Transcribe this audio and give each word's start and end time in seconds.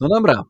No 0.00 0.08
dobra. 0.08 0.42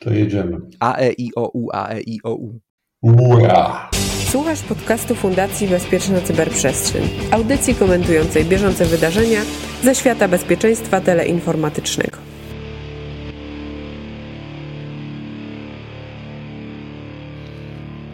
To 0.00 0.10
jedziemy. 0.10 0.56
A, 0.80 0.96
E, 0.96 1.12
I, 1.12 1.30
O, 1.36 1.50
U, 1.52 1.68
A, 1.72 1.88
E, 1.88 2.00
I, 2.00 2.20
O, 2.24 2.34
U. 2.34 2.60
Ura! 3.02 3.90
Słuchasz 4.30 4.62
podcastu 4.62 5.14
Fundacji 5.14 5.68
Bezpieczna 5.68 6.20
Cyberprzestrzeń, 6.20 7.02
audycji 7.30 7.74
komentującej 7.74 8.44
bieżące 8.44 8.84
wydarzenia 8.84 9.40
ze 9.82 9.94
świata 9.94 10.28
bezpieczeństwa 10.28 11.00
teleinformatycznego. 11.00 12.29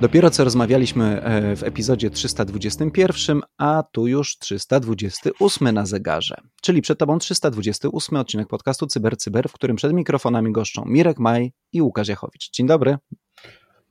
Dopiero 0.00 0.30
co 0.30 0.44
rozmawialiśmy 0.44 1.22
e, 1.22 1.56
w 1.56 1.62
epizodzie 1.62 2.10
321, 2.10 3.40
a 3.58 3.82
tu 3.92 4.06
już 4.06 4.38
328 4.38 5.74
na 5.74 5.86
zegarze. 5.86 6.36
Czyli 6.62 6.82
przed 6.82 6.98
Tobą 6.98 7.18
328 7.18 8.18
odcinek 8.18 8.48
podcastu 8.48 8.86
CyberCyber, 8.86 9.42
Cyber, 9.42 9.48
w 9.48 9.52
którym 9.52 9.76
przed 9.76 9.92
mikrofonami 9.92 10.52
goszczą 10.52 10.84
Mirek 10.86 11.18
Maj 11.18 11.52
i 11.72 11.82
Łukasz 11.82 12.08
Jachowicz. 12.08 12.50
Dzień 12.50 12.66
dobry. 12.66 12.96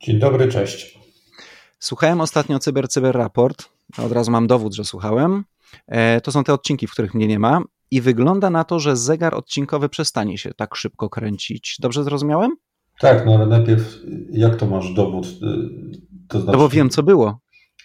Dzień 0.02 0.20
dobry, 0.20 0.48
cześć. 0.48 1.00
Słuchałem 1.80 2.22
ostatnio 2.22 2.60
CyberCyber 2.60 2.90
Cyber 2.90 3.24
Raport. 3.24 3.70
Od 3.98 4.12
razu 4.12 4.32
mam 4.32 4.48
dowód, 4.48 4.74
że 4.74 4.86
słuchałem. 4.86 5.44
E, 5.88 6.22
to 6.22 6.32
są 6.32 6.44
te 6.44 6.54
odcinki, 6.54 6.88
w 6.88 6.92
których 6.92 7.14
mnie 7.14 7.28
nie 7.28 7.40
ma. 7.40 7.62
I 7.92 8.02
wygląda 8.02 8.50
na 8.50 8.64
to, 8.64 8.80
że 8.80 8.98
zegar 8.98 9.36
odcinkowy 9.36 9.90
przestanie 9.90 10.38
się 10.38 10.54
tak 10.54 10.76
szybko 10.76 11.10
kręcić. 11.10 11.78
Dobrze 11.80 12.04
zrozumiałem? 12.04 12.52
Tak, 13.00 13.26
no 13.26 13.36
ale 13.36 13.46
najpierw 13.46 13.98
jak 14.32 14.56
to 14.56 14.66
masz 14.66 14.94
dowód? 14.94 15.28
To 16.28 16.42
znaczy... 16.42 16.58
No 16.58 16.64
bo 16.64 16.70
wiem, 16.70 16.90
co 16.90 17.04
było. 17.04 17.40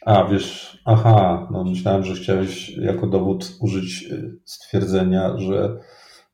A, 0.06 0.24
wiesz, 0.24 0.78
aha, 0.84 1.48
no 1.50 1.64
myślałem, 1.64 2.04
że 2.04 2.14
chciałeś 2.14 2.68
jako 2.68 3.06
dowód 3.06 3.56
użyć 3.60 4.02
y, 4.12 4.38
stwierdzenia, 4.44 5.38
że 5.38 5.76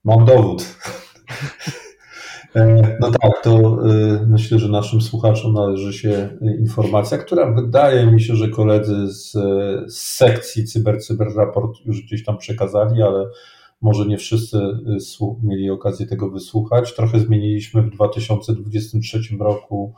mam 0.04 0.24
dowód. 0.24 0.64
E, 2.56 2.96
no 3.00 3.10
tak, 3.10 3.42
to 3.42 3.78
y, 3.90 4.26
myślę, 4.26 4.58
że 4.58 4.68
naszym 4.68 5.00
słuchaczom 5.00 5.52
należy 5.52 5.92
się 5.92 6.38
informacja, 6.58 7.18
która 7.18 7.52
wydaje 7.52 8.06
mi 8.06 8.20
się, 8.22 8.36
że 8.36 8.48
koledzy 8.48 9.12
z, 9.12 9.32
z 9.92 9.98
sekcji 9.98 10.64
Cyber 10.64 11.02
Cyber 11.02 11.28
Raport 11.36 11.72
już 11.84 12.02
gdzieś 12.02 12.24
tam 12.24 12.38
przekazali, 12.38 13.02
ale 13.02 13.24
może 13.80 14.06
nie 14.06 14.18
wszyscy 14.18 14.58
y, 14.58 15.24
mieli 15.42 15.70
okazję 15.70 16.06
tego 16.06 16.30
wysłuchać. 16.30 16.94
Trochę 16.94 17.20
zmieniliśmy 17.20 17.82
w 17.82 17.90
2023 17.90 19.20
roku 19.40 19.94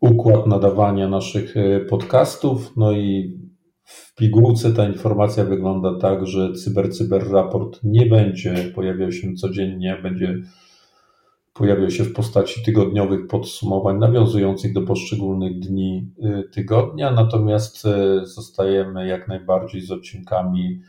układ 0.00 0.46
nadawania 0.46 1.08
naszych 1.08 1.56
y, 1.56 1.86
podcastów. 1.90 2.72
No 2.76 2.92
i 2.92 3.38
w 3.84 4.14
pigułce 4.14 4.72
ta 4.72 4.88
informacja 4.88 5.44
wygląda 5.44 5.98
tak, 5.98 6.26
że 6.26 6.52
Cyber 6.52 6.92
Cyber 6.92 7.30
Raport 7.30 7.80
nie 7.82 8.06
będzie 8.06 8.72
pojawiał 8.74 9.12
się 9.12 9.34
codziennie, 9.34 9.98
będzie 10.02 10.34
pojawiał 11.54 11.90
się 11.90 12.04
w 12.04 12.12
postaci 12.12 12.64
tygodniowych 12.64 13.26
podsumowań 13.26 13.98
nawiązujących 13.98 14.72
do 14.72 14.82
poszczególnych 14.82 15.58
dni 15.58 16.10
y, 16.18 16.48
tygodnia, 16.52 17.10
natomiast 17.10 17.82
zostajemy 18.22 19.06
jak 19.06 19.28
najbardziej 19.28 19.80
z 19.80 19.90
odcinkami 19.90 20.80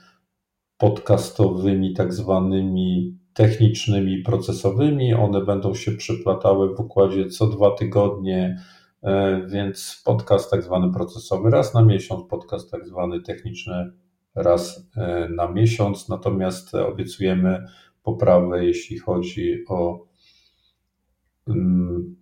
podcastowymi, 0.86 1.94
tak 1.94 2.14
zwanymi 2.14 3.18
technicznymi, 3.34 4.22
procesowymi. 4.24 5.14
One 5.14 5.46
będą 5.46 5.74
się 5.74 5.92
przeplatały 5.92 6.76
w 6.76 6.80
układzie 6.80 7.30
co 7.30 7.48
dwa 7.48 7.72
tygodnie, 7.72 8.64
e, 9.04 9.42
więc 9.48 10.02
podcast 10.06 10.52
tak 10.52 10.64
zwany 10.64 10.94
procesowy 10.94 11.50
raz 11.50 11.74
na 11.74 11.82
miesiąc, 11.82 12.30
podcast 12.30 12.72
tak 12.72 12.88
zwany 12.88 13.22
techniczny 13.22 13.92
raz 14.36 14.90
e, 14.98 15.30
na 15.30 15.52
miesiąc. 15.52 16.10
Natomiast 16.10 16.76
obiecujemy 16.76 17.66
poprawę, 18.04 18.66
jeśli 18.66 19.00
chodzi 19.00 19.64
o 19.68 20.06
mm, 21.48 22.16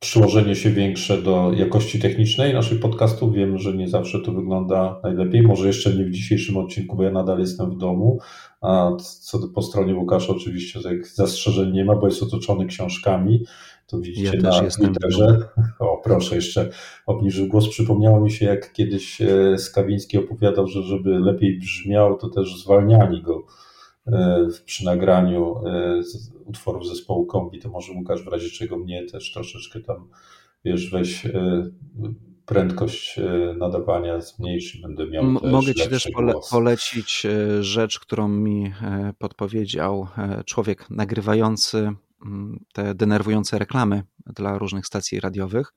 przyłożenie 0.00 0.56
się 0.56 0.70
większe 0.70 1.22
do 1.22 1.52
jakości 1.52 2.00
technicznej 2.00 2.54
naszych 2.54 2.80
podcastów. 2.80 3.34
Wiem, 3.34 3.58
że 3.58 3.72
nie 3.72 3.88
zawsze 3.88 4.20
to 4.20 4.32
wygląda 4.32 5.00
najlepiej. 5.02 5.42
Może 5.42 5.66
jeszcze 5.66 5.94
nie 5.94 6.04
w 6.04 6.10
dzisiejszym 6.10 6.56
odcinku, 6.56 6.96
bo 6.96 7.02
ja 7.02 7.10
nadal 7.10 7.38
jestem 7.38 7.70
w 7.70 7.76
domu. 7.76 8.18
A 8.60 8.90
co 8.98 9.48
po 9.48 9.62
stronie 9.62 9.94
Łukasza, 9.94 10.32
oczywiście 10.32 10.80
zastrzeżeń 11.14 11.72
nie 11.72 11.84
ma, 11.84 11.96
bo 11.96 12.06
jest 12.06 12.22
otoczony 12.22 12.66
książkami. 12.66 13.44
To 13.86 14.00
widzicie 14.00 14.36
ja 14.42 14.42
na 14.42 14.70
Twitterze. 14.70 15.38
O, 15.78 16.00
proszę, 16.04 16.34
jeszcze 16.34 16.70
obniżył 17.06 17.48
głos. 17.48 17.68
Przypomniało 17.68 18.20
mi 18.20 18.30
się, 18.30 18.46
jak 18.46 18.72
kiedyś 18.72 19.20
e, 19.20 19.58
Skawiński 19.58 20.18
opowiadał, 20.18 20.66
że 20.66 20.82
żeby 20.82 21.18
lepiej 21.18 21.58
brzmiał, 21.58 22.18
to 22.18 22.28
też 22.28 22.62
zwalniali 22.62 23.22
go 23.22 23.44
przy 24.64 24.84
nagraniu 24.84 25.66
e, 25.66 26.00
utworów 26.44 26.86
zespołu 26.86 27.26
Kombi, 27.26 27.58
to 27.58 27.68
może 27.68 27.92
Łukasz 27.92 28.24
w 28.24 28.28
razie 28.28 28.50
czego 28.50 28.76
mnie 28.76 29.06
też 29.06 29.32
troszeczkę 29.32 29.80
tam, 29.80 30.08
wiesz, 30.64 30.90
weź 30.90 31.26
e, 31.26 31.70
prędkość 32.46 33.18
e, 33.18 33.54
nadawania 33.58 34.20
zmniejszy, 34.20 34.82
będę 34.82 35.06
miał 35.06 35.24
M 35.24 35.38
Mogę 35.50 35.74
Ci 35.74 35.88
też 35.88 36.08
pole 36.14 36.32
polecić 36.50 37.26
e, 37.26 37.62
rzecz, 37.64 38.00
którą 38.00 38.28
mi 38.28 38.72
podpowiedział 39.18 40.08
człowiek 40.46 40.90
nagrywający 40.90 41.92
mm, 42.24 42.64
te 42.72 42.94
denerwujące 42.94 43.58
reklamy 43.58 44.02
dla 44.26 44.58
różnych 44.58 44.86
stacji 44.86 45.20
radiowych, 45.20 45.72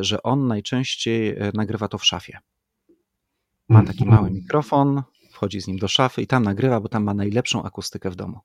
że 0.00 0.22
on 0.22 0.46
najczęściej 0.46 1.36
nagrywa 1.54 1.88
to 1.88 1.98
w 1.98 2.04
szafie. 2.04 2.38
Ma 3.68 3.82
taki 3.82 4.04
mhm. 4.04 4.16
mały 4.22 4.30
mikrofon, 4.30 5.02
wchodzi 5.36 5.60
z 5.60 5.66
nim 5.66 5.78
do 5.78 5.88
szafy 5.88 6.22
i 6.22 6.26
tam 6.26 6.42
nagrywa, 6.42 6.80
bo 6.80 6.88
tam 6.88 7.04
ma 7.04 7.14
najlepszą 7.14 7.62
akustykę 7.62 8.10
w 8.10 8.16
domu. 8.16 8.40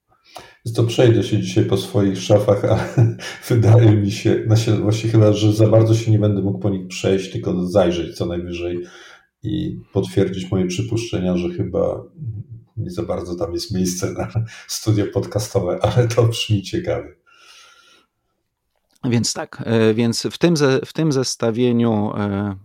To 0.76 0.84
przejdę 0.84 1.24
się 1.24 1.42
dzisiaj 1.42 1.66
po 1.66 1.78
swoich 1.78 2.22
szafach, 2.22 2.66
ale 2.66 3.16
wydaje 3.50 3.92
mi 3.92 4.12
się, 4.12 4.46
właśnie 4.82 5.10
chyba, 5.10 5.34
że 5.34 5.54
za 5.54 5.68
bardzo 5.68 5.96
się 5.96 6.12
nie 6.12 6.20
będę 6.20 6.42
mógł 6.42 6.60
po 6.60 6.70
nich 6.70 6.88
przejść, 6.88 7.32
tylko 7.32 7.68
zajrzeć 7.68 8.18
co 8.18 8.26
najwyżej 8.26 8.80
i 9.44 9.80
potwierdzić 9.94 10.52
moje 10.52 10.66
przypuszczenia, 10.66 11.38
że 11.38 11.50
chyba 11.50 12.04
nie 12.78 12.92
za 12.92 13.04
bardzo 13.04 13.36
tam 13.36 13.54
jest 13.54 13.74
miejsce 13.74 14.12
na 14.12 14.28
studio 14.68 15.06
podcastowe, 15.14 15.80
ale 15.82 16.08
to 16.08 16.24
brzmi 16.24 16.62
ciekawie. 16.62 17.16
Więc 19.04 19.34
tak, 19.34 19.64
e, 19.66 19.94
więc 19.94 20.28
w 20.32 20.38
tym, 20.38 20.58
ze, 20.58 20.80
w 20.86 20.94
tym 20.94 21.12
zestawieniu, 21.12 22.12
e, 22.18 22.56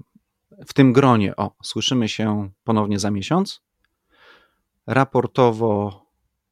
w 0.67 0.75
tym 0.75 0.93
gronie, 0.93 1.37
o, 1.37 1.51
słyszymy 1.63 2.09
się 2.09 2.51
ponownie 2.65 2.99
za 2.99 3.11
miesiąc. 3.11 3.66
Raportowo 4.87 6.07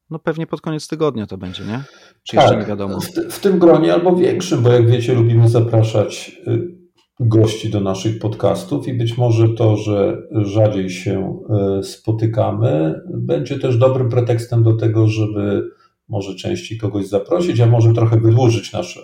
no 0.09 0.19
pewnie 0.19 0.47
pod 0.47 0.61
koniec 0.61 0.87
tygodnia 0.87 1.27
to 1.27 1.37
będzie, 1.37 1.63
nie? 1.63 1.83
Czy 2.23 2.35
tak, 2.35 2.45
jeszcze 2.45 2.59
nie 2.59 2.65
wiadomo? 2.65 2.99
W, 2.99 3.07
w, 3.29 3.39
tym 3.39 3.59
gronie 3.59 3.93
albo 3.93 4.15
większym, 4.15 4.63
bo 4.63 4.71
jak 4.71 4.89
wiecie, 4.89 5.13
lubimy 5.13 5.49
zapraszać 5.49 6.41
y, 6.47 6.75
gości 7.19 7.69
do 7.69 7.79
naszych 7.79 8.19
podcastów 8.19 8.87
i 8.87 8.93
być 8.93 9.17
może 9.17 9.49
to, 9.49 9.77
że 9.77 10.17
rzadziej 10.31 10.89
się 10.89 11.39
y, 11.79 11.83
spotykamy, 11.83 13.01
będzie 13.13 13.59
też 13.59 13.77
dobrym 13.77 14.09
pretekstem 14.09 14.63
do 14.63 14.73
tego, 14.73 15.07
żeby 15.07 15.69
może 16.07 16.35
częściej 16.35 16.77
kogoś 16.77 17.07
zaprosić, 17.07 17.59
a 17.59 17.65
może 17.65 17.93
trochę 17.93 18.19
wydłużyć 18.19 18.73
nasz 18.73 18.97
y, 18.97 19.01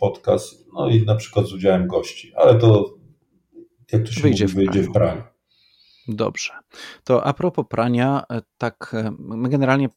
podcast, 0.00 0.66
no 0.74 0.88
i 0.88 1.04
na 1.04 1.14
przykład 1.14 1.46
z 1.46 1.52
udziałem 1.52 1.86
gości, 1.86 2.32
ale 2.36 2.54
to 2.54 2.94
jak 3.92 4.02
to 4.02 4.12
się 4.12 4.20
wyjdzie, 4.20 4.44
mówi, 4.44 4.54
w, 4.54 4.56
wyjdzie 4.56 4.82
w 4.82 4.92
praniu. 4.92 5.22
Dobrze. 6.08 6.52
To 7.04 7.26
a 7.26 7.32
propos 7.32 7.66
prania, 7.68 8.24
tak 8.58 8.96
my 9.18 9.48
generalnie 9.48 9.88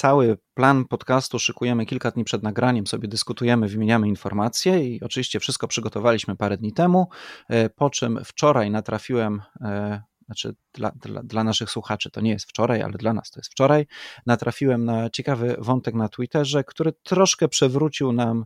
cały 0.00 0.38
plan 0.54 0.84
podcastu 0.84 1.38
szykujemy 1.38 1.86
kilka 1.86 2.10
dni 2.10 2.24
przed 2.24 2.42
nagraniem, 2.42 2.86
sobie 2.86 3.08
dyskutujemy, 3.08 3.68
wymieniamy 3.68 4.08
informacje 4.08 4.94
i 4.94 5.00
oczywiście 5.02 5.40
wszystko 5.40 5.68
przygotowaliśmy 5.68 6.36
parę 6.36 6.56
dni 6.56 6.72
temu, 6.72 7.08
e, 7.48 7.70
po 7.70 7.90
czym 7.90 8.20
wczoraj 8.24 8.70
natrafiłem 8.70 9.42
e, 9.60 10.02
znaczy 10.26 10.54
dla, 10.72 10.90
dla, 10.90 11.22
dla, 11.22 11.44
naszych 11.44 11.70
słuchaczy 11.70 12.10
to 12.10 12.20
nie 12.20 12.30
jest 12.30 12.48
wczoraj, 12.48 12.82
ale 12.82 12.92
dla 12.92 13.12
nas 13.12 13.30
to 13.30 13.40
jest 13.40 13.50
wczoraj, 13.50 13.86
natrafiłem 14.26 14.84
na 14.84 15.10
ciekawy 15.10 15.56
wątek 15.58 15.94
na 15.94 16.08
Twitterze, 16.08 16.64
który 16.64 16.92
troszkę 16.92 17.48
przewrócił 17.48 18.12
nam 18.12 18.44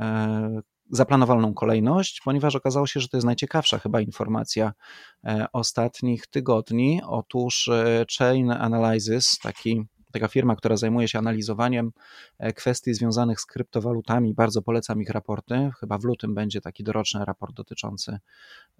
e, 0.00 0.60
zaplanowaną 0.90 1.54
kolejność, 1.54 2.20
ponieważ 2.24 2.56
okazało 2.56 2.86
się, 2.86 3.00
że 3.00 3.08
to 3.08 3.16
jest 3.16 3.26
najciekawsza 3.26 3.78
chyba 3.78 4.00
informacja 4.00 4.72
ostatnich 5.52 6.26
tygodni. 6.26 7.00
Otóż 7.06 7.70
Chain 8.18 8.50
Analysis, 8.50 9.38
taki 9.42 9.82
taka 10.16 10.28
firma, 10.28 10.56
która 10.56 10.76
zajmuje 10.76 11.08
się 11.08 11.18
analizowaniem 11.18 11.92
e, 12.38 12.52
kwestii 12.52 12.94
związanych 12.94 13.40
z 13.40 13.46
kryptowalutami. 13.46 14.34
Bardzo 14.34 14.62
polecam 14.62 15.02
ich 15.02 15.10
raporty. 15.10 15.70
Chyba 15.80 15.98
w 15.98 16.04
lutym 16.04 16.34
będzie 16.34 16.60
taki 16.60 16.84
doroczny 16.84 17.24
raport 17.24 17.56
dotyczący 17.56 18.18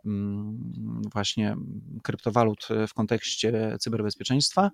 mm, 0.04 1.02
właśnie 1.12 1.56
kryptowalut 2.02 2.68
w 2.88 2.94
kontekście 2.94 3.76
cyberbezpieczeństwa. 3.80 4.70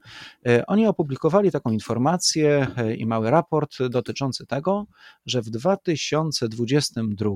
E, 0.47 0.67
oni 0.67 0.87
opublikowali 0.87 1.51
taką 1.51 1.71
informację 1.71 2.67
e, 2.77 2.95
i 2.95 3.07
mały 3.07 3.31
raport 3.31 3.77
dotyczący 3.91 4.47
tego, 4.47 4.87
że 5.27 5.43
w 5.43 5.51
2022 5.51 7.31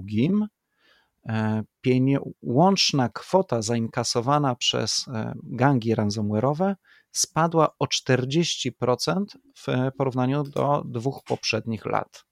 łączna 2.43 3.09
kwota 3.09 3.63
zainkasowana 3.63 4.55
przez 4.55 5.07
gangi 5.43 5.95
ransomware'owe 5.95 6.75
spadła 7.19 7.69
o 7.79 7.85
40% 7.85 9.25
w 9.57 9.67
porównaniu 9.99 10.45
do 10.45 10.83
dwóch 10.87 11.23
poprzednich 11.25 11.87
lat. 11.87 12.25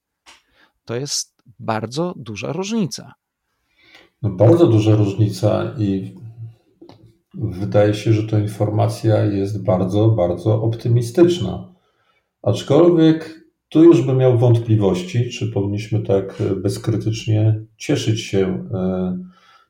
To 0.85 0.97
jest 0.97 1.43
bardzo 1.59 2.15
duża 2.17 2.53
różnica. 2.53 3.15
No 4.23 4.31
bardzo 4.31 4.67
duża 4.67 4.97
różnica 4.97 5.75
i 5.79 6.15
wydaje 7.35 7.95
się, 7.95 8.13
że 8.13 8.23
to 8.23 8.39
informacja 8.39 9.25
jest 9.25 9.65
bardzo, 9.65 10.09
bardzo 10.09 10.63
optymistyczna. 10.63 11.75
Aczkolwiek 12.43 13.45
tu 13.69 13.85
już 13.85 14.03
bym 14.03 14.17
miał 14.17 14.39
wątpliwości, 14.39 15.31
czy 15.31 15.53
powinniśmy 15.53 16.03
tak 16.03 16.43
bezkrytycznie 16.63 17.65
cieszyć 17.77 18.21
się 18.21 18.69
e, 18.75 19.19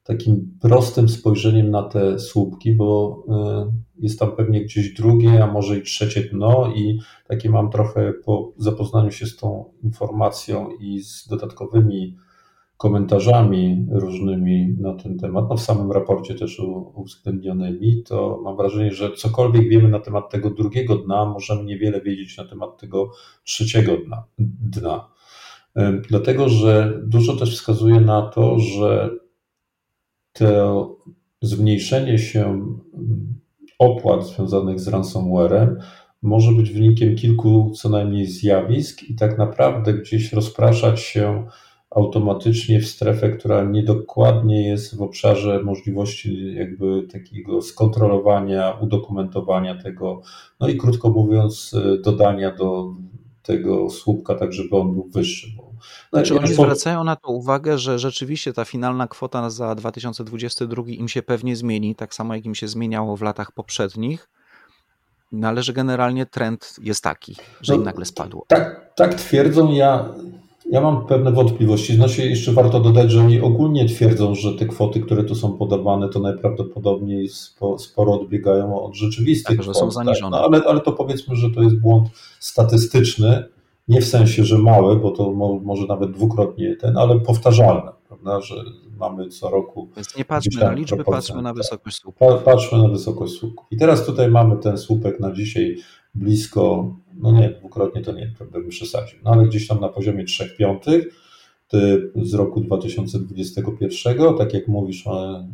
takim 0.05 0.59
prostym 0.61 1.09
spojrzeniem 1.09 1.71
na 1.71 1.83
te 1.83 2.19
słupki, 2.19 2.73
bo 2.73 3.23
e, 3.29 3.73
jest 3.99 4.19
tam 4.19 4.33
pewnie 4.33 4.65
gdzieś 4.65 4.95
drugie, 4.95 5.45
a 5.45 5.53
może 5.53 5.79
i 5.79 5.83
trzecie 5.83 6.21
dno 6.21 6.73
i 6.77 6.99
takie 7.29 7.51
mam 7.51 7.71
trochę 7.71 8.13
po 8.25 8.53
zapoznaniu 8.57 9.11
się 9.11 9.27
z 9.27 9.37
tą 9.37 9.65
informacją 9.83 10.71
i 10.81 11.01
z 11.01 11.29
dodatkowymi 11.29 12.17
komentarzami 12.77 13.87
różnymi 13.91 14.77
na 14.81 14.95
ten 14.95 15.19
temat, 15.19 15.45
no 15.49 15.57
w 15.57 15.61
samym 15.61 15.93
raporcie 15.93 16.35
też 16.35 16.61
uwzględnionymi, 16.95 18.03
to 18.03 18.41
mam 18.45 18.57
wrażenie, 18.57 18.93
że 18.93 19.13
cokolwiek 19.13 19.69
wiemy 19.69 19.89
na 19.89 20.01
temat 20.01 20.31
tego 20.31 20.51
drugiego 20.51 20.97
dna, 20.97 21.25
możemy 21.25 21.65
niewiele 21.65 22.01
wiedzieć 22.01 22.37
na 22.37 22.45
temat 22.45 22.79
tego 22.81 23.11
trzeciego 23.45 23.97
dna. 23.97 24.25
dna. 24.39 25.09
Dlatego, 26.09 26.49
że 26.49 27.01
dużo 27.07 27.37
też 27.37 27.55
wskazuje 27.55 28.01
na 28.01 28.23
to, 28.23 28.59
że 28.59 29.11
to 30.35 30.97
zmniejszenie 31.43 32.19
się 32.19 32.67
opłat 33.79 34.27
związanych 34.27 34.81
z 34.81 34.89
ransomwarem 34.89 35.79
może 36.23 36.53
być 36.53 36.71
wynikiem 36.71 37.17
kilku 37.17 37.73
co 37.75 37.89
najmniej 37.89 38.27
zjawisk 38.27 39.03
i 39.03 39.15
tak 39.15 39.39
naprawdę 39.39 39.95
gdzieś 39.95 40.33
rozpraszać 40.33 41.01
się 41.01 41.47
automatycznie 41.91 42.81
w 42.81 42.87
strefę, 42.87 43.31
która 43.31 43.65
niedokładnie 43.65 44.69
jest 44.69 44.97
w 44.97 45.03
obszarze 45.03 45.63
możliwości 45.63 46.55
jakby 46.55 47.03
takiego 47.13 47.63
skontrolowania, 47.63 48.79
udokumentowania 48.81 49.83
tego, 49.83 50.21
no 50.61 50.69
i 50.69 50.77
krótko 50.77 51.11
mówiąc, 51.11 51.75
dodania 52.05 52.55
do 52.55 52.95
tego 53.43 53.91
słupka, 53.91 54.35
tak 54.35 54.53
żeby 54.53 54.77
on 54.77 54.93
był 54.93 55.05
wyższy. 55.05 55.47
No, 56.13 56.23
Czy 56.23 56.39
oni 56.39 56.55
zwracają 56.55 57.05
na 57.05 57.17
to 57.17 57.29
uwagę, 57.29 57.79
że 57.79 57.99
rzeczywiście 57.99 58.53
ta 58.53 58.65
finalna 58.65 59.09
kwota 59.09 59.51
za 59.51 59.75
2022 59.75 60.83
im 60.87 61.09
się 61.09 61.23
pewnie 61.23 61.57
zmieni, 61.57 61.95
tak 61.95 62.15
samo 62.15 62.35
jak 62.35 62.45
im 62.45 62.55
się 62.55 62.69
zmieniało 62.69 63.17
w 63.17 63.23
latach 63.23 63.53
poprzednich, 63.53 64.29
no 65.33 65.49
ale 65.49 65.63
że 65.63 65.73
generalnie 65.73 66.27
trend 66.27 66.77
jest 66.83 67.05
taki, 67.05 67.37
że 67.61 67.73
no, 67.73 67.79
im 67.79 67.85
nagle 67.85 68.05
spadło. 68.05 68.45
Tak, 68.49 68.95
tak 68.97 69.15
twierdzą. 69.15 69.73
Ja 69.73 70.09
ja 70.71 70.81
mam 70.81 71.07
pewne 71.07 71.33
wątpliwości. 71.33 71.95
Znaczy, 71.95 72.29
jeszcze 72.29 72.53
warto 72.53 72.81
dodać, 72.81 73.11
że 73.11 73.21
oni 73.21 73.41
ogólnie 73.41 73.89
twierdzą, 73.89 74.35
że 74.35 74.53
te 74.53 74.67
kwoty, 74.67 75.01
które 75.01 75.25
tu 75.25 75.35
są 75.35 75.53
podawane, 75.53 76.09
to 76.09 76.21
najprawdopodobniej 76.21 77.29
sporo 77.79 78.21
odbiegają 78.21 78.83
od 78.83 78.95
rzeczywistych 78.95 79.57
tak. 79.57 79.67
Że 79.67 79.75
są 79.75 79.91
zaniżone. 79.91 80.37
Tak, 80.37 80.51
no, 80.51 80.57
ale, 80.57 80.65
ale 80.65 80.81
to 80.81 80.93
powiedzmy, 80.93 81.37
że 81.37 81.51
to 81.51 81.63
jest 81.63 81.77
błąd 81.77 82.09
statystyczny, 82.41 83.45
nie 83.89 84.01
w 84.01 84.05
sensie, 84.05 84.45
że 84.45 84.59
mały, 84.59 84.97
bo 84.97 85.11
to 85.11 85.33
mo, 85.33 85.61
może 85.63 85.87
nawet 85.87 86.11
dwukrotnie 86.11 86.77
ten, 86.77 86.97
ale 86.97 87.21
powtarzalne, 87.21 87.93
prawda, 88.09 88.41
że 88.41 88.55
mamy 88.99 89.29
co 89.29 89.51
roku. 89.51 89.89
Więc 89.97 90.17
nie 90.17 90.25
patrzmy 90.25 90.61
na 90.61 90.73
liczby, 90.73 91.05
patrzmy 91.05 91.43
na 91.43 91.55
wysokość 91.55 91.97
słupków. 91.97 92.29
Pa, 92.29 92.39
patrzmy 92.39 92.79
na 92.79 92.89
wysokość 92.89 93.33
słupków. 93.33 93.67
I 93.71 93.77
teraz 93.77 94.07
tutaj 94.07 94.31
mamy 94.31 94.57
ten 94.57 94.79
słupek 94.79 95.21
na 95.21 95.33
dzisiaj 95.33 95.77
blisko, 96.15 96.95
no 97.15 97.33
nie, 97.33 97.51
dwukrotnie 97.51 98.03
to 98.03 98.13
nie, 98.13 98.33
bym 98.53 98.69
przesadził, 98.69 99.19
no 99.25 99.31
ale 99.31 99.45
gdzieś 99.45 99.67
tam 99.69 99.81
na 99.81 99.89
poziomie 99.89 100.25
3 100.25 100.57
piątych 100.59 101.24
z 102.23 102.35
roku 102.35 102.61
2021, 102.61 104.37
tak 104.39 104.55
jak 104.55 104.69
mówisz, 104.69 105.05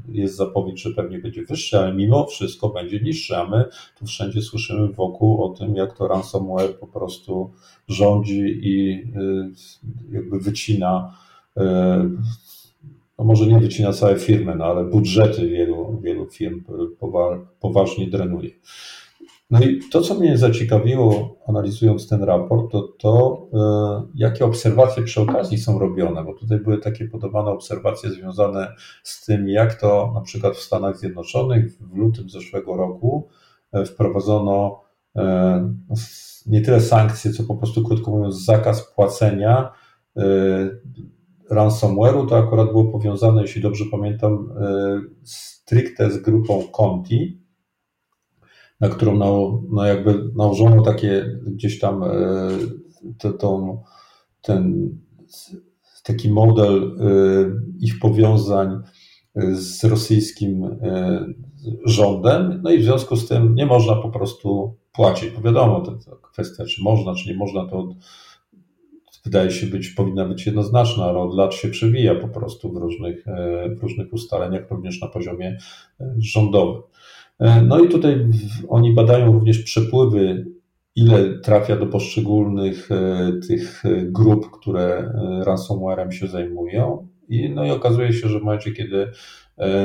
jest 0.08 0.36
zapowiedź, 0.36 0.82
że 0.82 0.90
pewnie 0.90 1.18
będzie 1.18 1.44
wyższy, 1.44 1.78
ale 1.78 1.94
mimo 1.94 2.26
wszystko 2.26 2.68
będzie 2.68 3.00
niższy, 3.00 3.36
a 3.36 3.48
my 3.48 3.64
tu 3.98 4.06
wszędzie 4.06 4.42
słyszymy 4.42 4.88
wokół 4.88 5.44
o 5.44 5.48
tym, 5.48 5.76
jak 5.76 5.96
to 5.98 6.08
ransomware 6.08 6.78
po 6.78 6.86
prostu 6.86 7.50
rządzi 7.88 8.58
i 8.62 8.92
y, 8.92 10.12
jakby 10.12 10.40
wycina, 10.40 11.14
y, 11.58 11.60
no 13.18 13.24
może 13.24 13.46
nie 13.46 13.58
wycina 13.58 13.92
całe 13.92 14.18
firmy, 14.18 14.54
no 14.56 14.64
ale 14.64 14.84
budżety 14.84 15.48
wielu, 15.48 16.00
wielu 16.02 16.26
firm 16.26 16.64
poważnie 17.60 18.10
drenuje. 18.10 18.50
No 19.50 19.60
i 19.60 19.80
to, 19.92 20.00
co 20.00 20.14
mnie 20.14 20.38
zaciekawiło, 20.38 21.36
analizując 21.46 22.08
ten 22.08 22.22
raport, 22.22 22.72
to 22.72 22.82
to, 22.82 23.46
e, 23.54 24.10
jakie 24.14 24.44
obserwacje 24.44 25.02
przy 25.02 25.20
okazji 25.20 25.58
są 25.58 25.78
robione, 25.78 26.24
bo 26.24 26.34
tutaj 26.34 26.58
były 26.58 26.78
takie 26.78 27.08
podobane 27.08 27.50
obserwacje 27.50 28.10
związane 28.10 28.74
z 29.02 29.24
tym, 29.24 29.48
jak 29.48 29.80
to 29.80 30.12
na 30.14 30.20
przykład 30.20 30.56
w 30.56 30.62
Stanach 30.62 30.98
Zjednoczonych 30.98 31.72
w 31.72 31.96
lutym 31.96 32.30
zeszłego 32.30 32.76
roku 32.76 33.28
e, 33.72 33.84
wprowadzono 33.84 34.80
e, 35.16 35.74
nie 36.46 36.60
tyle 36.60 36.80
sankcje, 36.80 37.32
co 37.32 37.44
po 37.44 37.54
prostu, 37.54 37.84
krótko 37.84 38.10
mówiąc, 38.10 38.44
zakaz 38.44 38.92
płacenia 38.94 39.72
ransomware'u. 41.50 42.28
To 42.28 42.38
akurat 42.38 42.66
było 42.66 42.84
powiązane, 42.84 43.42
jeśli 43.42 43.62
dobrze 43.62 43.84
pamiętam, 43.90 44.52
stricte 45.22 46.10
z 46.10 46.18
grupą 46.18 46.62
Conti 46.72 47.39
na 48.80 48.88
którą 48.88 49.16
na, 49.16 49.26
no 49.70 49.84
jakby 49.84 50.30
nałożono 50.36 50.82
takie 50.82 51.38
gdzieś 51.46 51.78
tam 51.78 52.02
e, 52.02 52.08
to, 53.18 53.32
to, 53.32 53.82
ten 54.42 54.90
taki 56.04 56.30
model 56.30 56.82
e, 56.82 57.06
ich 57.80 57.98
powiązań 57.98 58.82
e, 59.36 59.54
z 59.54 59.84
rosyjskim 59.84 60.76
rządem, 61.84 62.60
no 62.64 62.70
i 62.70 62.78
w 62.78 62.84
związku 62.84 63.16
z 63.16 63.28
tym 63.28 63.54
nie 63.54 63.66
można 63.66 63.96
po 63.96 64.10
prostu 64.10 64.76
płacić. 64.92 65.30
Bo 65.30 65.40
wiadomo, 65.40 65.80
to, 65.80 65.92
to 65.92 66.16
kwestia, 66.16 66.64
czy 66.64 66.82
można, 66.82 67.14
czy 67.14 67.28
nie 67.28 67.36
można, 67.36 67.66
to 67.66 67.88
wydaje 69.24 69.50
się 69.50 69.66
być, 69.66 69.88
powinna 69.88 70.24
być 70.24 70.46
jednoznaczna, 70.46 71.04
ale 71.04 71.18
od 71.18 71.34
lat 71.34 71.54
się 71.54 71.68
przewija 71.68 72.14
po 72.14 72.28
prostu 72.28 72.72
w 72.72 72.76
różnych, 72.76 73.24
w 73.78 73.82
różnych 73.82 74.12
ustaleniach, 74.12 74.70
również 74.70 75.00
na 75.00 75.08
poziomie 75.08 75.58
rządowym. 76.18 76.82
E, 77.40 77.62
no 77.62 77.84
i 77.84 77.88
tutaj 77.88 78.26
oni 78.68 78.94
badają 78.94 79.32
również 79.32 79.58
przepływy, 79.58 80.46
ile 80.96 81.38
trafia 81.38 81.76
do 81.76 81.86
poszczególnych 81.86 82.88
e, 82.90 83.32
tych 83.48 83.86
e, 83.86 84.02
grup, 84.02 84.50
które 84.50 85.12
ransomwarem 85.46 86.12
się 86.12 86.26
zajmują. 86.26 87.08
I, 87.28 87.50
no 87.50 87.64
i 87.64 87.70
okazuje 87.70 88.12
się, 88.12 88.28
że 88.28 88.40
w 88.40 88.42
momencie, 88.42 88.72
kiedy 88.72 89.10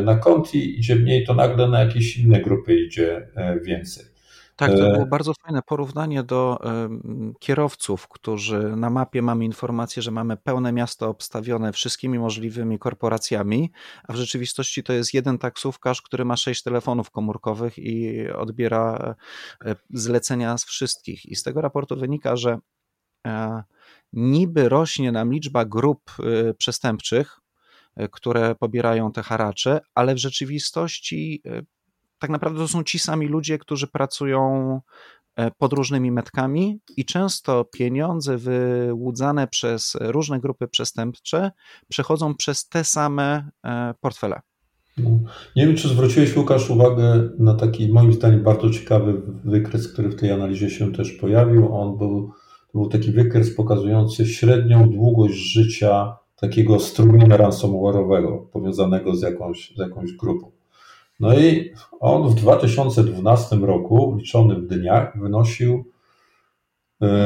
na 0.06 0.16
konti 0.16 0.80
idzie 0.80 0.96
mniej, 0.96 1.26
to 1.26 1.34
nagle 1.34 1.70
na 1.70 1.80
jakieś 1.80 2.18
inne 2.18 2.42
grupy 2.42 2.80
idzie 2.80 3.28
więcej. 3.66 4.06
Tak, 4.56 4.72
to 4.72 4.92
było 4.92 5.06
bardzo 5.06 5.34
fajne 5.34 5.62
porównanie 5.62 6.24
do 6.24 6.60
kierowców, 7.40 8.08
którzy 8.08 8.76
na 8.76 8.90
mapie 8.90 9.22
mamy 9.22 9.46
informację, 9.46 10.02
że 10.02 10.12
mamy 10.12 10.38
pełne 10.38 10.72
miasto 10.72 11.10
obstawione 11.10 11.74
wszystkimi 11.74 12.20
możliwymi 12.20 12.80
korporacjami, 12.80 13.72
a 14.04 14.14
w 14.14 14.16
rzeczywistości 14.16 14.84
to 14.84 14.94
jest 14.94 15.14
jeden 15.14 15.38
taksówkarz, 15.38 16.02
który 16.02 16.26
ma 16.26 16.38
sześć 16.38 16.64
telefonów 16.64 17.12
komórkowych 17.12 17.78
i 17.78 18.28
odbiera 18.30 19.16
e, 19.66 19.76
zlecenia 19.90 20.58
z 20.58 20.66
wszystkich. 20.66 21.26
I 21.26 21.36
z 21.36 21.44
tego 21.44 21.62
raportu 21.62 21.96
wynika, 21.96 22.36
że 22.36 22.58
e, 23.28 23.64
niby 24.14 24.70
rośnie 24.70 25.12
nam 25.12 25.34
liczba 25.34 25.66
grup 25.66 26.12
e, 26.20 26.54
przestępczych, 26.54 27.40
które 28.12 28.56
pobierają 28.56 29.12
te 29.12 29.24
haracze, 29.24 29.80
ale 29.94 30.16
w 30.16 30.18
rzeczywistości 30.18 31.44
tak 32.26 32.32
naprawdę 32.32 32.60
to 32.60 32.68
są 32.68 32.84
ci 32.84 33.00
sami 33.00 33.28
ludzie, 33.28 33.58
którzy 33.58 33.88
pracują 33.88 34.82
e, 35.36 35.52
pod 35.52 35.74
różnymi 35.74 36.12
metkami 36.12 36.80
i 36.98 37.06
często 37.06 37.66
pieniądze 37.66 38.38
wyłudzane 38.38 39.48
przez 39.48 39.98
różne 40.02 40.40
grupy 40.40 40.68
przestępcze 40.68 41.52
przechodzą 41.90 42.36
przez 42.36 42.70
te 42.70 42.84
same 42.84 43.50
e, 43.66 43.94
portfele. 44.02 44.42
No. 44.98 45.10
Nie 45.56 45.68
wiem, 45.68 45.76
czy 45.76 45.88
zwróciłeś, 45.88 46.38
Łukasz, 46.38 46.70
uwagę 46.70 47.30
na 47.40 47.54
taki, 47.54 47.94
moim 47.94 48.14
zdaniem, 48.14 48.44
bardzo 48.44 48.70
ciekawy 48.70 49.22
wykres, 49.44 49.94
który 49.94 50.10
w 50.10 50.16
tej 50.16 50.32
analizie 50.32 50.70
się 50.70 50.94
też 50.94 51.12
pojawił. 51.12 51.76
On 51.76 51.98
był, 51.98 52.32
był 52.74 52.90
taki 52.90 53.12
wykres 53.12 53.56
pokazujący 53.56 54.26
średnią 54.26 54.90
długość 54.90 55.36
życia 55.36 56.18
takiego 56.36 56.80
strumienia 56.80 57.38
ransomware'owego 57.38 58.48
powiązanego 58.48 59.16
z 59.16 59.22
jakąś, 59.22 59.74
z 59.76 59.80
jakąś 59.80 60.12
grupą. 60.12 60.55
No 61.20 61.40
i 61.40 61.74
on 62.00 62.30
w 62.30 62.36
2012 62.36 63.56
roku, 63.56 64.16
liczony 64.20 64.56
w 64.56 64.68
dniach, 64.68 65.20
wynosił. 65.20 65.92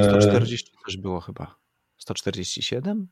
140 0.04 0.72
e, 0.74 0.86
też 0.86 0.98
było 0.98 1.20
chyba. 1.20 1.56
147? 1.98 3.08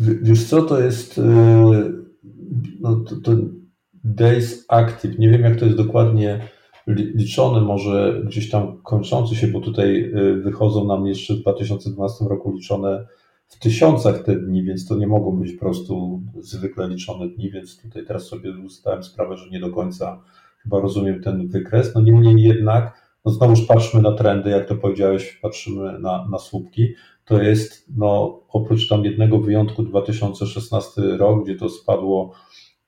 Wiesz 0.00 0.44
co, 0.44 0.62
to 0.62 0.80
jest 0.80 1.18
e, 1.18 1.22
no, 2.80 2.96
to, 2.96 3.16
to 3.16 3.32
Days 4.04 4.64
Active. 4.68 5.18
Nie 5.18 5.30
wiem, 5.30 5.42
jak 5.42 5.58
to 5.58 5.64
jest 5.64 5.76
dokładnie 5.76 6.48
liczony, 6.86 7.60
może 7.60 8.22
gdzieś 8.26 8.50
tam 8.50 8.82
kończący 8.82 9.34
się, 9.36 9.46
bo 9.46 9.60
tutaj 9.60 10.12
wychodzą 10.42 10.84
nam 10.84 11.06
jeszcze 11.06 11.34
w 11.34 11.40
2012 11.40 12.24
roku 12.24 12.52
liczone 12.52 13.06
w 13.52 13.58
tysiącach 13.58 14.22
te 14.22 14.36
dni, 14.36 14.62
więc 14.62 14.86
to 14.86 14.96
nie 14.96 15.06
mogą 15.06 15.36
być 15.36 15.52
po 15.52 15.60
prostu 15.60 16.22
zwykle 16.40 16.88
liczone 16.88 17.28
dni, 17.28 17.50
więc 17.50 17.82
tutaj 17.82 18.06
teraz 18.06 18.26
sobie 18.26 18.52
zdałem 18.68 19.02
sprawę, 19.02 19.36
że 19.36 19.50
nie 19.50 19.60
do 19.60 19.70
końca 19.70 20.22
chyba 20.62 20.80
rozumiem 20.80 21.22
ten 21.22 21.48
wykres. 21.48 21.94
No 21.94 22.00
niemniej 22.00 22.42
jednak, 22.42 23.02
no 23.24 23.32
znowuż 23.32 23.66
patrzmy 23.66 24.02
na 24.02 24.12
trendy, 24.12 24.50
jak 24.50 24.68
to 24.68 24.76
powiedziałeś, 24.76 25.38
patrzymy 25.42 25.98
na, 25.98 26.28
na 26.28 26.38
słupki. 26.38 26.94
To 27.24 27.42
jest, 27.42 27.86
no 27.96 28.40
oprócz 28.48 28.88
tam 28.88 29.04
jednego 29.04 29.38
wyjątku 29.38 29.82
2016 29.82 31.02
rok, 31.02 31.44
gdzie 31.44 31.54
to 31.54 31.68
spadło, 31.68 32.32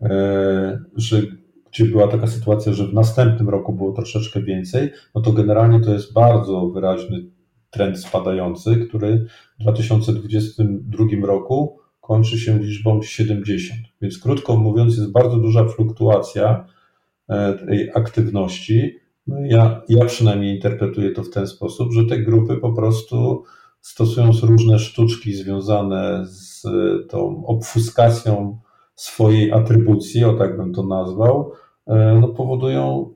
e, 0.00 0.78
że 0.96 1.22
gdzie 1.70 1.84
była 1.84 2.08
taka 2.08 2.26
sytuacja, 2.26 2.72
że 2.72 2.86
w 2.86 2.94
następnym 2.94 3.48
roku 3.48 3.72
było 3.72 3.92
troszeczkę 3.92 4.42
więcej, 4.42 4.90
no 5.14 5.20
to 5.20 5.32
generalnie 5.32 5.80
to 5.80 5.92
jest 5.92 6.12
bardzo 6.12 6.68
wyraźny 6.68 7.33
trend 7.74 8.00
spadający, 8.00 8.76
który 8.76 9.26
w 9.58 9.62
2022 9.62 11.04
roku 11.26 11.78
kończy 12.00 12.38
się 12.38 12.58
liczbą 12.58 13.02
70. 13.02 13.80
Więc 14.02 14.18
krótko 14.18 14.56
mówiąc, 14.56 14.96
jest 14.96 15.12
bardzo 15.12 15.36
duża 15.36 15.64
fluktuacja 15.64 16.66
e, 17.28 17.52
tej 17.52 17.90
aktywności. 17.94 18.98
No 19.26 19.36
ja, 19.40 19.82
ja 19.88 20.04
przynajmniej 20.04 20.54
interpretuję 20.54 21.10
to 21.10 21.22
w 21.22 21.30
ten 21.30 21.46
sposób, 21.46 21.92
że 21.92 22.04
te 22.04 22.18
grupy 22.18 22.56
po 22.56 22.72
prostu 22.72 23.44
stosując 23.80 24.42
różne 24.42 24.78
sztuczki 24.78 25.34
związane 25.34 26.26
z 26.26 26.62
tą 27.08 27.46
obfuskacją 27.46 28.58
swojej 28.94 29.52
atrybucji, 29.52 30.24
o 30.24 30.32
tak 30.32 30.56
bym 30.56 30.72
to 30.72 30.82
nazwał, 30.82 31.52
e, 31.86 32.18
no 32.20 32.28
powodują 32.28 33.13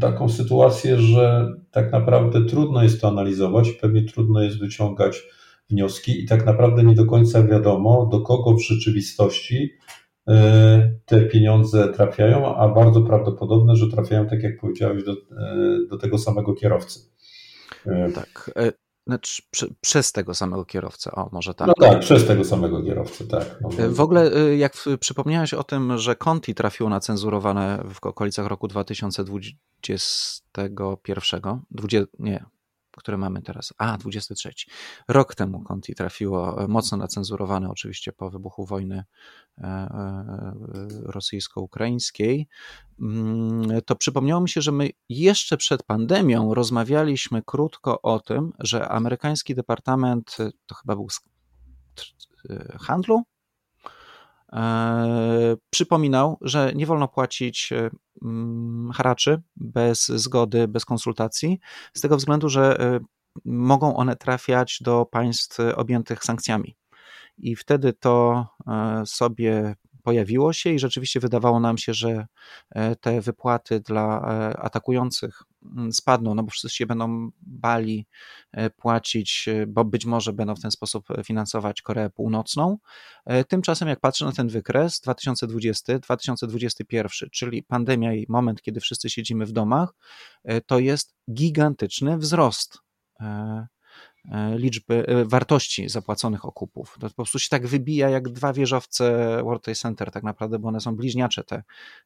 taką 0.00 0.28
sytuację, 0.28 0.98
że 0.98 1.48
tak 1.70 1.92
naprawdę 1.92 2.44
trudno 2.44 2.82
jest 2.82 3.00
to 3.00 3.08
analizować, 3.08 3.70
pewnie 3.70 4.04
trudno 4.04 4.42
jest 4.42 4.58
wyciągać 4.58 5.22
wnioski 5.70 6.24
i 6.24 6.26
tak 6.26 6.46
naprawdę 6.46 6.84
nie 6.84 6.94
do 6.94 7.06
końca 7.06 7.42
wiadomo, 7.42 8.06
do 8.06 8.20
kogo 8.20 8.54
w 8.54 8.62
rzeczywistości 8.62 9.70
e, 10.28 10.92
te 11.04 11.20
pieniądze 11.20 11.88
trafiają, 11.88 12.56
a 12.56 12.68
bardzo 12.68 13.02
prawdopodobne, 13.02 13.76
że 13.76 13.90
trafiają, 13.90 14.26
tak 14.26 14.42
jak 14.42 14.60
powiedziałeś, 14.60 15.04
do, 15.04 15.12
e, 15.12 15.16
do 15.90 15.98
tego 15.98 16.18
samego 16.18 16.54
kierowcy. 16.54 17.00
E, 17.86 18.10
tak. 18.10 18.50
Znaczy, 19.10 19.42
przez 19.80 20.12
tego 20.12 20.34
samego 20.34 20.64
kierowcę, 20.64 21.12
o 21.12 21.28
może 21.32 21.54
tak. 21.54 21.68
No 21.68 21.74
tak, 21.74 22.00
przez 22.00 22.26
tego 22.26 22.44
samego 22.44 22.82
kierowcę, 22.82 23.26
tak. 23.26 23.58
No, 23.60 23.68
w 23.88 24.00
ogóle, 24.00 24.30
jak 24.56 24.74
przypomniałeś 25.00 25.54
o 25.54 25.64
tym, 25.64 25.98
że 25.98 26.16
Conti 26.16 26.54
trafiło 26.54 26.90
na 26.90 27.00
cenzurowane 27.00 27.84
w 27.94 28.06
okolicach 28.06 28.46
roku 28.46 28.68
2021, 28.68 31.60
20, 31.70 32.06
nie, 32.18 32.44
które 32.96 33.16
mamy 33.16 33.42
teraz. 33.42 33.74
A, 33.78 33.98
23. 33.98 34.50
Rok 35.08 35.34
temu 35.34 35.62
Conti 35.62 35.94
trafiło 35.94 36.64
e, 36.64 36.68
mocno 36.68 36.98
nacenzurowane, 36.98 37.70
oczywiście 37.70 38.12
po 38.12 38.30
wybuchu 38.30 38.64
wojny 38.66 39.04
e, 39.58 39.64
e, 39.64 40.54
rosyjsko-ukraińskiej. 41.02 42.48
Mm, 43.00 43.82
to 43.86 43.96
przypomniało 43.96 44.40
mi 44.40 44.48
się, 44.48 44.60
że 44.60 44.72
my 44.72 44.90
jeszcze 45.08 45.56
przed 45.56 45.82
pandemią 45.82 46.54
rozmawialiśmy 46.54 47.42
krótko 47.42 48.02
o 48.02 48.20
tym, 48.20 48.52
że 48.58 48.88
amerykański 48.88 49.54
departament, 49.54 50.36
to 50.66 50.74
chyba 50.74 50.96
był 50.96 51.08
handlu, 52.80 53.22
przypominał, 55.70 56.38
że 56.40 56.72
nie 56.74 56.86
wolno 56.86 57.08
płacić 57.08 57.72
Mm, 58.22 58.92
haraczy 58.92 59.42
bez 59.56 60.08
zgody, 60.08 60.68
bez 60.68 60.84
konsultacji, 60.84 61.60
z 61.94 62.00
tego 62.00 62.16
względu, 62.16 62.48
że 62.48 62.80
e, 62.80 63.00
mogą 63.44 63.96
one 63.96 64.16
trafiać 64.16 64.78
do 64.80 65.06
państw 65.06 65.58
objętych 65.76 66.24
sankcjami. 66.24 66.76
I 67.38 67.56
wtedy 67.56 67.92
to 67.92 68.46
e, 68.66 69.02
sobie 69.06 69.74
pojawiło 70.02 70.52
się 70.52 70.70
i 70.70 70.78
rzeczywiście 70.78 71.20
wydawało 71.20 71.60
nam 71.60 71.78
się, 71.78 71.94
że 71.94 72.26
e, 72.70 72.96
te 72.96 73.20
wypłaty 73.20 73.80
dla 73.80 74.20
atakujących 74.58 75.42
spadną, 75.92 76.34
no 76.34 76.42
bo 76.42 76.50
wszyscy 76.50 76.76
się 76.76 76.86
będą 76.86 77.30
bali 77.40 78.06
e, 78.52 78.70
płacić, 78.70 79.48
e, 79.48 79.66
bo 79.66 79.84
być 79.84 80.06
może 80.06 80.32
będą 80.32 80.56
w 80.56 80.60
ten 80.60 80.70
sposób 80.70 81.06
finansować 81.24 81.82
Koreę 81.82 82.10
Północną. 82.10 82.78
E, 83.26 83.44
tymczasem, 83.44 83.88
jak 83.88 84.00
patrzę 84.00 84.24
na 84.24 84.32
ten 84.32 84.48
wykres 84.48 85.02
2020-2021, 85.06 87.30
czyli 87.30 87.62
pandemia 87.62 88.14
i 88.14 88.26
moment, 88.28 88.62
kiedy 88.62 88.80
wszyscy 88.80 89.10
siedzimy 89.10 89.46
w 89.46 89.52
domach, 89.52 89.94
to 90.66 90.78
jest 90.78 91.14
gigantyczny 91.30 92.18
wzrost 92.18 92.78
E, 93.20 93.66
liczby, 94.56 95.06
e, 95.06 95.24
wartości 95.24 95.88
zapłaconych 95.88 96.44
okupów. 96.44 96.96
To 97.00 97.08
po 97.08 97.14
prostu 97.14 97.38
się 97.38 97.48
tak 97.48 97.66
wybija 97.66 98.08
jak 98.08 98.28
dwa 98.28 98.52
wieżowce 98.52 99.36
World 99.44 99.62
Trade 99.62 99.78
Center 99.78 100.10
tak 100.10 100.22
naprawdę, 100.22 100.58
bo 100.58 100.68
one 100.68 100.80
są 100.80 100.96
bliźniacze 100.96 101.44
te, 101.44 101.62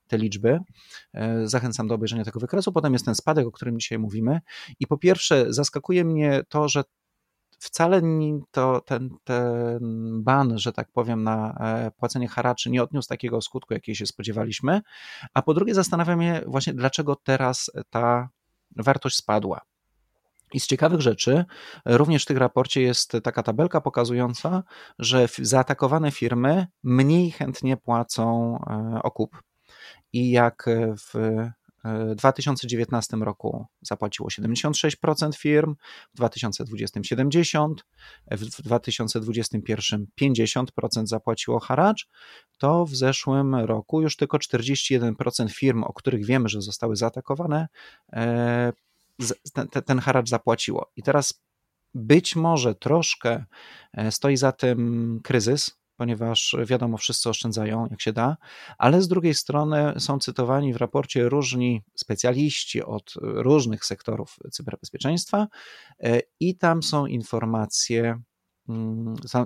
te 0.09 0.19
liczby. 0.19 0.61
E, 1.15 1.49
zachęcam 1.49 1.89
do 1.89 1.95
obejrzenia 1.95 2.25
tego 2.25 2.41
wykresu. 2.41 2.73
Potem 2.73 2.93
jest 2.93 3.05
ten 3.05 3.15
spadek, 3.15 3.47
o 3.47 3.53
którym 3.53 3.79
dzisiaj 3.81 3.99
mówimy. 3.99 4.41
I 4.81 4.87
po 4.87 4.99
pierwsze 4.99 5.53
zaskakuje 5.53 6.05
mnie 6.05 6.43
to, 6.49 6.69
że 6.69 6.85
wcale 7.59 8.03
to, 8.51 8.81
ten, 8.81 9.11
ten 9.25 9.81
ban, 10.23 10.59
że 10.59 10.73
tak 10.73 10.89
powiem, 10.93 11.23
na 11.23 11.59
płacenie 11.97 12.29
haraczy 12.29 12.71
nie 12.71 12.83
odniósł 12.83 13.09
takiego 13.09 13.41
skutku, 13.41 13.75
jakiego 13.75 13.97
się 13.97 14.07
spodziewaliśmy. 14.07 14.81
A 15.35 15.43
po 15.43 15.55
drugie 15.55 15.75
zastanawiam 15.75 16.23
się 16.23 16.41
właśnie, 16.47 16.75
dlaczego 16.75 17.17
teraz 17.17 17.71
ta 17.91 18.29
wartość 18.77 19.17
spadła. 19.17 19.61
I 20.55 20.61
z 20.61 20.67
ciekawych 20.67 21.01
rzeczy, 21.01 21.45
również 21.85 22.23
w 22.23 22.27
tym 22.27 22.39
raporcie 22.39 22.83
jest 22.83 23.13
taka 23.23 23.43
tabelka 23.43 23.81
pokazująca, 23.81 24.63
że 24.99 25.29
zaatakowane 25.39 26.11
firmy 26.11 26.67
mniej 26.83 27.31
chętnie 27.31 27.77
płacą 27.77 28.59
e, 28.67 29.03
okup. 29.03 29.43
I 30.13 30.31
jak 30.31 30.67
w 30.97 31.49
2019 32.17 33.17
e, 33.17 33.25
roku 33.25 33.67
zapłaciło 33.81 34.29
76% 34.29 35.37
firm, 35.37 35.75
w 36.15 36.17
2020 36.17 37.01
70%, 37.01 37.75
w 38.31 38.63
2021 38.63 40.07
50% 40.21 41.07
zapłaciło 41.07 41.61
haracz, 41.61 42.09
to 42.59 42.85
w 42.85 42.95
zeszłym 42.95 43.55
roku 43.55 44.03
już 44.03 44.17
tylko 44.17 44.39
41% 44.39 45.49
firm, 45.51 45.85
o 45.85 45.93
których 45.93 46.25
wiemy, 46.25 46.49
że 46.49 46.63
zostały 46.63 46.97
zaatakowane, 46.97 47.69
e, 48.13 48.73
ten, 49.53 49.69
ten 49.69 49.99
haracz 49.99 50.29
zapłaciło. 50.29 50.91
I 50.97 51.03
teraz 51.03 51.45
być 51.95 52.37
może 52.37 52.75
troszkę 52.75 53.45
e, 53.93 54.13
stoi 54.13 54.37
za 54.37 54.53
tym 54.53 55.21
kryzys, 55.25 55.79
ponieważ 55.97 56.57
wiadomo, 56.67 56.97
wszyscy 56.97 57.29
oszczędzają 57.29 57.87
jak 57.91 58.01
się 58.01 58.13
da, 58.13 58.37
ale 58.79 59.03
z 59.03 59.09
drugiej 59.09 59.35
strony 59.35 59.95
są 59.99 60.19
cytowani 60.19 60.73
w 60.73 60.77
raporcie 60.77 61.29
różni 61.29 61.83
specjaliści 61.95 62.83
od 62.83 63.15
różnych 63.23 63.85
sektorów 63.85 64.37
cyberbezpieczeństwa 64.53 65.47
e, 66.01 66.21
i 66.41 66.57
tam 66.57 66.83
są 66.83 67.07
informacje 67.07 68.23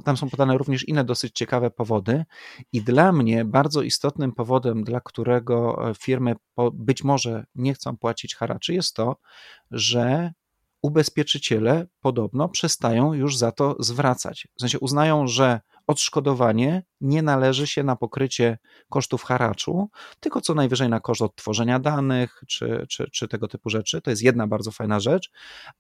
tam 0.04 0.16
są 0.16 0.30
podane 0.30 0.58
również 0.58 0.88
inne 0.88 1.04
dosyć 1.04 1.32
ciekawe 1.34 1.70
powody, 1.70 2.24
i 2.72 2.82
dla 2.82 3.12
mnie 3.12 3.44
bardzo 3.44 3.82
istotnym 3.82 4.32
powodem, 4.32 4.84
dla 4.84 5.00
którego 5.00 5.88
e, 5.90 5.94
firmy 5.94 6.34
być 6.72 7.04
może 7.04 7.44
nie 7.54 7.74
chcą 7.74 7.96
płacić 7.96 8.34
haraczy, 8.34 8.74
jest 8.74 8.94
to, 8.94 9.16
że 9.70 10.32
ubezpieczyciele 10.82 11.86
podobno 12.00 12.48
przestają 12.48 13.12
już 13.12 13.36
za 13.36 13.52
to 13.52 13.76
zwracać. 13.78 14.48
W 14.56 14.60
sensie 14.60 14.78
uznają, 14.78 15.26
że 15.26 15.60
odszkodowanie 15.86 16.82
nie 17.00 17.22
należy 17.22 17.66
się 17.66 17.82
na 17.82 17.96
pokrycie 17.96 18.58
kosztów 18.88 19.22
haraczu, 19.22 19.88
tylko 20.20 20.40
co 20.40 20.54
najwyżej 20.54 20.88
na 20.88 21.00
koszt 21.00 21.22
odtworzenia 21.22 21.78
danych 21.78 22.42
czy, 22.46 22.86
czy, 22.88 23.10
czy 23.10 23.28
tego 23.28 23.48
typu 23.48 23.70
rzeczy. 23.70 24.00
To 24.00 24.10
jest 24.10 24.22
jedna 24.22 24.46
bardzo 24.46 24.70
fajna 24.70 25.00
rzecz. 25.00 25.30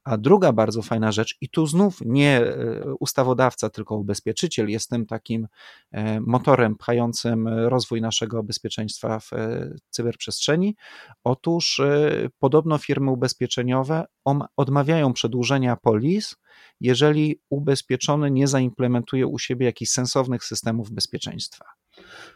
A 0.04 0.16
druga 0.16 0.52
bardzo 0.52 0.82
fajna 0.82 1.12
rzecz, 1.12 1.36
i 1.40 1.48
tu 1.48 1.66
znów 1.66 1.98
nie 2.04 2.40
e, 2.40 2.84
ustawodawca, 3.00 3.70
tylko 3.70 3.96
ubezpieczyciel 3.96 4.68
jest 4.70 4.90
tym 4.90 5.06
takim 5.06 5.48
e, 5.92 6.20
motorem 6.20 6.76
pchającym 6.76 7.48
rozwój 7.48 8.00
naszego 8.00 8.42
bezpieczeństwa 8.42 9.20
w 9.20 9.32
e, 9.32 9.70
cyberprzestrzeni. 9.90 10.76
Otóż 11.24 11.80
podobno 12.38 12.78
firmy 12.78 13.10
ubezpieczeniowe 13.10 14.04
odmawiają 14.56 15.12
przedłużenia 15.12 15.76
polis, 15.76 16.36
jeżeli 16.80 17.40
ubezpieczony 17.50 18.30
nie 18.30 18.48
zaimplementuje 18.48 19.26
u 19.26 19.38
siebie 19.38 19.66
jakichś 19.66 19.90
sensownych 19.90 20.44
systemów 20.44 20.90
bezpieczeństwa. 20.90 21.07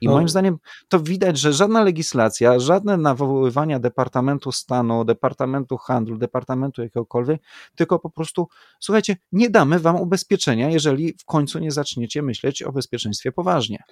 I 0.01 0.07
no. 0.07 0.13
moim 0.13 0.29
zdaniem 0.29 0.59
to 0.89 1.01
widać, 1.01 1.39
że 1.39 1.53
żadna 1.53 1.83
legislacja, 1.83 2.59
żadne 2.59 2.97
nawoływania 2.97 3.79
Departamentu 3.79 4.53
Stanu, 4.53 5.05
Departamentu 5.05 5.77
Handlu, 5.77 6.19
Departamentu 6.19 6.83
jakiegokolwiek, 6.83 7.43
tylko 7.77 7.99
po 7.99 8.11
prostu, 8.11 8.49
słuchajcie, 8.81 9.17
nie 9.33 9.51
damy 9.51 9.79
wam 9.79 9.97
ubezpieczenia, 9.97 10.71
jeżeli 10.71 11.15
w 11.19 11.25
końcu 11.25 11.59
nie 11.59 11.71
zaczniecie 11.71 12.23
myśleć 12.23 12.63
o 12.63 12.73
bezpieczeństwie 12.73 13.33
poważnie. 13.33 13.83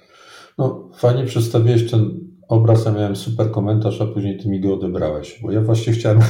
No, 0.59 0.91
fajnie 0.95 1.25
przedstawiłeś 1.25 1.91
ten 1.91 2.21
obraz, 2.49 2.85
ja 2.85 2.93
miałem 2.93 3.17
super 3.17 3.51
komentarz, 3.51 4.01
a 4.01 4.07
później 4.07 4.39
ty 4.39 4.49
mi 4.49 4.61
go 4.61 4.75
odebrałeś, 4.75 5.41
bo 5.43 5.53
ja 5.53 5.61
właśnie 5.61 5.93
chciałem 5.93 6.21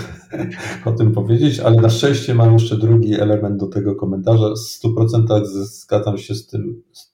o 0.84 0.92
tym 0.92 1.12
powiedzieć, 1.12 1.60
ale 1.60 1.76
na 1.76 1.90
szczęście 1.90 2.34
mam 2.34 2.52
jeszcze 2.52 2.76
drugi 2.76 3.20
element 3.20 3.56
do 3.56 3.66
tego 3.66 3.94
komentarza. 3.94 4.48
W 4.48 4.84
100% 4.84 5.44
zgadzam 5.44 6.18
się 6.18 6.34
z 6.34 6.46
tym, 6.46 6.82
z 6.92 7.10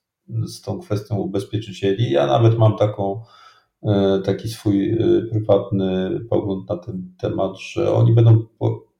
tą 0.65 0.79
kwestią 0.79 1.17
ubezpieczycieli. 1.17 2.11
Ja 2.11 2.27
nawet 2.27 2.57
mam 2.57 2.77
taką, 2.77 3.21
e, 3.83 4.21
taki 4.25 4.49
swój 4.49 4.91
e, 4.91 4.97
prywatny 5.31 6.19
pogląd 6.29 6.69
na 6.69 6.77
ten 6.77 7.13
temat, 7.17 7.59
że 7.59 7.93
oni 7.93 8.13
będą, 8.13 8.45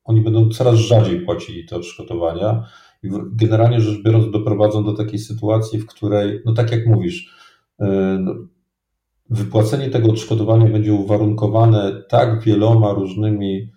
oni 0.03 0.21
będą 0.21 0.49
coraz 0.49 0.75
rzadziej 0.75 1.21
płacili 1.21 1.65
te 1.65 1.75
odszkodowania 1.75 2.67
i 3.03 3.09
generalnie 3.31 3.81
rzecz 3.81 4.03
biorąc 4.03 4.31
doprowadzą 4.31 4.83
do 4.83 4.93
takiej 4.93 5.19
sytuacji, 5.19 5.79
w 5.79 5.87
której, 5.87 6.41
no 6.45 6.53
tak 6.53 6.71
jak 6.71 6.87
mówisz, 6.87 7.35
e, 7.79 8.17
no, 8.21 8.33
wypłacenie 9.29 9.89
tego 9.89 10.09
odszkodowania 10.09 10.65
będzie 10.65 10.93
uwarunkowane 10.93 12.03
tak 12.09 12.43
wieloma 12.43 12.93
różnymi 12.93 13.71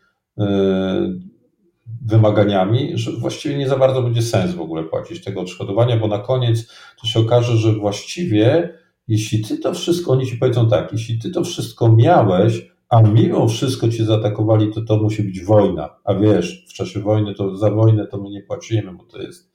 wymaganiami, 2.11 2.93
że 2.95 3.13
właściwie 3.13 3.59
nie 3.59 3.69
za 3.69 3.77
bardzo 3.77 4.03
będzie 4.03 4.23
sens 4.23 4.55
w 4.55 4.61
ogóle 4.61 4.85
płacić 4.85 5.25
tego 5.25 5.41
odszkodowania, 5.41 5.97
bo 5.97 6.09
na 6.09 6.19
koniec 6.19 6.73
to 7.01 7.07
się 7.07 7.21
okaże, 7.21 7.57
że 7.57 7.73
właściwie 7.73 8.75
jeśli 9.09 9.45
ty 9.45 9.59
to 9.59 9.75
wszystko, 9.75 10.13
oni 10.13 10.27
ci 10.27 10.37
powiedzą 10.37 10.69
tak, 10.69 10.93
jeśli 10.93 11.19
ty 11.19 11.31
to 11.31 11.45
wszystko 11.45 11.93
miałeś, 11.93 12.71
a 12.89 13.03
mimo 13.03 13.49
wszystko 13.49 13.89
cię 13.89 14.05
zaatakowali, 14.05 14.73
to 14.73 14.81
to 14.81 14.97
musi 14.97 15.23
być 15.23 15.45
wojna. 15.45 15.97
A 16.05 16.15
wiesz, 16.15 16.67
w 16.69 16.73
czasie 16.73 17.01
wojny 17.01 17.35
to 17.35 17.57
za 17.57 17.71
wojnę 17.71 18.07
to 18.07 18.19
my 18.19 18.31
nie 18.31 18.43
płacimy, 18.43 18.93
bo 18.93 19.05
to 19.05 19.23
jest 19.23 19.53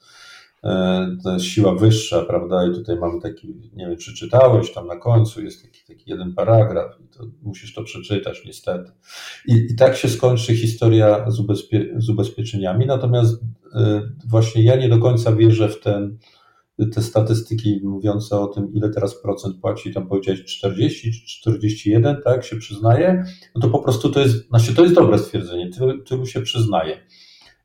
E, 0.65 1.17
jest 1.25 1.45
siła 1.45 1.75
wyższa, 1.75 2.25
prawda? 2.25 2.67
I 2.67 2.73
tutaj 2.73 2.97
mamy 2.99 3.21
taki, 3.21 3.47
nie 3.73 3.87
wiem, 3.87 3.97
czy 3.97 4.13
czytałeś, 4.13 4.73
tam 4.73 4.87
na 4.87 4.95
końcu 4.95 5.43
jest 5.43 5.61
taki, 5.61 5.85
taki 5.87 6.09
jeden 6.09 6.33
paragraf 6.33 6.99
i 7.01 7.07
to 7.07 7.23
musisz 7.41 7.73
to 7.73 7.83
przeczytać 7.83 8.45
niestety. 8.45 8.91
I, 9.47 9.53
i 9.53 9.75
tak 9.75 9.95
się 9.95 10.09
skończy 10.09 10.55
historia 10.55 11.31
z, 11.31 11.39
ubezpie, 11.39 11.93
z 11.97 12.09
ubezpieczeniami, 12.09 12.85
natomiast 12.85 13.33
y, 13.33 13.67
właśnie 14.27 14.63
ja 14.63 14.75
nie 14.75 14.89
do 14.89 14.99
końca 14.99 15.35
wierzę 15.35 15.69
w 15.69 15.79
ten, 15.79 16.17
te 16.93 17.01
statystyki 17.01 17.81
mówiące 17.83 18.39
o 18.39 18.47
tym, 18.47 18.73
ile 18.73 18.89
teraz 18.89 19.21
procent 19.21 19.59
płaci, 19.61 19.93
tam 19.93 20.07
powiedziałeś 20.07 20.43
40 20.43 21.11
czy 21.11 21.27
41, 21.27 22.21
tak, 22.23 22.45
się 22.45 22.55
przyznaje, 22.55 23.23
no 23.55 23.61
to 23.61 23.69
po 23.69 23.79
prostu 23.79 24.09
to 24.09 24.19
jest, 24.19 24.47
znaczy 24.47 24.75
to 24.75 24.83
jest 24.83 24.95
dobre 24.95 25.19
stwierdzenie, 25.19 25.69
tylu, 25.69 26.03
tylu 26.03 26.25
się 26.25 26.41
przyznaje. 26.41 26.97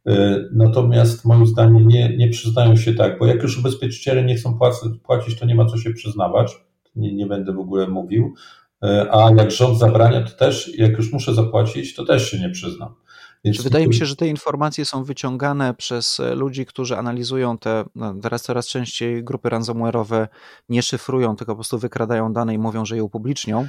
E, 0.07 0.45
natomiast 0.53 1.25
moim 1.25 1.47
zdaniem 1.47 1.89
nie, 1.89 2.17
nie 2.17 2.29
przyznają 2.29 2.77
się 2.77 2.95
tak, 2.95 3.19
bo 3.19 3.27
jak 3.27 3.43
już 3.43 3.59
ubezpieczyciele 3.59 4.25
nie 4.25 4.35
chcą 4.35 4.59
płacić, 5.03 5.39
to 5.39 5.47
nie 5.47 5.55
ma 5.55 5.67
co 5.67 5.77
się 5.77 5.91
przyznawać. 5.91 6.57
Nie, 6.97 7.15
nie 7.15 7.27
będę 7.27 7.53
w 7.53 7.59
ogóle 7.59 7.89
mówił. 7.89 8.35
E, 8.83 9.09
a 9.13 9.31
jak 9.37 9.51
rząd 9.51 9.79
zabrania, 9.79 10.21
to 10.21 10.31
też, 10.31 10.79
jak 10.79 10.99
już 10.99 11.13
muszę 11.13 11.35
zapłacić, 11.35 11.95
to 11.95 12.05
też 12.05 12.31
się 12.31 12.39
nie 12.39 12.51
przyznam. 12.51 12.95
Więc 13.45 13.63
Wydaje 13.63 13.89
mi 13.89 13.95
się, 13.95 14.07
że 14.07 14.17
te 14.17 14.27
informacje 14.29 14.85
są 14.85 15.05
wyciągane 15.05 15.75
przez 15.75 16.21
e, 16.21 16.35
ludzi, 16.35 16.67
którzy 16.67 16.97
analizują 16.97 17.59
te, 17.59 17.85
no, 17.95 18.15
teraz 18.23 18.43
coraz 18.43 18.69
częściej 18.69 19.25
grupy 19.25 19.49
ransomware'owe 19.49 20.27
nie 20.69 20.83
szyfrują, 20.83 21.37
tylko 21.37 21.53
po 21.53 21.57
prostu 21.57 21.79
wykradają 21.79 22.33
dane 22.33 22.55
i 22.55 22.59
mówią, 22.59 22.85
że 22.85 22.97
je 22.97 23.05
upublicznią. 23.05 23.69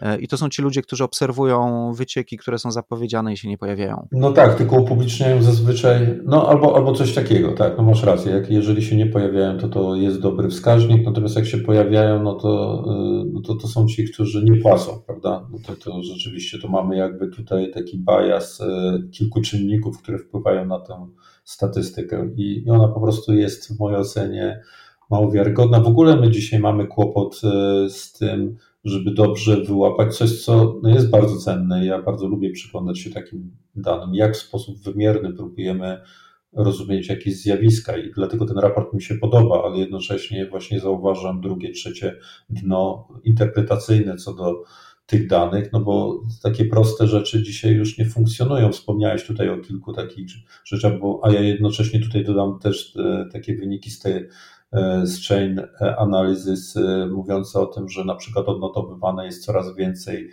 E, 0.00 0.18
I 0.18 0.28
to 0.28 0.36
są 0.36 0.48
ci 0.48 0.62
ludzie, 0.62 0.82
którzy 0.82 1.04
obserwują 1.04 1.92
wycieki, 1.92 2.36
które 2.36 2.58
są 2.58 2.70
zapowiedziane 2.70 3.32
i 3.32 3.36
się 3.36 3.48
nie 3.48 3.58
pojawiają. 3.58 4.08
No 4.12 4.32
tak, 4.32 4.54
tylko 4.54 4.76
upubliczniają 4.76 5.42
zazwyczaj, 5.42 6.20
no 6.24 6.48
albo, 6.48 6.76
albo 6.76 6.92
coś 6.92 7.14
takiego, 7.14 7.52
tak, 7.52 7.76
no 7.76 7.82
masz 7.82 8.02
rację. 8.02 8.32
Jak, 8.32 8.50
jeżeli 8.50 8.82
się 8.82 8.96
nie 8.96 9.06
pojawiają, 9.06 9.58
to 9.58 9.68
to 9.68 9.94
jest 9.96 10.20
dobry 10.20 10.48
wskaźnik, 10.48 11.06
natomiast 11.06 11.36
jak 11.36 11.46
się 11.46 11.58
pojawiają, 11.58 12.22
no 12.22 12.34
to, 12.34 12.84
e, 12.88 13.24
no 13.32 13.40
to, 13.40 13.54
to 13.54 13.68
są 13.68 13.86
ci, 13.86 14.04
którzy 14.04 14.44
nie 14.44 14.56
płacą, 14.56 15.02
prawda? 15.06 15.46
No 15.52 15.58
to, 15.66 15.76
to 15.76 16.02
rzeczywiście 16.02 16.58
to 16.58 16.68
mamy 16.68 16.96
jakby 16.96 17.28
tutaj 17.28 17.70
taki 17.70 18.04
bias 18.08 18.62
kilku 19.12 19.40
czynników, 19.40 20.02
które 20.02 20.18
wpływają 20.18 20.66
na 20.66 20.80
tę 20.80 21.06
statystykę 21.44 22.30
i, 22.36 22.64
i 22.66 22.70
ona 22.70 22.88
po 22.88 23.00
prostu 23.00 23.34
jest 23.34 23.76
w 23.76 23.78
mojej 23.80 24.00
ocenie 24.00 24.60
mało 25.10 25.30
wiarygodna. 25.30 25.80
W 25.80 25.86
ogóle 25.86 26.16
my 26.16 26.30
dzisiaj 26.30 26.60
mamy 26.60 26.86
kłopot 26.86 27.40
e, 27.44 27.90
z 27.90 28.12
tym, 28.12 28.56
żeby 28.84 29.10
dobrze 29.10 29.56
wyłapać 29.56 30.16
coś, 30.16 30.44
co 30.44 30.80
no 30.82 30.88
jest 30.88 31.10
bardzo 31.10 31.36
cenne. 31.36 31.86
Ja 31.86 32.02
bardzo 32.02 32.26
lubię 32.26 32.50
przyglądać 32.50 32.98
się 32.98 33.10
takim 33.10 33.56
danym, 33.74 34.14
jak 34.14 34.36
w 34.36 34.40
sposób 34.40 34.78
wymierny 34.78 35.32
próbujemy 35.32 36.00
rozumieć 36.52 37.08
jakieś 37.08 37.36
zjawiska 37.36 37.96
i 37.96 38.10
dlatego 38.14 38.46
ten 38.46 38.58
raport 38.58 38.94
mi 38.94 39.02
się 39.02 39.14
podoba, 39.14 39.62
ale 39.64 39.78
jednocześnie 39.78 40.46
właśnie 40.46 40.80
zauważam 40.80 41.40
drugie, 41.40 41.72
trzecie 41.72 42.16
dno 42.50 43.08
interpretacyjne 43.24 44.16
co 44.16 44.34
do 44.34 44.62
tych 45.06 45.26
danych, 45.26 45.72
no 45.72 45.80
bo 45.80 46.22
takie 46.42 46.64
proste 46.64 47.06
rzeczy 47.06 47.42
dzisiaj 47.42 47.72
już 47.72 47.98
nie 47.98 48.04
funkcjonują. 48.04 48.72
Wspomniałeś 48.72 49.24
tutaj 49.24 49.48
o 49.48 49.58
kilku 49.58 49.92
takich 49.92 50.26
rzeczach, 50.64 50.98
bo, 50.98 51.20
a 51.22 51.32
ja 51.32 51.40
jednocześnie 51.40 52.00
tutaj 52.00 52.24
dodam 52.24 52.58
też 52.58 52.96
e, 52.96 53.28
takie 53.32 53.56
wyniki 53.56 53.90
z 53.90 53.98
tej 53.98 54.28
z 55.02 55.28
chain 55.28 55.60
analysis 55.98 56.74
mówiące 57.10 57.60
o 57.60 57.66
tym, 57.66 57.88
że 57.88 58.04
na 58.04 58.14
przykład 58.14 58.48
odnotowywane 58.48 59.26
jest 59.26 59.44
coraz 59.44 59.76
więcej 59.76 60.30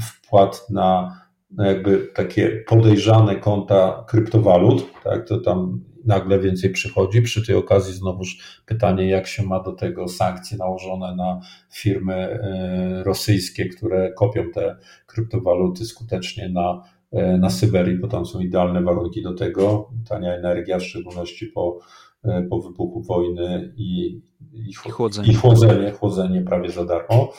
wpłat 0.00 0.70
na, 0.70 1.20
jakby 1.58 2.10
takie 2.14 2.64
podejrzane 2.68 3.36
konta 3.36 4.04
kryptowalut, 4.08 4.86
tak, 5.04 5.28
to 5.28 5.40
tam 5.40 5.80
nagle 6.04 6.38
więcej 6.38 6.70
przychodzi. 6.70 7.22
Przy 7.22 7.46
tej 7.46 7.54
okazji 7.56 7.94
znowuż 7.94 8.62
pytanie, 8.66 9.08
jak 9.08 9.26
się 9.26 9.42
ma 9.42 9.60
do 9.60 9.72
tego 9.72 10.08
sankcje 10.08 10.58
nałożone 10.58 11.16
na 11.16 11.40
firmy 11.72 12.14
e, 12.14 13.02
rosyjskie, 13.04 13.66
które 13.68 14.12
kopią 14.12 14.50
te 14.54 14.76
kryptowaluty 15.06 15.84
skutecznie 15.84 16.48
na, 16.48 16.82
e, 17.12 17.38
na 17.38 17.50
Syberii, 17.50 17.98
bo 17.98 18.08
tam 18.08 18.26
są 18.26 18.40
idealne 18.40 18.82
warunki 18.82 19.22
do 19.22 19.34
tego. 19.34 19.90
Tania 20.08 20.34
energia, 20.34 20.78
w 20.78 20.82
szczególności 20.82 21.46
po, 21.46 21.78
e, 21.78 22.11
po 22.50 22.60
wybuchu 22.60 23.02
wojny 23.02 23.72
i, 23.76 24.20
i, 24.52 24.74
chłodzenie. 24.74 25.28
i 25.28 25.34
chłodzenie, 25.34 25.90
chłodzenie 25.90 26.42
prawie 26.42 26.70
za 26.70 26.84
darmo. 26.84 27.32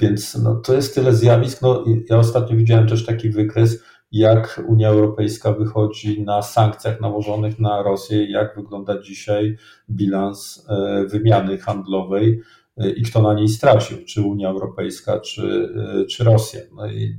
Więc 0.00 0.34
no, 0.42 0.54
to 0.56 0.74
jest 0.74 0.94
tyle 0.94 1.14
zjawisk. 1.14 1.62
No, 1.62 1.84
ja 2.10 2.18
ostatnio 2.18 2.56
widziałem 2.56 2.88
też 2.88 3.06
taki 3.06 3.30
wykres, 3.30 3.82
jak 4.12 4.62
Unia 4.68 4.88
Europejska 4.88 5.52
wychodzi 5.52 6.22
na 6.22 6.42
sankcjach 6.42 7.00
nałożonych 7.00 7.58
na 7.58 7.82
Rosję, 7.82 8.30
jak 8.30 8.56
wygląda 8.56 9.02
dzisiaj 9.02 9.56
bilans 9.90 10.66
e, 10.68 11.04
wymiany 11.06 11.58
handlowej 11.58 12.40
e, 12.76 12.90
i 12.90 13.02
kto 13.02 13.22
na 13.22 13.34
niej 13.34 13.48
stracił, 13.48 13.98
czy 14.04 14.22
Unia 14.22 14.48
Europejska, 14.48 15.20
czy, 15.20 15.68
e, 16.02 16.06
czy 16.06 16.24
Rosja. 16.24 16.60
No 16.76 16.86
i 16.86 17.16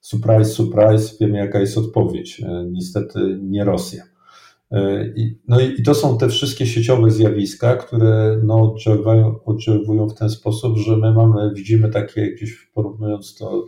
surprise, 0.00 0.50
surprise, 0.50 1.16
wiemy 1.20 1.38
jaka 1.38 1.60
jest 1.60 1.78
odpowiedź. 1.78 2.42
Niestety 2.70 3.38
nie 3.42 3.64
Rosja. 3.64 4.13
No 5.48 5.60
i, 5.60 5.82
to 5.82 5.94
są 5.94 6.18
te 6.18 6.28
wszystkie 6.28 6.66
sieciowe 6.66 7.10
zjawiska, 7.10 7.76
które 7.76 8.40
no, 8.44 8.72
oddziałują, 8.72 9.44
oddziałują 9.44 10.08
w 10.08 10.14
ten 10.14 10.30
sposób, 10.30 10.78
że 10.78 10.96
my 10.96 11.12
mamy, 11.12 11.52
widzimy 11.54 11.90
takie 11.90 12.32
gdzieś 12.34 12.70
porównując 12.74 13.34
to 13.34 13.66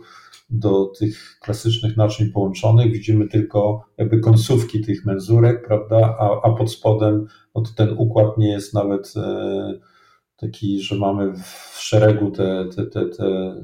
do 0.49 0.85
tych 0.99 1.39
klasycznych 1.41 1.97
naczyń 1.97 2.31
połączonych, 2.31 2.91
widzimy 2.91 3.27
tylko 3.27 3.85
jakby 3.97 4.19
końcówki 4.19 4.81
tych 4.81 5.05
menzurek, 5.05 5.67
prawda, 5.67 6.15
a, 6.19 6.41
a 6.43 6.53
pod 6.53 6.71
spodem 6.71 7.27
no 7.55 7.61
to 7.61 7.69
ten 7.75 7.95
układ 7.97 8.37
nie 8.37 8.49
jest 8.49 8.73
nawet 8.73 9.13
e, 9.15 9.79
taki, 10.37 10.81
że 10.81 10.95
mamy 10.95 11.33
w 11.33 11.77
szeregu 11.79 12.31
te, 12.31 12.65
te, 12.75 12.85
te, 12.85 13.05
te 13.05 13.55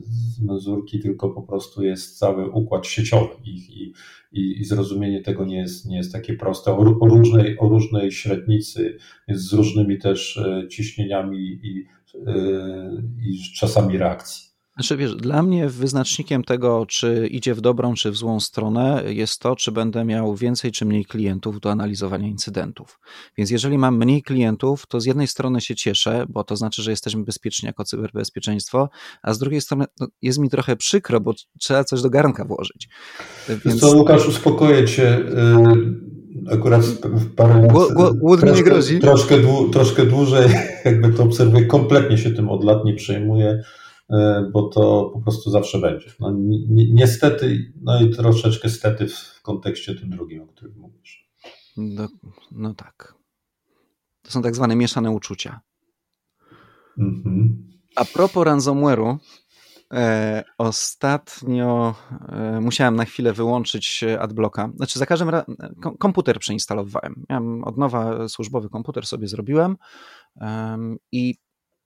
menzurki, 0.42 1.00
tylko 1.00 1.30
po 1.30 1.42
prostu 1.42 1.84
jest 1.84 2.18
cały 2.18 2.50
układ 2.50 2.88
sieciowy 2.88 3.34
ich 3.46 3.70
i, 3.70 3.94
i, 4.32 4.62
i 4.62 4.66
zrozumienie 4.66 5.22
tego 5.22 5.46
nie 5.46 5.58
jest, 5.58 5.86
nie 5.86 5.98
jest 5.98 6.12
takie 6.12 6.34
proste. 6.34 6.72
O, 6.72 6.78
o, 6.78 7.08
różnej, 7.08 7.60
o 7.60 7.70
różnej 7.70 8.12
średnicy, 8.12 8.98
z 9.28 9.54
różnymi 9.54 9.98
też 9.98 10.38
e, 10.38 10.68
ciśnieniami 10.68 11.40
i, 11.40 11.86
e, 12.28 13.04
i 13.22 13.54
czasami 13.56 13.98
reakcji. 13.98 14.53
Znaczy, 14.76 14.98
wiesz, 14.98 15.16
dla 15.16 15.44
mnie 15.44 15.70
wyznacznikiem 15.70 16.44
tego, 16.44 16.86
czy 16.86 17.28
idzie 17.32 17.54
w 17.54 17.62
dobrą, 17.62 17.94
czy 17.94 18.12
w 18.12 18.16
złą 18.16 18.40
stronę, 18.40 19.04
jest 19.08 19.40
to, 19.40 19.56
czy 19.56 19.72
będę 19.72 20.06
miał 20.06 20.36
więcej 20.36 20.72
czy 20.72 20.86
mniej 20.86 21.06
klientów 21.06 21.60
do 21.60 21.72
analizowania 21.72 22.28
incydentów. 22.28 23.00
Więc 23.38 23.52
jeżeli 23.52 23.78
mam 23.78 23.98
mniej 23.98 24.24
klientów, 24.24 24.86
to 24.88 25.00
z 25.00 25.06
jednej 25.06 25.28
strony 25.28 25.62
się 25.62 25.76
cieszę, 25.76 26.26
bo 26.30 26.44
to 26.44 26.56
znaczy, 26.56 26.82
że 26.82 26.92
jesteśmy 26.92 27.24
bezpieczni 27.24 27.68
jako 27.68 27.84
cyberbezpieczeństwo, 27.84 28.90
a 29.24 29.34
z 29.34 29.40
drugiej 29.40 29.62
strony 29.62 29.86
no, 30.00 30.08
jest 30.22 30.40
mi 30.40 30.50
trochę 30.50 30.76
przykro, 30.76 31.20
bo 31.20 31.34
trzeba 31.60 31.84
coś 31.84 32.02
do 32.02 32.10
garnka 32.10 32.46
włożyć. 32.46 32.90
Więc... 33.66 33.82
Co, 33.82 33.98
Łukasz, 33.98 34.28
uspokoję 34.28 34.86
cię. 34.86 35.18
Y, 35.18 36.52
akurat 36.52 36.82
parę 37.36 37.68
Głód 38.20 38.40
troszkę, 38.40 38.58
nie 38.58 38.64
grozi. 38.64 39.00
Troszkę, 39.00 39.36
troszkę 39.72 40.06
dłużej 40.06 40.50
jakby 40.86 41.10
to 41.10 41.24
obserwuję, 41.24 41.66
kompletnie 41.66 42.18
się 42.18 42.32
tym 42.32 42.50
od 42.50 42.64
lat 42.64 42.86
nie 42.86 42.94
przejmuję 42.94 43.64
bo 44.54 44.64
to 44.64 45.12
po 45.14 45.22
prostu 45.22 45.50
zawsze 45.50 45.80
będzie. 45.80 46.12
No, 46.20 46.32
ni 46.32 46.94
niestety, 46.94 47.74
no 47.82 48.02
i 48.02 48.10
troszeczkę 48.10 48.70
stety 48.70 49.08
w 49.08 49.42
kontekście 49.42 49.96
tym 49.96 50.10
drugim, 50.10 50.42
o 50.42 50.48
którym 50.48 50.78
mówisz. 50.78 51.30
No, 51.78 52.08
no 52.52 52.74
tak. 52.74 53.16
To 54.22 54.32
są 54.32 54.42
tak 54.42 54.56
zwane 54.56 54.76
mieszane 54.76 55.12
uczucia. 55.12 55.62
Mhm. 56.98 57.68
A 57.96 58.06
propos 58.06 58.46
ransomware'u, 58.46 59.18
E, 59.94 60.44
ostatnio 60.58 61.96
e, 62.30 62.60
musiałem 62.62 62.96
na 62.96 63.06
chwilę 63.06 63.34
wyłączyć 63.34 64.04
adblocka. 64.20 64.70
Znaczy, 64.76 65.00
za 65.00 65.06
każdym 65.06 65.30
razem 65.30 65.56
komputer 66.00 66.40
przeinstalowałem. 66.40 67.26
Miałem 67.30 67.64
od 67.64 67.78
nowa 67.78 68.28
służbowy 68.28 68.70
komputer 68.70 69.06
sobie 69.06 69.28
zrobiłem 69.28 69.78
i 71.12 71.36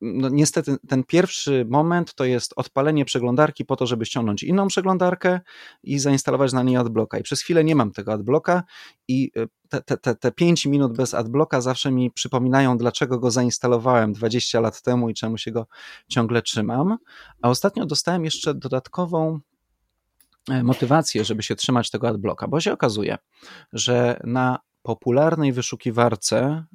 no 0.02 0.30
niestety 0.30 0.78
ten 0.88 1.04
pierwszy 1.04 1.66
moment 1.70 2.14
to 2.14 2.26
jest 2.26 2.54
odpalenie 2.56 3.06
przeglądarki 3.06 3.66
po 3.66 3.76
to, 3.76 3.88
żeby 3.88 4.06
ściągnąć 4.06 4.44
inną 4.44 4.68
przeglądarkę 4.68 5.40
i 5.84 6.00
zainstalować 6.00 6.54
na 6.54 6.64
niej 6.64 6.78
adblocka. 6.78 7.18
I 7.18 7.24
przez 7.24 7.42
chwilę 7.42 7.64
nie 7.64 7.76
mam 7.76 7.92
tego 7.92 8.14
adblocka 8.14 8.64
i 9.08 9.32
e, 9.38 9.48
te, 9.70 9.82
te, 9.82 9.98
te, 9.98 10.16
te 10.16 10.32
5 10.32 10.66
minut 10.66 10.98
bez 10.98 11.14
adblocka 11.14 11.62
zawsze 11.62 11.92
mi 11.92 12.12
przypominają, 12.12 12.78
dlaczego 12.78 13.20
go 13.20 13.32
zainstalowałem 13.32 14.14
20 14.14 14.60
lat 14.60 14.82
temu 14.82 15.10
i 15.10 15.14
czemu 15.14 15.38
się 15.38 15.52
go 15.52 15.68
ciągle 16.08 16.42
trzymam. 16.42 16.98
A 17.42 17.50
ostatnio 17.50 17.86
dostałem 17.86 18.26
jeszcze 18.26 18.54
dodatkową 18.54 19.40
e, 20.50 20.64
motywację, 20.64 21.26
żeby 21.26 21.44
się 21.44 21.56
trzymać 21.56 21.90
tego 21.90 22.08
adblocka, 22.08 22.48
bo 22.48 22.60
się 22.60 22.74
okazuje, 22.74 23.18
że 23.74 24.20
na 24.24 24.60
popularnej 24.82 25.54
wyszukiwarce 25.54 26.66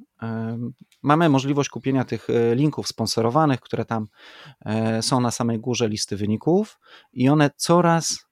mamy 1.03 1.29
możliwość 1.29 1.69
kupienia 1.69 2.03
tych 2.03 2.29
e, 2.29 2.55
linków 2.55 2.87
sponsorowanych, 2.87 3.59
które 3.59 3.85
tam 3.85 4.07
e, 4.65 5.01
są 5.01 5.21
na 5.21 5.31
samej 5.31 5.59
górze 5.59 5.89
listy 5.89 6.17
wyników 6.17 6.79
i 7.13 7.29
one 7.29 7.49
coraz 7.55 8.25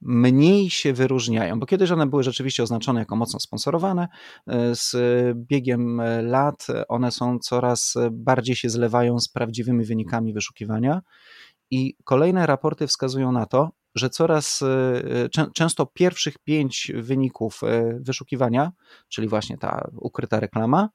mniej 0.00 0.70
się 0.70 0.92
wyróżniają, 0.92 1.60
bo 1.60 1.66
kiedyś 1.66 1.90
one 1.90 2.06
były 2.06 2.22
rzeczywiście 2.22 2.62
oznaczone 2.62 3.00
jako 3.00 3.16
mocno 3.16 3.40
sponsorowane. 3.40 4.08
E, 4.46 4.74
z 4.74 4.96
biegiem 5.36 6.02
lat 6.22 6.66
one 6.88 7.10
są 7.10 7.38
coraz 7.38 7.94
bardziej 8.10 8.56
się 8.56 8.70
zlewają 8.70 9.18
z 9.18 9.28
prawdziwymi 9.28 9.84
wynikami 9.84 10.32
wyszukiwania. 10.32 11.00
I 11.70 11.96
kolejne 12.04 12.46
raporty 12.46 12.86
wskazują 12.86 13.32
na 13.32 13.46
to, 13.46 13.70
że 13.94 14.10
coraz 14.10 14.64
często 15.54 15.86
pierwszych 15.86 16.38
pięć 16.38 16.92
wyników 16.94 17.60
wyszukiwania, 18.00 18.72
czyli 19.08 19.28
właśnie 19.28 19.58
ta 19.58 19.90
ukryta 19.96 20.40
reklama, 20.40 20.88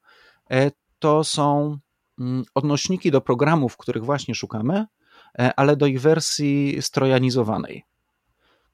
to 0.98 1.24
są 1.24 1.78
mm, 2.20 2.44
odnośniki 2.54 3.10
do 3.10 3.20
programów, 3.20 3.76
których 3.76 4.04
właśnie 4.04 4.34
szukamy, 4.34 4.86
e, 5.38 5.50
ale 5.56 5.76
do 5.76 5.86
ich 5.86 6.00
wersji 6.00 6.82
strojanizowanej. 6.82 7.84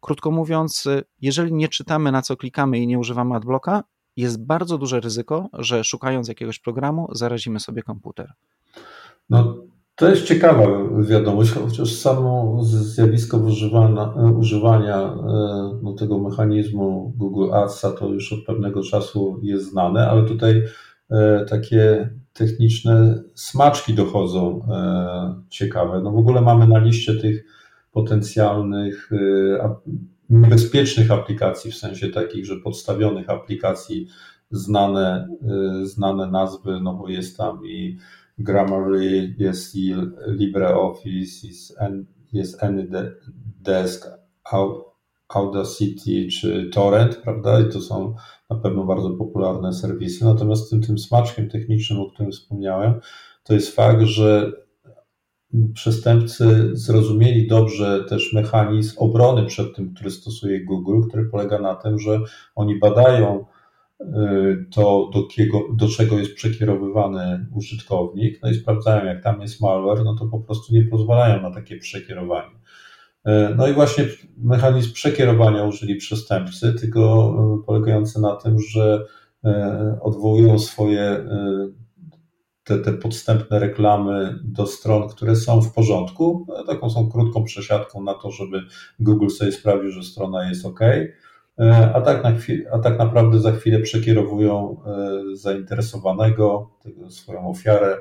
Krótko 0.01 0.31
mówiąc, 0.31 0.87
e, 0.87 1.03
jeżeli 1.21 1.53
nie 1.53 1.69
czytamy 1.69 2.13
na 2.13 2.23
co 2.23 2.37
klikamy 2.37 2.79
i 2.79 2.87
nie 2.87 2.99
używamy 2.99 3.35
adblocka, 3.35 3.85
jest 4.17 4.45
bardzo 4.45 4.79
duże 4.79 5.01
ryzyko, 5.01 5.49
że 5.53 5.85
szukając 5.85 6.29
jakiegoś 6.29 6.59
programu 6.59 7.09
zarazimy 7.13 7.61
sobie 7.61 7.83
komputer. 7.83 8.33
No, 9.31 9.57
to 9.95 10.09
jest 10.09 10.25
ciekawa 10.25 10.67
wiadomość, 11.01 11.53
chociaż 11.53 11.93
samo 11.93 12.59
zjawisko 12.63 13.39
używania, 14.39 15.17
no, 15.83 15.93
tego 15.93 16.19
mechanizmu 16.19 17.13
Google 17.17 17.55
Adsa 17.55 17.91
to 17.91 18.09
już 18.09 18.33
od 18.33 18.45
pewnego 18.45 18.83
czasu 18.83 19.41
jest 19.43 19.71
znane, 19.71 20.11
ale 20.11 20.23
tutaj 20.23 20.63
E, 20.65 20.92
takie 21.49 22.11
techniczne 22.33 23.23
smaczki 23.35 23.95
dochodzą 23.95 24.61
e, 24.71 25.43
ciekawe. 25.49 26.01
No 26.01 26.11
w 26.11 26.19
ogóle 26.19 26.41
mamy 26.41 26.69
na 26.69 26.79
liście 26.79 27.15
tych 27.15 27.45
potencjalnych 27.93 29.11
e, 29.13 29.75
niebezpiecznych 30.31 31.11
aplikacji, 31.11 31.71
w 31.71 31.77
sensie 31.77 32.09
takich, 32.09 32.47
że 32.47 32.57
podstawionych 32.57 33.31
aplikacji 33.31 34.09
znane, 34.51 35.29
znane 35.83 36.31
nazwy, 36.31 36.81
no 36.83 36.95
bo 36.95 37.09
jest 37.09 37.37
tam 37.37 37.67
i 37.67 37.99
Grammarly, 38.39 39.35
jest 39.39 39.77
i 39.77 39.95
LibreOffice, 40.27 41.47
jest, 41.47 41.79
jest 42.33 42.63
AnyDesk, 42.63 44.07
Audacity 45.37 46.27
czy 46.29 46.71
Torrent, 46.73 47.17
prawda? 47.17 47.61
I 47.61 47.73
to 47.73 47.81
są 47.81 48.15
na 48.51 48.57
pewno 48.57 48.85
bardzo 48.85 49.11
popularne 49.11 49.73
serwisy. 49.73 50.25
Natomiast 50.25 50.71
tym, 50.71 50.83
tym 50.83 50.99
smaczkiem 50.99 51.49
technicznym, 51.49 52.01
o 52.01 52.11
którym 52.11 52.33
wspomniałem, 52.33 53.01
to 53.45 53.55
jest 53.55 53.75
fakt, 53.77 54.03
że 54.03 54.53
przestępcy 55.75 56.71
zrozumieli 56.73 57.47
dobrze 57.47 58.05
też 58.09 58.33
mechanizm 58.33 58.99
obrony 58.99 59.47
przed 59.47 59.77
tym, 59.77 59.95
który 59.95 60.11
stosuje 60.11 60.65
Google, 60.65 61.09
który 61.09 61.25
polega 61.25 61.59
na 61.59 61.75
tym, 61.75 61.99
że 61.99 62.21
oni 62.55 62.79
badają 62.79 63.45
y, 64.01 64.05
to, 64.75 65.11
do, 65.15 65.23
kiego, 65.23 65.61
do 65.77 65.89
czego 65.89 66.19
jest 66.19 66.35
przekierowywany 66.35 67.47
użytkownik, 67.55 68.43
no 68.43 68.51
i 68.51 68.55
sprawdzają, 68.55 69.05
jak 69.05 69.23
tam 69.23 69.41
jest 69.41 69.61
malware, 69.61 70.05
no 70.05 70.15
to 70.15 70.27
po 70.27 70.41
prostu 70.41 70.75
nie 70.75 70.83
pozwalają 70.83 71.43
na 71.43 71.51
takie 71.51 71.77
przekierowanie. 71.77 72.62
E, 73.25 73.55
no 73.57 73.69
i 73.69 73.73
właśnie 73.73 74.05
mechanizm 74.37 74.93
przekierowania 74.93 75.65
użyli 75.65 75.97
przestępcy, 75.97 76.73
tylko 76.73 77.01
e, 77.63 77.67
polegający 77.67 78.21
na 78.21 78.37
tym, 78.37 78.61
że 78.61 79.05
e, 79.45 79.99
odwołują 80.01 80.59
swoje 80.59 81.25
te, 82.65 82.79
te 82.79 82.93
podstępne 82.93 83.59
reklamy 83.59 84.39
do 84.45 84.67
stron, 84.67 85.09
które 85.09 85.37
są 85.37 85.61
w 85.63 85.73
porządku. 85.73 86.47
Taką 86.67 86.91
są 86.91 87.11
krótką 87.11 87.45
przesiadką 87.45 88.03
na 88.03 88.15
to, 88.15 88.31
żeby 88.31 88.63
Google 89.01 89.29
sobie 89.29 89.53
sprawdził, 89.53 89.91
że 89.91 90.03
strona 90.03 90.49
jest 90.49 90.67
OK. 90.67 90.81
A 91.95 92.01
tak, 92.01 92.25
na 92.25 92.33
chwil, 92.33 92.67
a 92.73 92.79
tak 92.79 92.99
naprawdę 92.99 93.41
za 93.41 93.53
chwilę 93.53 93.81
przekierowują 93.81 94.77
zainteresowanego, 95.33 96.71
swoją 97.09 97.51
ofiarę 97.51 97.99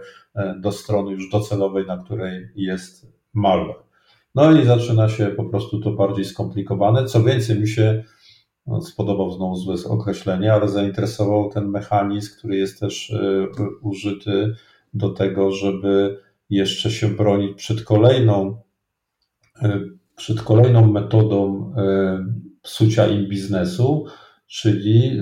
do 0.59 0.71
strony 0.71 1.11
już 1.11 1.29
docelowej, 1.29 1.85
na 1.85 1.97
której 1.97 2.49
jest 2.55 3.13
malware. 3.33 3.90
No 4.35 4.51
i 4.51 4.65
zaczyna 4.65 5.09
się 5.09 5.27
po 5.27 5.43
prostu 5.43 5.79
to 5.79 5.91
bardziej 5.91 6.25
skomplikowane. 6.25 7.05
Co 7.05 7.23
więcej, 7.23 7.59
mi 7.59 7.67
się 7.67 8.03
no, 8.67 8.81
spodobał 8.81 9.31
znowu 9.31 9.55
złe 9.55 9.75
określenie, 9.89 10.53
ale 10.53 10.69
zainteresował 10.69 11.49
ten 11.49 11.69
mechanizm, 11.69 12.37
który 12.37 12.57
jest 12.57 12.79
też 12.79 13.09
y, 13.09 13.47
użyty 13.81 14.55
do 14.93 15.09
tego, 15.09 15.51
żeby 15.51 16.19
jeszcze 16.49 16.91
się 16.91 17.07
bronić 17.07 17.57
przed 17.57 17.83
kolejną, 17.83 18.61
y, 19.63 19.97
przed 20.15 20.41
kolejną 20.41 20.91
metodą 20.91 21.71
y, 21.71 22.61
psucia 22.61 23.07
im 23.07 23.29
biznesu, 23.29 24.05
czyli 24.51 25.21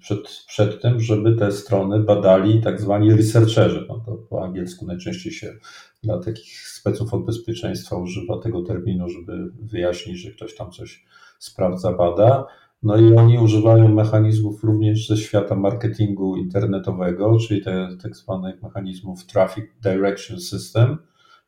przed, 0.00 0.44
przed 0.46 0.82
tym, 0.82 1.00
żeby 1.00 1.36
te 1.36 1.52
strony 1.52 2.00
badali 2.00 2.60
tak 2.60 2.80
zwani 2.80 3.14
researcherzy. 3.14 3.86
No 3.88 4.02
to 4.06 4.12
po 4.16 4.44
angielsku 4.44 4.86
najczęściej 4.86 5.32
się 5.32 5.54
dla 6.02 6.18
takich 6.18 6.68
speców 6.68 7.14
od 7.14 7.24
bezpieczeństwa 7.24 7.96
używa 7.96 8.38
tego 8.38 8.62
terminu, 8.62 9.08
żeby 9.08 9.50
wyjaśnić, 9.62 10.18
że 10.18 10.30
ktoś 10.30 10.56
tam 10.56 10.70
coś 10.70 11.04
sprawdza, 11.38 11.92
bada. 11.92 12.46
No 12.82 12.96
i 12.96 13.14
oni 13.16 13.38
używają 13.38 13.88
mechanizmów 13.88 14.64
również 14.64 15.08
ze 15.08 15.16
świata 15.16 15.54
marketingu 15.54 16.36
internetowego, 16.36 17.36
czyli 17.48 17.62
te 17.62 17.88
tak 18.02 18.16
zwanych 18.16 18.62
mechanizmów 18.62 19.26
Traffic 19.26 19.64
Direction 19.82 20.40
System, 20.40 20.98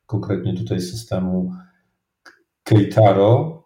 konkretnie 0.05 0.53
tutaj 0.53 0.81
systemu 0.81 1.51
Keitaro, 2.63 3.64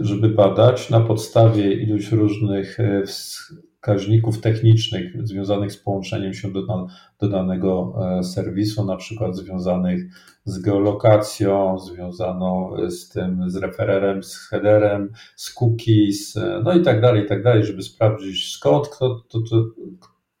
żeby 0.00 0.28
badać 0.28 0.90
na 0.90 1.00
podstawie 1.00 1.72
iluś 1.72 2.12
różnych 2.12 2.80
e, 2.80 3.02
wskaźników 3.06 4.40
technicznych 4.40 5.26
związanych 5.26 5.72
z 5.72 5.76
połączeniem 5.76 6.34
się 6.34 6.52
do, 6.52 6.86
do 7.20 7.28
danego 7.28 7.94
e, 8.18 8.22
serwisu, 8.24 8.84
na 8.84 8.96
przykład 8.96 9.36
związanych 9.36 10.04
z 10.44 10.58
geolokacją, 10.58 11.78
związaną 11.78 12.72
z 12.88 13.08
tym, 13.08 13.50
z 13.50 13.56
refererem, 13.56 14.22
z 14.22 14.36
headerem, 14.36 15.12
z 15.36 15.54
cookies, 15.54 16.36
e, 16.36 16.60
no 16.64 16.72
i 16.72 16.82
tak 16.82 17.00
dalej, 17.00 17.24
i 17.24 17.26
tak 17.26 17.42
dalej, 17.42 17.64
żeby 17.64 17.82
sprawdzić 17.82 18.52
skąd 18.52 18.88
kto, 18.88 19.24
to, 19.28 19.40
to, 19.50 19.64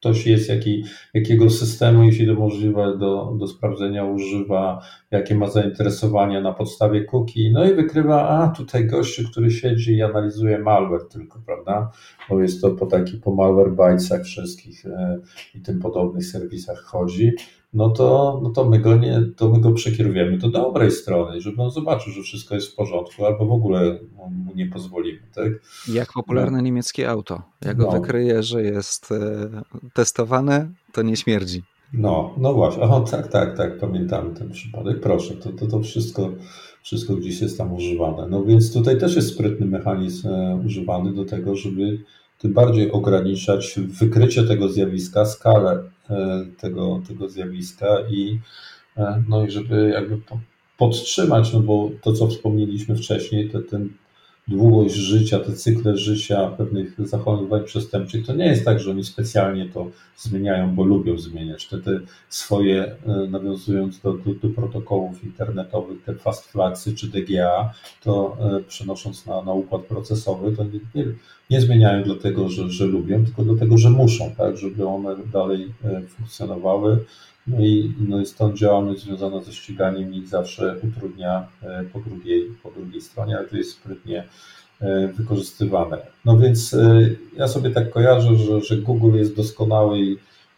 ktoś 0.04 0.26
jest, 0.26 0.48
jaki, 0.48 0.84
jakiego 1.14 1.50
systemu, 1.50 2.04
jeśli 2.04 2.26
to 2.26 2.34
możliwe, 2.34 2.98
do, 2.98 3.34
do 3.38 3.46
sprawdzenia 3.46 4.04
używa, 4.04 4.82
jakie 5.10 5.34
ma 5.34 5.50
zainteresowania 5.50 6.40
na 6.40 6.52
podstawie 6.52 7.04
cookie, 7.04 7.50
no 7.52 7.64
i 7.64 7.74
wykrywa, 7.74 8.28
a 8.28 8.48
tutaj 8.48 8.86
gościu, 8.86 9.24
który 9.30 9.50
siedzi 9.50 9.96
i 9.96 10.02
analizuje 10.02 10.58
malware 10.58 11.08
tylko, 11.08 11.40
prawda? 11.46 11.90
Bo 12.30 12.42
jest 12.42 12.60
to 12.60 12.70
po 12.70 12.86
takich, 12.86 13.20
po 13.20 13.34
malware 13.34 13.70
bytesach 13.70 14.22
wszystkich 14.22 14.86
e, 14.86 15.18
i 15.54 15.60
tym 15.60 15.80
podobnych 15.80 16.26
serwisach 16.26 16.78
chodzi 16.78 17.32
no 17.74 17.90
to, 17.90 18.40
no 18.42 18.50
to 18.50 18.64
my 18.64 18.78
go 18.78 18.96
nie, 18.96 19.22
to 19.36 19.48
my 19.48 19.60
go 19.60 19.72
przekierujemy 19.72 20.38
do 20.38 20.48
dobrej 20.48 20.90
strony, 20.90 21.40
żeby 21.40 21.62
on 21.62 21.70
zobaczył, 21.70 22.12
że 22.12 22.22
wszystko 22.22 22.54
jest 22.54 22.72
w 22.72 22.74
porządku, 22.74 23.26
albo 23.26 23.46
w 23.46 23.52
ogóle 23.52 23.98
mu 24.30 24.54
nie 24.54 24.66
pozwolimy, 24.66 25.20
tak? 25.34 25.52
Jak 25.88 26.12
popularne 26.12 26.56
no. 26.56 26.64
niemieckie 26.64 27.10
auto. 27.10 27.42
Jak 27.64 27.76
go 27.76 27.86
no. 27.86 27.92
wykryje, 27.92 28.42
że 28.42 28.62
jest 28.62 29.12
e, 29.12 29.48
testowane, 29.92 30.68
to 30.92 31.02
nie 31.02 31.16
śmierdzi. 31.16 31.62
No, 31.92 32.34
no 32.36 32.54
właśnie, 32.54 32.82
o 32.82 33.00
tak, 33.00 33.28
tak, 33.28 33.56
tak, 33.56 33.78
pamiętamy 33.78 34.34
ten 34.34 34.50
przypadek. 34.50 35.00
Proszę, 35.00 35.34
to, 35.34 35.52
to, 35.52 35.66
to 35.66 35.80
wszystko, 35.80 36.30
wszystko 36.82 37.14
gdzieś 37.14 37.40
jest 37.40 37.58
tam 37.58 37.72
używane. 37.72 38.26
No 38.28 38.44
więc 38.44 38.72
tutaj 38.72 38.98
też 38.98 39.16
jest 39.16 39.28
sprytny 39.28 39.66
mechanizm 39.66 40.28
e, 40.28 40.60
używany 40.66 41.12
do 41.12 41.24
tego, 41.24 41.56
żeby 41.56 41.98
tym 42.38 42.52
bardziej 42.52 42.92
ograniczać 42.92 43.78
wykrycie 43.78 44.44
tego 44.44 44.68
zjawiska, 44.68 45.24
skalę 45.24 45.82
tego, 46.58 47.02
tego 47.08 47.28
zjawiska 47.28 47.96
i, 48.10 48.40
e, 48.96 49.22
no 49.28 49.46
i 49.46 49.50
żeby 49.50 49.90
jakby 49.94 50.20
podtrzymać, 50.78 51.52
no 51.52 51.60
bo 51.60 51.90
to, 52.02 52.12
co 52.12 52.28
wspomnieliśmy 52.28 52.96
wcześniej, 52.96 53.50
to 53.50 53.60
ten 53.62 53.88
długość 54.48 54.94
życia, 54.94 55.40
te 55.40 55.52
cykle 55.52 55.96
życia 55.96 56.48
pewnych 56.48 57.08
zachowań 57.08 57.64
przestępczych, 57.64 58.26
to 58.26 58.34
nie 58.34 58.46
jest 58.46 58.64
tak, 58.64 58.80
że 58.80 58.90
oni 58.90 59.04
specjalnie 59.04 59.68
to 59.68 59.90
zmieniają, 60.16 60.74
bo 60.74 60.84
lubią 60.84 61.18
zmieniać. 61.18 61.66
Te, 61.66 61.78
te 61.78 62.00
swoje, 62.28 62.96
e, 63.06 63.26
nawiązując 63.30 64.00
do, 64.00 64.12
do, 64.12 64.34
do 64.34 64.48
protokołów 64.48 65.24
internetowych, 65.24 66.02
te 66.02 66.14
fast 66.14 66.52
flagsy 66.52 66.94
czy 66.94 67.08
DGA, 67.08 67.72
to 68.02 68.36
e, 68.40 68.60
przenosząc 68.62 69.26
na, 69.26 69.42
na 69.42 69.52
układ 69.52 69.82
procesowy, 69.82 70.56
to 70.56 70.64
nie, 70.64 70.80
nie, 70.94 71.06
nie 71.50 71.60
zmieniają 71.60 72.04
dlatego, 72.04 72.48
że, 72.48 72.70
że 72.70 72.86
lubią, 72.86 73.24
tylko 73.24 73.42
dlatego, 73.42 73.78
że 73.78 73.90
muszą, 73.90 74.34
tak, 74.34 74.56
żeby 74.56 74.86
one 74.86 75.16
dalej 75.32 75.72
e, 75.84 76.02
funkcjonowały. 76.02 77.04
No 77.46 77.60
i, 77.60 77.94
no 78.08 78.20
i 78.20 78.26
stąd 78.26 78.56
działalność 78.56 79.02
związana 79.02 79.42
ze 79.42 79.52
ściganiem 79.52 80.14
ich 80.14 80.28
zawsze 80.28 80.76
utrudnia 80.82 81.48
po 81.92 82.00
drugiej, 82.00 82.50
po 82.62 82.70
drugiej 82.70 83.00
stronie, 83.00 83.38
ale 83.38 83.48
to 83.48 83.56
jest 83.56 83.70
sprytnie 83.70 84.24
E, 84.80 85.08
wykorzystywane. 85.08 86.06
No 86.24 86.38
więc 86.38 86.74
e, 86.74 87.10
ja 87.36 87.48
sobie 87.48 87.70
tak 87.70 87.90
kojarzę, 87.90 88.36
że, 88.36 88.60
że 88.60 88.76
Google 88.76 89.16
jest 89.16 89.36
doskonały 89.36 89.98
i, 90.00 90.16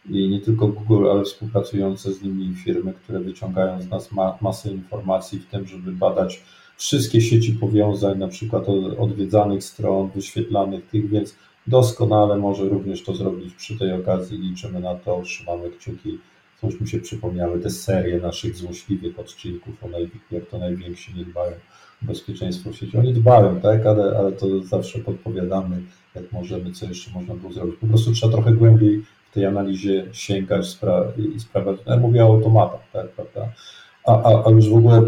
i 0.09 0.29
nie 0.29 0.41
tylko 0.41 0.67
Google, 0.67 1.07
ale 1.11 1.23
współpracujące 1.23 2.13
z 2.13 2.21
nimi 2.21 2.55
firmy, 2.55 2.93
które 2.93 3.19
wyciągają 3.19 3.81
z 3.81 3.89
nas 3.89 4.11
ma, 4.11 4.37
masę 4.41 4.71
informacji 4.71 5.39
w 5.39 5.45
tym, 5.45 5.67
żeby 5.67 5.91
badać 5.91 6.43
wszystkie 6.77 7.21
sieci 7.21 7.53
powiązań, 7.53 8.19
na 8.19 8.27
przykład 8.27 8.65
odwiedzanych 8.97 9.63
stron, 9.63 10.09
wyświetlanych 10.15 10.87
tych, 10.87 11.09
więc 11.09 11.35
doskonale 11.67 12.37
może 12.37 12.69
również 12.69 13.03
to 13.03 13.15
zrobić 13.15 13.53
przy 13.53 13.79
tej 13.79 13.93
okazji. 13.93 14.37
Liczymy 14.37 14.79
na 14.79 14.95
to, 14.95 15.21
trzymamy 15.21 15.69
kciuki. 15.69 16.19
Coś 16.61 16.81
mi 16.81 16.87
się 16.87 16.99
przypomniały 16.99 17.59
te 17.59 17.69
serie 17.69 18.17
naszych 18.19 18.55
złośliwych 18.55 19.19
odcinków 19.19 19.83
o 19.83 19.87
naj, 19.87 20.09
jak 20.31 20.45
to 20.45 20.57
najwięksi 20.57 21.13
nie 21.15 21.25
dbają 21.25 21.51
bezpieczeństwo 22.01 22.69
w 22.71 22.75
sieci. 22.75 22.97
Oni 22.97 23.13
dbają, 23.13 23.61
tak, 23.61 23.85
ale, 23.85 24.17
ale 24.17 24.31
to 24.31 24.63
zawsze 24.63 24.99
podpowiadamy, 24.99 25.81
jak 26.15 26.31
możemy, 26.31 26.71
co 26.71 26.85
jeszcze 26.85 27.11
można 27.11 27.35
było 27.35 27.53
zrobić. 27.53 27.75
Po 27.75 27.87
prostu 27.87 28.11
trzeba 28.11 28.33
trochę 28.33 28.51
głębiej 28.51 29.03
w 29.31 29.33
tej 29.33 29.45
analizie 29.45 30.05
sięgać 30.11 30.67
spra 30.67 31.03
i 31.35 31.39
sprawdzać. 31.39 31.77
Ja 31.85 31.97
mówię 31.97 32.25
o 32.25 32.27
automatach, 32.27 32.81
tak, 32.93 33.09
prawda? 33.09 33.53
A, 34.05 34.23
a, 34.23 34.47
a 34.47 34.49
już 34.49 34.69
w 34.69 34.75
ogóle, 34.75 35.01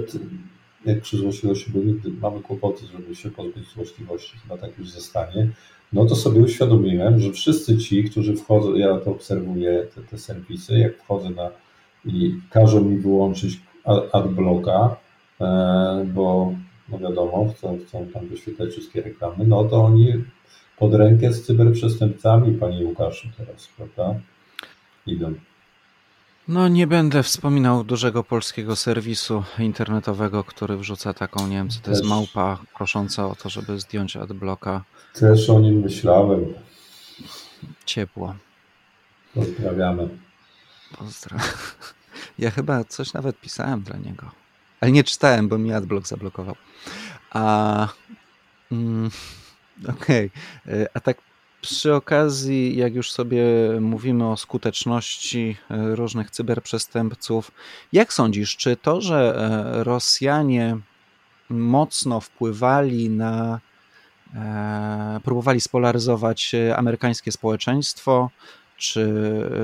jak 0.85 1.01
przy 1.01 1.17
złośliwości, 1.17 1.71
bo 1.71 1.79
nigdy 1.79 2.11
mamy 2.21 2.41
kłopoty, 2.41 2.85
żeby 2.85 3.15
się 3.15 3.29
pozbyć 3.29 3.67
złośliwości, 3.67 4.37
chyba 4.37 4.57
tak 4.57 4.77
już 4.77 4.89
zostanie, 4.89 5.49
no 5.93 6.05
to 6.05 6.15
sobie 6.15 6.41
uświadomiłem, 6.41 7.19
że 7.19 7.31
wszyscy 7.31 7.77
ci, 7.77 8.03
którzy 8.03 8.35
wchodzą, 8.35 8.75
ja 8.75 8.97
to 8.97 9.11
obserwuję, 9.11 9.87
te, 9.95 10.01
te 10.01 10.17
serwisy, 10.17 10.79
jak 10.79 10.97
wchodzę 10.97 11.29
na 11.29 11.49
i 12.05 12.35
każą 12.49 12.81
mi 12.81 12.97
wyłączyć 12.97 13.59
adblocka, 14.11 14.95
e, 15.41 16.05
bo 16.13 16.53
no 16.89 16.99
wiadomo, 16.99 17.53
chcą, 17.57 17.79
chcą 17.87 18.05
tam 18.13 18.27
wyświetlać 18.27 18.69
wszystkie 18.69 19.01
reklamy, 19.01 19.47
no 19.47 19.63
to 19.63 19.83
oni 19.83 20.13
pod 20.77 20.93
rękę 20.93 21.33
z 21.33 21.45
cyberprzestępcami, 21.45 22.57
panie 22.57 22.85
Łukaszu, 22.85 23.27
teraz, 23.37 23.69
prawda? 23.77 24.19
Idą. 25.07 25.33
No 26.49 26.67
nie 26.67 26.87
będę 26.87 27.23
wspominał 27.23 27.83
dużego 27.83 28.23
polskiego 28.23 28.75
serwisu 28.75 29.43
internetowego, 29.59 30.43
który 30.43 30.77
wrzuca 30.77 31.13
taką, 31.13 31.47
nie 31.47 31.55
wiem 31.55 31.69
co 31.69 31.79
to 31.79 31.91
jest 31.91 32.03
małpa 32.03 32.57
prosząca 32.77 33.27
o 33.27 33.35
to, 33.35 33.49
żeby 33.49 33.79
zdjąć 33.79 34.15
adblocka. 34.15 34.83
Też 35.13 35.49
o 35.49 35.59
nim 35.59 35.79
myślałem. 35.79 36.53
Ciepło. 37.85 38.35
Pozdrawiamy. 39.33 40.09
Pozdrawiam. 40.97 41.47
Ja 42.39 42.51
chyba 42.51 42.83
coś 42.83 43.13
nawet 43.13 43.39
pisałem 43.39 43.81
dla 43.81 43.97
niego. 43.97 44.31
Ale 44.81 44.91
nie 44.91 45.03
czytałem, 45.03 45.47
bo 45.49 45.57
mi 45.57 45.73
adblock 45.73 46.07
zablokował. 46.07 46.55
A 47.31 47.87
mm, 48.71 49.09
okej. 49.97 50.31
Okay. 50.65 50.87
A 50.93 50.99
tak 50.99 51.17
przy 51.61 51.95
okazji, 51.95 52.77
jak 52.77 52.95
już 52.95 53.11
sobie 53.11 53.43
mówimy 53.81 54.27
o 54.27 54.37
skuteczności 54.37 55.57
e, 55.69 55.95
różnych 55.95 56.31
cyberprzestępców, 56.31 57.51
jak 57.93 58.13
sądzisz, 58.13 58.57
czy 58.57 58.75
to, 58.75 59.01
że 59.01 59.35
e, 59.35 59.83
Rosjanie 59.83 60.77
mocno 61.49 62.19
wpływali 62.19 63.09
na, 63.09 63.59
e, 64.35 65.19
próbowali 65.23 65.61
spolaryzować 65.61 66.51
amerykańskie 66.75 67.31
społeczeństwo, 67.31 68.29
czy 68.77 69.13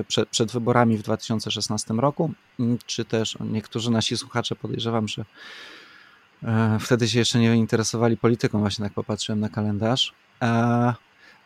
przed, 0.07 0.29
przed, 0.29 0.51
wyborami 0.51 0.97
w 0.97 1.01
2016 1.01 1.93
roku, 1.93 2.31
mm, 2.59 2.77
czy 2.85 3.05
też 3.05 3.37
niektórzy 3.39 3.91
nasi 3.91 4.17
słuchacze 4.17 4.55
podejrzewam, 4.55 5.07
że 5.07 5.25
wtedy 6.79 7.07
się 7.07 7.19
jeszcze 7.19 7.39
nie 7.39 7.55
interesowali 7.55 8.17
polityką, 8.17 8.59
właśnie 8.59 8.85
tak 8.85 8.93
popatrzyłem 8.93 9.39
na 9.39 9.49
kalendarz, 9.49 10.13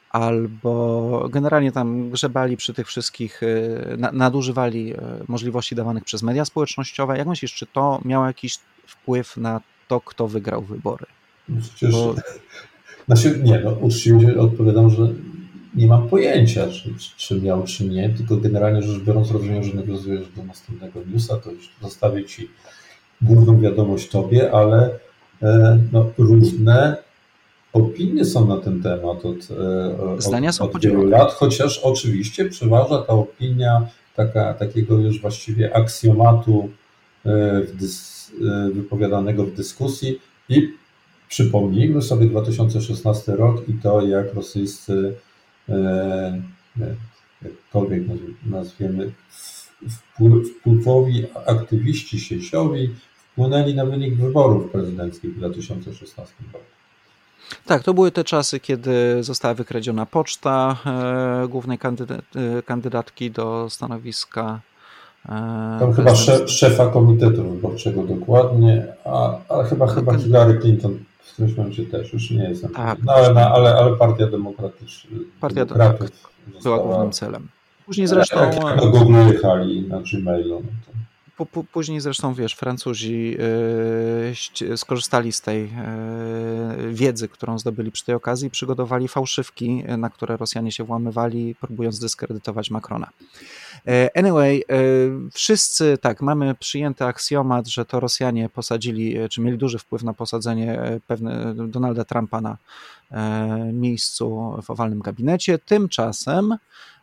albo 0.10 1.28
generalnie 1.32 1.72
tam 1.72 2.10
grzebali 2.10 2.58
przy 2.58 2.74
tych 2.74 2.88
wszystkich, 2.88 3.42
e, 3.44 4.12
nadużywali 4.14 4.94
możliwości 5.28 5.76
dawanych 5.76 6.04
przez 6.04 6.24
media 6.24 6.46
społecznościowe. 6.46 7.18
Jak 7.18 7.28
myślisz, 7.28 7.54
czy 7.54 7.66
to 7.66 8.02
miało 8.06 8.26
jakiś 8.26 8.60
wpływ 8.88 9.38
na 9.38 9.62
to, 9.88 10.02
kto 10.02 10.28
wygrał 10.28 10.62
wybory? 10.62 11.06
Przecież, 11.62 11.92
Bo... 11.92 12.16
znaczy, 13.08 13.42
nie, 13.44 13.60
no, 13.60 13.72
uczciwie 13.72 14.40
odpowiadam, 14.40 14.90
że 14.90 15.08
nie 15.76 15.88
mam 15.88 16.08
pojęcia, 16.08 16.68
czy, 16.68 16.94
czy 17.18 17.42
miał, 17.42 17.64
czy 17.64 17.86
nie, 17.86 18.10
tylko 18.10 18.38
generalnie 18.38 18.82
rzecz 18.82 19.04
biorąc 19.04 19.32
rozumiem, 19.32 19.64
że 19.64 19.74
nawiązujesz 19.74 20.28
do 20.36 20.44
następnego 20.44 21.00
newsa, 21.14 21.38
to 21.38 21.52
już 21.52 21.70
zostawię 21.82 22.26
Ci 22.26 22.50
główną 23.22 23.60
wiadomość 23.60 24.10
Tobie, 24.10 24.52
ale 24.52 25.00
e, 25.42 25.80
no, 25.92 26.12
różne 26.18 26.98
opinie 27.74 28.26
są 28.26 28.48
na 28.48 28.58
ten 28.58 28.84
temat 28.84 29.26
od, 29.26 29.38
e, 30.18 30.22
Zdania 30.22 30.52
są 30.52 30.72
od 30.72 30.82
wielu 30.82 31.04
lat, 31.04 31.34
chociaż 31.34 31.78
oczywiście 31.78 32.46
przeważa 32.46 32.98
ta 32.98 33.14
opinia 33.14 33.88
taka, 34.16 34.54
takiego 34.54 34.98
już 34.98 35.22
właściwie 35.22 35.76
aksjomatu 35.76 36.70
e, 37.26 37.62
w 37.62 37.76
dys, 37.76 38.20
wypowiadanego 38.74 39.46
w 39.46 39.54
dyskusji 39.54 40.20
i 40.50 40.74
przypomnijmy 41.30 42.02
sobie 42.02 42.26
2016 42.26 43.36
rok 43.36 43.70
i 43.70 43.74
to, 43.74 44.02
jak 44.02 44.34
rosyjscy 44.34 45.14
E, 45.70 46.42
e, 46.82 46.96
jakkolwiek 47.42 48.04
nazwiemy, 48.46 49.12
wpływowi 50.60 51.26
aktywiści 51.46 52.20
sieciowi 52.20 52.96
wpłynęli 53.16 53.76
na 53.76 53.86
wynik 53.86 54.16
wyborów 54.16 54.72
prezydenckich 54.72 55.34
w 55.34 55.38
2016 55.38 56.36
roku. 56.54 56.66
Tak, 57.66 57.84
to 57.84 57.94
były 57.94 58.12
te 58.12 58.24
czasy, 58.24 58.60
kiedy 58.60 59.24
została 59.24 59.54
wykradziona 59.54 60.06
poczta 60.06 60.76
e, 60.86 61.48
głównej 61.48 61.78
e, 61.84 62.62
kandydatki 62.64 63.32
do 63.32 63.68
stanowiska. 63.70 64.60
E, 65.26 65.30
Tam 65.80 65.94
chyba 65.94 66.16
szef, 66.16 66.52
szefa 66.52 66.88
komitetu 66.88 67.50
wyborczego 67.50 68.04
dokładnie, 68.04 68.88
a, 69.06 69.38
a 69.50 69.64
chyba, 69.64 69.88
chyba 69.88 70.18
Hillary 70.18 70.60
Clinton 70.60 71.00
w 71.20 71.34
którymś 71.34 71.58
momencie 71.58 71.86
też, 71.86 72.14
już 72.14 72.32
nie 72.32 72.50
jestem. 72.50 72.72
Tak, 72.72 72.98
no, 73.04 73.14
ale, 73.14 73.50
ale, 73.50 73.76
ale 73.76 73.96
Partia 73.96 74.28
Demokratyczna 74.28 75.10
Partia 75.42 75.66
Demokratów 75.66 76.30
była 76.64 76.78
głównym 76.80 77.12
celem. 77.12 77.48
Później 77.86 78.08
zresztą... 78.08 78.40
Jak 78.40 78.82
do 78.82 78.90
Google 78.90 79.16
jechali 79.34 79.88
na 79.88 80.02
Gmailu. 80.02 80.64
No 80.66 80.99
Później 81.72 82.00
zresztą, 82.00 82.34
wiesz, 82.34 82.54
Francuzi 82.54 83.38
yy, 84.62 84.78
skorzystali 84.78 85.32
z 85.32 85.42
tej 85.42 85.62
yy, 85.62 86.94
wiedzy, 86.94 87.28
którą 87.28 87.60
zdobyli 87.60 87.92
przy 87.92 88.06
tej 88.06 88.16
okazji 88.16 88.48
i 88.48 88.52
przygotowali 88.52 89.08
fałszywki, 89.08 89.84
na 89.98 90.10
które 90.10 90.38
Rosjanie 90.38 90.72
się 90.72 90.84
włamywali, 90.84 91.56
próbując 91.56 92.00
dyskredytować 92.00 92.72
Macrona. 92.72 93.10
Anyway, 94.16 94.64
wszyscy, 95.34 95.98
tak, 96.02 96.22
mamy 96.22 96.56
przyjęty 96.56 97.06
aksjomat, 97.06 97.68
że 97.68 97.86
to 97.86 98.00
Rosjanie 98.00 98.50
posadzili, 98.50 99.16
czy 99.30 99.42
mieli 99.42 99.58
duży 99.58 99.80
wpływ 99.80 100.04
na 100.04 100.14
posadzenie 100.14 100.80
pewne 101.08 101.56
Donalda 101.56 102.06
Trumpa 102.06 102.42
na 102.42 102.58
miejscu 103.74 104.56
w 104.64 104.70
owalnym 104.70 105.00
gabinecie. 105.00 105.60
Tymczasem 105.60 106.54
E, 106.54 106.99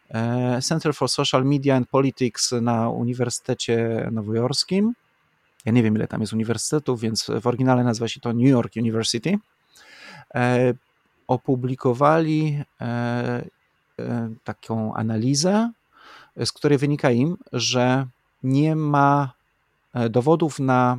Center 0.62 0.94
for 0.94 1.08
Social 1.08 1.44
Media 1.44 1.76
and 1.76 1.88
Politics 1.88 2.52
na 2.52 2.90
Uniwersytecie 2.90 4.08
Nowojorskim. 4.12 4.92
Ja 5.64 5.72
nie 5.72 5.82
wiem, 5.82 5.96
ile 5.96 6.08
tam 6.08 6.20
jest 6.20 6.32
uniwersytetów, 6.32 7.00
więc 7.00 7.26
w 7.40 7.46
oryginale 7.46 7.84
nazywa 7.84 8.08
się 8.08 8.20
to 8.20 8.32
New 8.32 8.48
York 8.48 8.76
University. 8.76 9.38
E, 10.34 10.74
opublikowali 11.26 12.62
e, 12.80 13.42
taką 14.44 14.94
analizę, 14.94 15.70
z 16.44 16.52
której 16.52 16.78
wynika 16.78 17.10
im, 17.10 17.36
że 17.52 18.06
nie 18.42 18.76
ma 18.76 19.32
dowodów 20.10 20.58
na 20.60 20.98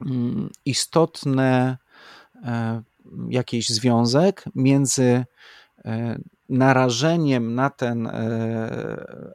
mm, 0.00 0.50
istotny 0.64 1.76
jakiś 3.28 3.68
związek 3.68 4.44
między 4.54 5.24
narażeniem 6.48 7.54
na 7.54 7.70
ten 7.70 8.06
e, 8.06 9.32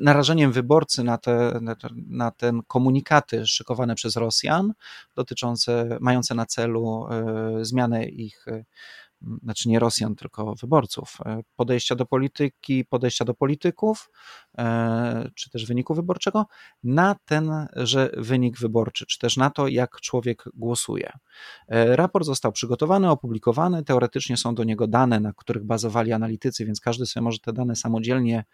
narażeniem 0.00 0.52
wyborcy 0.52 1.04
na 1.04 1.18
te, 1.18 1.60
na 2.08 2.30
te 2.30 2.60
komunikaty 2.66 3.46
szykowane 3.46 3.94
przez 3.94 4.16
Rosjan, 4.16 4.72
dotyczące, 5.14 5.98
mające 6.00 6.34
na 6.34 6.46
celu 6.46 7.06
zmianę 7.62 8.04
ich 8.04 8.46
znaczy 9.42 9.68
nie 9.68 9.78
Rosjan, 9.78 10.16
tylko 10.16 10.54
wyborców, 10.54 11.16
e, 11.26 11.40
podejścia 11.56 11.94
do 11.94 12.06
polityki, 12.06 12.84
podejścia 12.84 13.24
do 13.24 13.34
polityków, 13.34 14.10
e, 14.58 15.30
czy 15.34 15.50
też 15.50 15.66
wyniku 15.66 15.94
wyborczego, 15.94 16.46
na 16.82 17.16
tenże 17.24 18.10
wynik 18.16 18.58
wyborczy, 18.58 19.06
czy 19.06 19.18
też 19.18 19.36
na 19.36 19.50
to, 19.50 19.68
jak 19.68 20.00
człowiek 20.00 20.44
głosuje. 20.54 21.12
E, 21.68 21.96
raport 21.96 22.26
został 22.26 22.52
przygotowany, 22.52 23.10
opublikowany, 23.10 23.84
teoretycznie 23.84 24.36
są 24.36 24.54
do 24.54 24.64
niego 24.64 24.86
dane, 24.86 25.20
na 25.20 25.32
których 25.36 25.64
bazowali 25.64 26.12
analitycy, 26.12 26.64
więc 26.64 26.80
każdy 26.80 27.06
sobie 27.06 27.24
może 27.24 27.38
te 27.38 27.52
dane 27.52 27.76
samodzielnie 27.76 28.44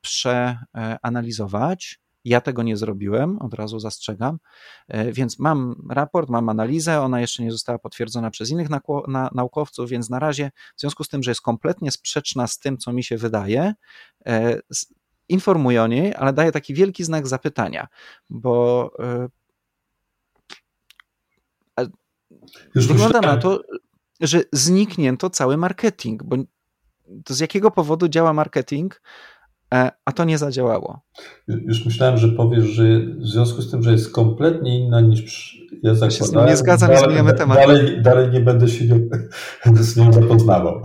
przeanalizować. 0.00 2.00
Ja 2.24 2.40
tego 2.40 2.62
nie 2.62 2.76
zrobiłem, 2.76 3.38
od 3.38 3.54
razu 3.54 3.80
zastrzegam, 3.80 4.38
e, 4.88 5.12
więc 5.12 5.38
mam 5.38 5.86
raport, 5.90 6.28
mam 6.28 6.48
analizę, 6.48 7.00
ona 7.00 7.20
jeszcze 7.20 7.42
nie 7.42 7.52
została 7.52 7.78
potwierdzona 7.78 8.30
przez 8.30 8.50
innych 8.50 8.68
naukowców, 9.32 9.90
więc 9.90 10.10
na 10.10 10.18
razie, 10.18 10.50
w 10.76 10.80
związku 10.80 11.04
z 11.04 11.08
tym, 11.08 11.22
że 11.22 11.30
jest 11.30 11.40
kompletnie 11.40 11.90
sprzeczna 11.90 12.46
z 12.46 12.58
tym, 12.58 12.78
co 12.78 12.92
mi 12.92 13.04
się 13.04 13.16
wydaje, 13.16 13.74
e, 14.26 14.60
informuję 15.28 15.82
o 15.82 15.86
niej, 15.86 16.14
ale 16.14 16.32
daję 16.32 16.52
taki 16.52 16.74
wielki 16.74 17.04
znak 17.04 17.28
zapytania, 17.28 17.88
bo 18.30 18.90
e, 18.98 19.28
Już 22.74 22.86
wygląda 22.86 23.20
na 23.20 23.36
to, 23.36 23.62
że 24.20 24.42
zniknięto 24.52 25.30
cały 25.30 25.56
marketing, 25.56 26.22
bo 26.22 26.36
to 27.24 27.34
z 27.34 27.40
jakiego 27.40 27.70
powodu 27.70 28.08
działa 28.08 28.32
marketing, 28.32 29.02
a 30.04 30.12
to 30.12 30.24
nie 30.24 30.38
zadziałało. 30.38 31.00
Już 31.48 31.84
myślałem, 31.84 32.18
że 32.18 32.28
powiesz, 32.28 32.64
że 32.64 32.84
w 33.00 33.26
związku 33.26 33.62
z 33.62 33.70
tym, 33.70 33.82
że 33.82 33.92
jest 33.92 34.12
kompletnie 34.12 34.78
inna 34.78 35.00
niż 35.00 35.60
ja 35.82 35.94
zakładałem. 35.94 36.46
Ja 36.46 36.52
nie 36.52 36.56
zgadzam, 36.56 36.88
dalej, 36.88 37.04
zmieniamy 37.04 37.32
temat. 37.32 37.58
Dalej, 37.58 38.02
dalej 38.02 38.30
nie 38.30 38.40
będę 38.40 38.68
się 38.68 38.84
nie, 39.66 39.76
z 39.76 39.96
nią 39.96 40.12
zapoznawał. 40.12 40.82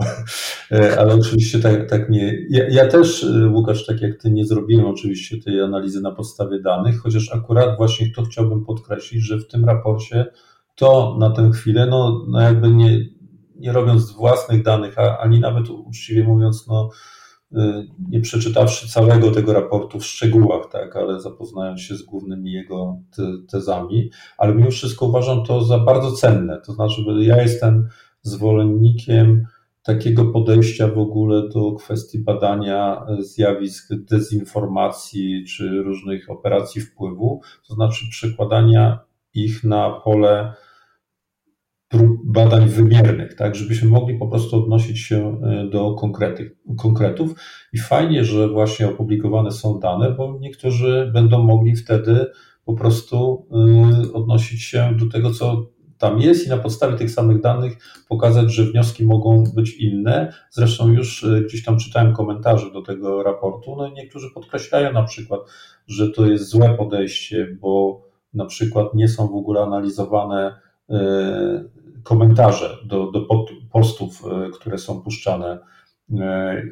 E, 0.72 1.00
ale 1.00 1.14
oczywiście 1.14 1.60
tak, 1.60 1.90
tak 1.90 2.10
nie. 2.10 2.38
Ja, 2.50 2.68
ja, 2.68 2.88
też, 2.88 3.24
e, 3.24 3.48
Łukasz, 3.48 3.86
tak 3.86 4.00
jak 4.00 4.22
ty, 4.22 4.30
nie 4.30 4.44
zrobiłem 4.44 4.86
oczywiście 4.86 5.42
tej 5.42 5.60
analizy 5.60 6.00
na 6.00 6.12
podstawie 6.12 6.60
danych, 6.60 6.98
chociaż 7.00 7.34
akurat 7.34 7.76
właśnie 7.76 8.10
to 8.10 8.22
chciałbym 8.22 8.64
podkreślić, 8.64 9.22
że 9.22 9.38
w 9.38 9.48
tym 9.48 9.64
raporcie 9.64 10.26
to 10.74 11.16
na 11.20 11.30
tę 11.30 11.50
chwilę, 11.54 11.86
no, 11.86 12.24
no 12.28 12.40
jakby 12.40 12.70
nie, 12.70 12.98
nie 13.56 13.72
robiąc 13.72 14.12
własnych 14.12 14.62
danych, 14.62 14.98
a, 14.98 15.18
ani 15.18 15.40
nawet 15.40 15.68
uczciwie 15.68 16.24
mówiąc, 16.24 16.66
no 16.66 16.90
nie 18.08 18.20
przeczytawszy 18.20 18.88
całego 18.88 19.30
tego 19.30 19.52
raportu 19.52 20.00
w 20.00 20.06
szczegółach, 20.06 20.68
tak, 20.72 20.96
ale 20.96 21.20
zapoznając 21.20 21.80
się 21.80 21.96
z 21.96 22.02
głównymi 22.02 22.52
jego 22.52 22.98
tezami, 23.50 24.10
ale 24.38 24.54
mimo 24.54 24.70
wszystko 24.70 25.06
uważam 25.06 25.44
to 25.44 25.64
za 25.64 25.78
bardzo 25.78 26.12
cenne. 26.12 26.60
To 26.66 26.72
znaczy, 26.72 27.02
ja 27.18 27.42
jestem 27.42 27.88
zwolennikiem 28.22 29.46
takiego 29.82 30.24
podejścia 30.24 30.88
w 30.88 30.98
ogóle 30.98 31.48
do 31.48 31.72
kwestii 31.72 32.18
badania 32.18 33.06
zjawisk 33.18 33.94
dezinformacji 33.94 35.44
czy 35.44 35.82
różnych 35.82 36.30
operacji 36.30 36.80
wpływu, 36.80 37.40
to 37.68 37.74
znaczy 37.74 38.04
przekładania 38.10 38.98
ich 39.34 39.64
na 39.64 39.90
pole 39.90 40.52
prób 41.88 42.20
badań 42.24 42.68
wymiernych, 42.68 43.34
tak, 43.34 43.54
żebyśmy 43.54 43.88
mogli 43.88 44.18
po 44.18 44.28
prostu 44.28 44.56
odnosić 44.56 44.98
się 44.98 45.40
e, 45.42 45.70
do 45.70 45.94
konkrety, 45.94 46.56
konkretów. 46.78 47.34
I 47.72 47.78
fajnie, 47.78 48.24
że 48.24 48.48
właśnie 48.48 48.88
opublikowane 48.88 49.50
są 49.50 49.78
dane, 49.78 50.10
bo 50.10 50.38
niektórzy 50.40 51.10
będą 51.14 51.42
mogli 51.42 51.76
wtedy 51.76 52.26
po 52.64 52.74
prostu 52.74 53.46
e, 53.52 54.12
odnosić 54.12 54.62
się 54.62 54.94
do 54.98 55.06
tego, 55.06 55.30
co 55.30 55.70
tam 55.98 56.20
jest 56.20 56.46
i 56.46 56.50
na 56.50 56.56
podstawie 56.56 56.96
tych 56.96 57.10
samych 57.10 57.40
danych 57.40 57.78
pokazać, 58.08 58.52
że 58.52 58.64
wnioski 58.64 59.04
mogą 59.04 59.44
być 59.54 59.76
inne. 59.76 60.32
Zresztą 60.50 60.88
już 60.88 61.24
e, 61.24 61.40
gdzieś 61.40 61.64
tam 61.64 61.78
czytałem 61.78 62.14
komentarze 62.14 62.72
do 62.72 62.82
tego 62.82 63.22
raportu, 63.22 63.76
no 63.76 63.88
i 63.88 63.92
niektórzy 63.92 64.30
podkreślają 64.34 64.92
na 64.92 65.02
przykład, 65.02 65.40
że 65.86 66.10
to 66.10 66.26
jest 66.26 66.48
złe 66.48 66.74
podejście, 66.78 67.56
bo 67.60 68.02
na 68.34 68.46
przykład 68.46 68.94
nie 68.94 69.08
są 69.08 69.28
w 69.28 69.36
ogóle 69.36 69.62
analizowane 69.62 70.66
komentarze 72.06 72.78
do, 72.84 73.10
do 73.10 73.26
postów, 73.72 74.22
e, 74.24 74.50
które 74.50 74.78
są 74.78 75.02
puszczane 75.02 75.58
e, 76.10 76.16
e, 76.18 76.64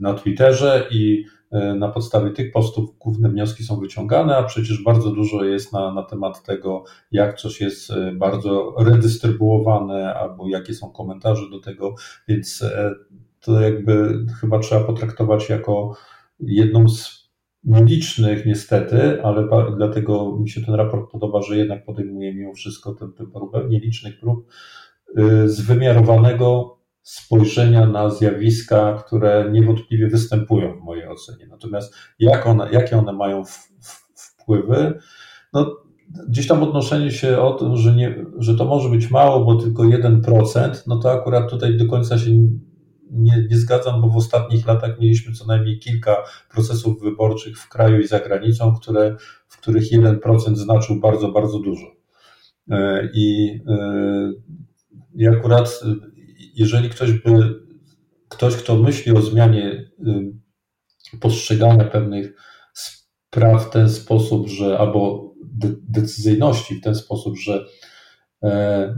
na 0.00 0.14
Twitterze 0.14 0.86
i 0.90 1.24
na 1.78 1.88
podstawie 1.88 2.30
tych 2.30 2.52
postów 2.52 2.98
główne 2.98 3.28
wnioski 3.28 3.64
są 3.64 3.80
wyciągane, 3.80 4.36
a 4.36 4.42
przecież 4.42 4.82
bardzo 4.82 5.10
dużo 5.10 5.44
jest 5.44 5.72
na, 5.72 5.94
na 5.94 6.02
temat 6.02 6.42
tego, 6.42 6.84
jak 7.12 7.40
coś 7.40 7.60
jest 7.60 7.92
bardzo 8.14 8.74
redystrybuowane, 8.78 10.14
albo 10.14 10.48
jakie 10.48 10.74
są 10.74 10.90
komentarze 10.90 11.50
do 11.50 11.60
tego, 11.60 11.94
więc 12.28 12.64
to 13.40 13.60
jakby 13.60 14.26
chyba 14.40 14.58
trzeba 14.58 14.84
potraktować 14.84 15.48
jako 15.48 15.96
jedną 16.40 16.88
z 16.88 17.17
nielicznych 17.68 18.46
niestety, 18.46 19.22
ale 19.22 19.48
dlatego 19.76 20.38
mi 20.40 20.48
się 20.48 20.60
ten 20.60 20.74
raport 20.74 21.10
podoba, 21.10 21.42
że 21.42 21.56
jednak 21.56 21.84
podejmuje 21.84 22.34
mimo 22.34 22.54
wszystko 22.54 22.94
tę 22.94 23.26
próbę 23.32 23.64
nielicznych 23.68 24.20
prób 24.20 24.46
Y, 25.16 25.48
zwymiarowanego 25.48 26.78
spojrzenia 27.02 27.86
na 27.86 28.10
zjawiska, 28.10 29.02
które 29.06 29.50
niewątpliwie 29.52 30.08
występują 30.08 30.80
w 30.80 30.84
mojej 30.84 31.08
ocenie. 31.08 31.46
Natomiast 31.50 31.94
jak 32.18 32.46
one, 32.46 32.68
jakie 32.72 32.98
one 32.98 33.12
mają 33.12 33.44
w, 33.44 33.50
w, 33.80 34.08
wpływy, 34.14 34.98
no 35.52 35.76
gdzieś 36.28 36.46
tam 36.46 36.62
odnoszenie 36.62 37.10
się 37.10 37.38
o 37.38 37.52
to, 37.52 37.76
że, 37.76 37.94
nie, 37.96 38.24
że 38.38 38.54
to 38.54 38.64
może 38.64 38.88
być 38.88 39.10
mało, 39.10 39.44
bo 39.44 39.62
tylko 39.62 39.82
1%, 39.82 40.82
no 40.86 40.96
to 40.96 41.12
akurat 41.12 41.50
tutaj 41.50 41.76
do 41.76 41.86
końca 41.86 42.18
się 42.18 42.30
nie, 43.10 43.46
nie 43.50 43.56
zgadzam, 43.56 44.00
bo 44.00 44.08
w 44.08 44.16
ostatnich 44.16 44.66
latach 44.66 45.00
mieliśmy 45.00 45.32
co 45.32 45.46
najmniej 45.46 45.78
kilka 45.78 46.16
procesów 46.50 47.02
wyborczych 47.02 47.58
w 47.58 47.68
kraju 47.68 48.00
i 48.00 48.06
za 48.06 48.18
granicą, 48.20 48.74
które, 48.74 49.16
w 49.48 49.56
których 49.56 49.92
1% 49.92 50.56
znaczył 50.56 51.00
bardzo, 51.00 51.28
bardzo 51.28 51.58
dużo. 51.58 51.86
E, 52.70 53.08
I 53.14 53.58
e, 53.68 54.32
i 55.14 55.26
akurat, 55.26 55.80
jeżeli 56.54 56.90
ktoś 56.90 57.12
by, 57.12 57.60
ktoś, 58.28 58.56
kto 58.56 58.76
myśli 58.76 59.12
o 59.12 59.22
zmianie 59.22 59.90
postrzegania 61.20 61.84
pewnych 61.84 62.34
spraw 62.72 63.66
w 63.66 63.70
ten 63.70 63.90
sposób, 63.90 64.48
że 64.48 64.78
albo 64.78 65.32
decyzyjności 65.88 66.74
w 66.74 66.80
ten 66.80 66.94
sposób, 66.94 67.38
że 67.38 67.54
e, 67.54 67.64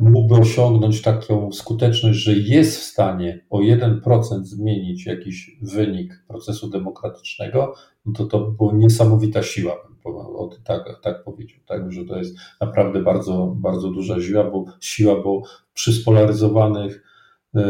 mógłby 0.00 0.34
osiągnąć 0.34 1.02
taką 1.02 1.52
skuteczność, 1.52 2.18
że 2.18 2.32
jest 2.32 2.78
w 2.78 2.82
stanie 2.82 3.44
o 3.50 3.60
1% 3.60 4.42
zmienić 4.42 5.06
jakiś 5.06 5.58
wynik 5.62 6.24
procesu 6.28 6.70
demokratycznego, 6.70 7.74
no 8.06 8.12
to 8.12 8.24
to 8.24 8.50
była 8.50 8.72
niesamowita 8.72 9.42
siła, 9.42 9.76
tak, 10.64 11.00
tak 11.02 11.24
powiedział, 11.24 11.60
tak, 11.66 11.92
że 11.92 12.04
to 12.04 12.18
jest 12.18 12.36
naprawdę 12.60 13.02
bardzo, 13.02 13.54
bardzo 13.56 13.90
duża 13.90 14.20
siła, 14.20 14.44
bo 14.44 14.64
siła, 14.80 15.22
bo 15.22 15.42
przy 15.74 15.92
spolaryzowanych 15.92 17.04
e, 17.54 17.62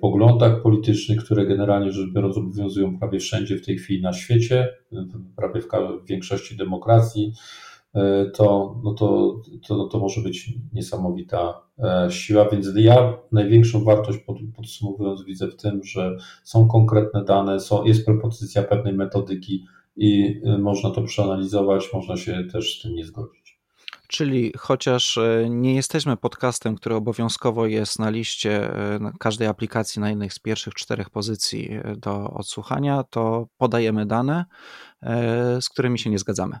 poglądach 0.00 0.62
politycznych, 0.62 1.24
które 1.24 1.46
generalnie 1.46 1.92
rzecz 1.92 2.12
biorąc 2.12 2.36
obowiązują 2.36 2.98
prawie 2.98 3.18
wszędzie 3.18 3.56
w 3.56 3.66
tej 3.66 3.76
chwili 3.76 4.02
na 4.02 4.12
świecie, 4.12 4.68
prawie 5.36 5.60
w, 5.60 5.66
większości 6.08 6.56
demokracji, 6.56 7.32
e, 7.32 7.65
to, 8.34 8.76
no 8.84 8.94
to, 8.94 9.40
to, 9.68 9.76
no 9.76 9.88
to 9.88 9.98
może 9.98 10.20
być 10.20 10.52
niesamowita 10.72 11.62
e, 11.78 12.10
siła. 12.10 12.48
Więc 12.48 12.68
ja 12.76 13.18
największą 13.32 13.84
wartość 13.84 14.18
podsumowując 14.56 15.24
widzę 15.24 15.48
w 15.48 15.56
tym, 15.56 15.84
że 15.84 16.16
są 16.44 16.68
konkretne 16.68 17.24
dane, 17.24 17.60
są, 17.60 17.84
jest 17.84 18.06
propozycja 18.06 18.62
pewnej 18.62 18.94
metodyki 18.94 19.64
i 19.96 20.40
można 20.58 20.90
to 20.90 21.02
przeanalizować, 21.02 21.92
można 21.92 22.16
się 22.16 22.44
też 22.52 22.78
z 22.78 22.82
tym 22.82 22.94
nie 22.94 23.04
zgodzić. 23.04 23.46
Czyli 24.08 24.52
chociaż 24.58 25.18
e, 25.18 25.46
nie 25.50 25.74
jesteśmy 25.74 26.16
podcastem, 26.16 26.76
który 26.76 26.94
obowiązkowo 26.94 27.66
jest 27.66 27.98
na 27.98 28.10
liście 28.10 28.74
e, 28.74 29.12
każdej 29.18 29.48
aplikacji 29.48 30.00
na 30.00 30.10
jednej 30.10 30.30
z 30.30 30.38
pierwszych 30.38 30.74
czterech 30.74 31.10
pozycji 31.10 31.70
e, 31.72 31.96
do 31.96 32.30
odsłuchania, 32.30 33.04
to 33.10 33.46
podajemy 33.56 34.06
dane, 34.06 34.44
z 35.60 35.68
którymi 35.68 35.98
się 35.98 36.10
nie 36.10 36.18
zgadzamy. 36.18 36.58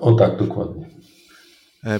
O 0.00 0.14
tak, 0.14 0.38
dokładnie. 0.38 0.90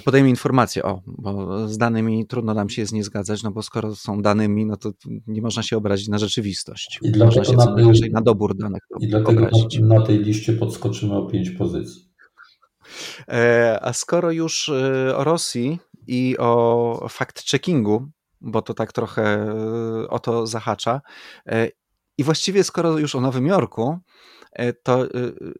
Podajemy 0.05 0.29
informacje, 0.29 0.83
o, 0.83 1.01
bo 1.07 1.67
z 1.67 1.77
danymi 1.77 2.27
trudno 2.27 2.53
nam 2.53 2.69
się 2.69 2.81
jest 2.81 2.93
nie 2.93 3.03
zgadzać, 3.03 3.43
no 3.43 3.51
bo 3.51 3.61
skoro 3.61 3.95
są 3.95 4.21
danymi, 4.21 4.65
no 4.65 4.77
to 4.77 4.91
nie 5.27 5.41
można 5.41 5.63
się 5.63 5.77
obrazić 5.77 6.07
na 6.07 6.17
rzeczywistość. 6.17 6.99
I 7.01 7.17
można 7.17 7.43
się 7.43 7.53
na, 7.53 7.75
tej, 7.75 8.11
na 8.11 8.21
dobór 8.21 8.57
danych 8.57 8.81
I 8.99 9.07
dlatego 9.07 9.41
na, 9.41 9.97
na 9.97 10.05
tej 10.05 10.19
liście 10.19 10.53
podskoczymy 10.53 11.15
o 11.15 11.27
pięć 11.27 11.51
pozycji. 11.51 12.15
E, 13.27 13.79
a 13.81 13.93
skoro 13.93 14.31
już 14.31 14.69
e, 14.69 15.17
o 15.17 15.23
Rosji 15.23 15.79
i 16.07 16.35
o 16.39 17.07
fact-checkingu, 17.09 18.07
bo 18.41 18.61
to 18.61 18.73
tak 18.73 18.93
trochę 18.93 19.23
e, 19.23 20.09
o 20.09 20.19
to 20.19 20.47
zahacza, 20.47 21.01
I 22.17 22.23
właściwie, 22.23 22.63
skoro 22.63 22.97
już 22.97 23.15
o 23.15 23.21
Nowym 23.21 23.47
Jorku, 23.47 23.99
to 24.83 25.07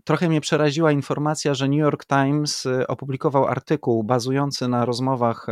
trochę 0.03 0.29
mnie 0.29 0.41
przeraziła 0.41 0.91
informacja, 0.91 1.53
że 1.53 1.67
New 1.67 1.79
York 1.79 2.05
Times 2.05 2.67
opublikował 2.87 3.45
artykuł 3.45 4.03
bazujący 4.03 4.67
na 4.67 4.85
rozmowach 4.85 5.47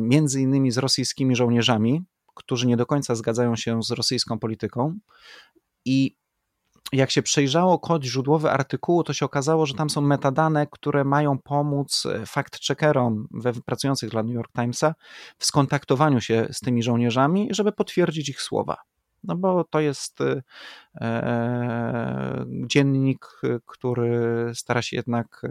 między 0.00 0.40
innymi 0.40 0.70
z 0.70 0.78
rosyjskimi 0.78 1.36
żołnierzami, 1.36 2.04
którzy 2.34 2.66
nie 2.66 2.76
do 2.76 2.86
końca 2.86 3.14
zgadzają 3.14 3.56
się 3.56 3.82
z 3.82 3.90
rosyjską 3.90 4.38
polityką. 4.38 4.98
I 5.84 6.16
jak 6.92 7.10
się 7.10 7.22
przejrzało 7.22 7.78
kod 7.78 8.04
źródłowy 8.04 8.50
artykułu, 8.50 9.04
to 9.04 9.12
się 9.12 9.26
okazało, 9.26 9.66
że 9.66 9.74
tam 9.74 9.90
są 9.90 10.00
metadane, 10.00 10.66
które 10.70 11.04
mają 11.04 11.38
pomóc 11.38 12.06
e, 12.06 12.18
fact-checkerom 12.26 13.24
pracujących 13.66 14.10
dla 14.10 14.22
New 14.22 14.34
York 14.34 14.52
Timesa 14.52 14.94
w 15.38 15.44
skontaktowaniu 15.44 16.20
się 16.20 16.48
z 16.52 16.60
tymi 16.60 16.82
żołnierzami, 16.82 17.48
żeby 17.50 17.72
potwierdzić 17.72 18.28
ich 18.28 18.42
słowa. 18.42 18.76
No 19.24 19.36
bo 19.36 19.64
to 19.64 19.80
jest 19.80 20.20
e, 20.20 20.42
e 21.00 22.46
dziennik, 22.66 23.26
który 23.66 24.50
stara 24.54 24.82
się 24.82 24.96
jednak 24.96 25.42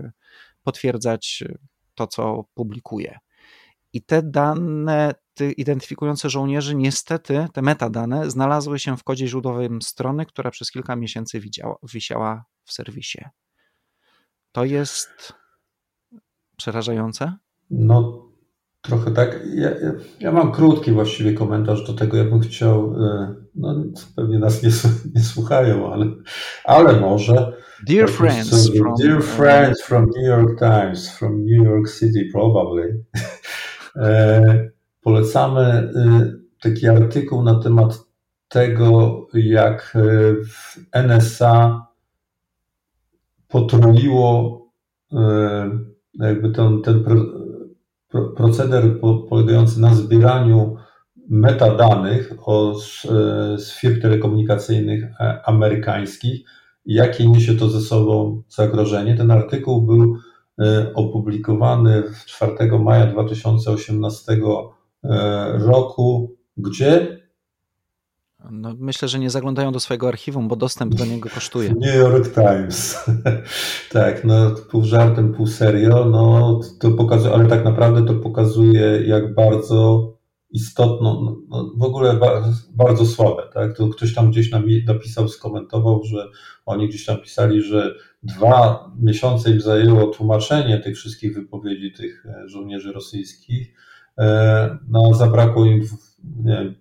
potwierdzać 0.63 1.43
to, 1.95 2.07
co 2.07 2.45
publikuje. 2.53 3.19
I 3.93 4.01
te 4.01 4.23
dane 4.23 5.13
identyfikujące 5.57 6.29
żołnierzy, 6.29 6.75
niestety 6.75 7.47
te 7.53 7.61
metadane 7.61 8.31
znalazły 8.31 8.79
się 8.79 8.97
w 8.97 9.03
kodzie 9.03 9.27
źródłowym 9.27 9.81
strony, 9.81 10.25
która 10.25 10.51
przez 10.51 10.71
kilka 10.71 10.95
miesięcy 10.95 11.39
widziała, 11.39 11.75
wisiała 11.93 12.45
w 12.63 12.73
serwisie. 12.73 13.25
To 14.51 14.65
jest 14.65 15.33
przerażające? 16.57 17.37
No, 17.69 18.22
trochę 18.83 19.11
tak. 19.11 19.39
Ja, 19.55 19.69
ja, 19.69 19.91
ja, 20.19 20.31
mam 20.31 20.51
krótki 20.51 20.91
właściwie 20.91 21.33
komentarz 21.33 21.87
do 21.87 21.93
tego. 21.93 22.17
Ja 22.17 22.23
bym 22.23 22.39
chciał, 22.39 22.95
e, 23.03 23.35
no 23.55 23.75
pewnie 24.15 24.39
nas 24.39 24.63
nie, 24.63 24.69
nie 25.15 25.21
słuchają, 25.21 25.93
ale, 25.93 26.05
ale 26.63 26.99
może. 26.99 27.53
Dear 27.87 28.09
friends, 28.09 28.77
from, 28.77 28.95
dear 29.01 29.23
friends 29.23 29.83
from 29.83 30.05
New 30.05 30.25
York 30.25 30.59
Times, 30.59 31.17
from 31.17 31.45
New 31.45 31.65
York 31.65 31.89
City 31.89 32.29
probably. 32.33 32.83
E, 33.95 34.69
polecamy 35.01 35.91
y, 35.95 36.61
taki 36.61 36.87
artykuł 36.87 37.43
na 37.43 37.59
temat 37.59 37.99
tego, 38.47 39.27
jak 39.33 39.97
w 40.45 40.77
NSA 41.07 41.87
potroiło 43.47 44.61
y, 45.11 45.15
jakby 46.13 46.51
ten, 46.51 46.81
ten 46.81 47.03
proceder 48.35 48.99
polegający 49.29 49.81
na 49.81 49.95
zbieraniu 49.95 50.75
metadanych 51.29 52.33
o, 52.45 52.79
z, 52.79 53.01
z 53.63 53.71
firm 53.71 54.01
telekomunikacyjnych 54.01 55.03
e, 55.03 55.41
amerykańskich 55.45 56.41
jakie 56.85 57.27
niesie 57.27 57.55
to 57.55 57.69
ze 57.69 57.81
sobą 57.81 58.41
zagrożenie. 58.49 59.17
Ten 59.17 59.31
artykuł 59.31 59.81
był 59.81 60.17
opublikowany 60.95 62.03
4 62.25 62.79
maja 62.79 63.05
2018 63.05 64.37
E, 65.03 65.57
roku, 65.57 66.35
gdzie? 66.57 67.22
No, 68.51 68.75
myślę, 68.79 69.07
że 69.07 69.19
nie 69.19 69.29
zaglądają 69.29 69.71
do 69.71 69.79
swojego 69.79 70.07
archiwum, 70.07 70.47
bo 70.47 70.55
dostęp 70.55 70.95
do 70.95 71.05
niego 71.05 71.29
kosztuje. 71.29 71.73
New 71.81 71.95
York 71.95 72.33
Times. 72.33 73.05
tak, 73.91 74.23
no 74.23 74.51
pół 74.71 74.83
żartem, 74.83 75.33
pół 75.33 75.47
serio, 75.47 76.05
no 76.05 76.59
to 76.79 76.91
pokazuje, 76.91 77.33
ale 77.33 77.47
tak 77.47 77.65
naprawdę 77.65 78.05
to 78.05 78.13
pokazuje, 78.13 79.01
jak 79.07 79.35
bardzo 79.35 80.13
istotną, 80.49 81.21
no, 81.21 81.37
no, 81.49 81.71
w 81.77 81.83
ogóle 81.83 82.19
bardzo 82.73 83.05
słabe, 83.05 83.43
tak? 83.53 83.77
To 83.77 83.87
ktoś 83.87 84.13
tam 84.13 84.31
gdzieś 84.31 84.51
napisał, 84.87 85.27
skomentował, 85.27 86.03
że 86.03 86.27
oni 86.65 86.89
gdzieś 86.89 87.05
tam 87.05 87.17
pisali, 87.17 87.61
że 87.61 87.95
dwa 88.23 88.91
miesiące 88.99 89.51
im 89.51 89.61
zajęło 89.61 90.07
tłumaczenie 90.07 90.79
tych 90.79 90.95
wszystkich 90.95 91.35
wypowiedzi 91.35 91.91
tych 91.91 92.25
e, 92.25 92.49
żołnierzy 92.49 92.91
rosyjskich, 92.91 93.73
E, 94.17 94.77
no, 94.87 95.13
zabrakło 95.13 95.65
im 95.65 95.81
nie 96.43 96.73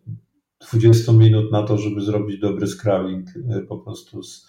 20 0.72 1.12
minut 1.12 1.52
na 1.52 1.62
to, 1.62 1.78
żeby 1.78 2.00
zrobić 2.00 2.40
dobry 2.40 2.66
scrubbing 2.66 3.26
e, 3.50 3.60
po 3.60 3.78
prostu 3.78 4.22
z, 4.22 4.46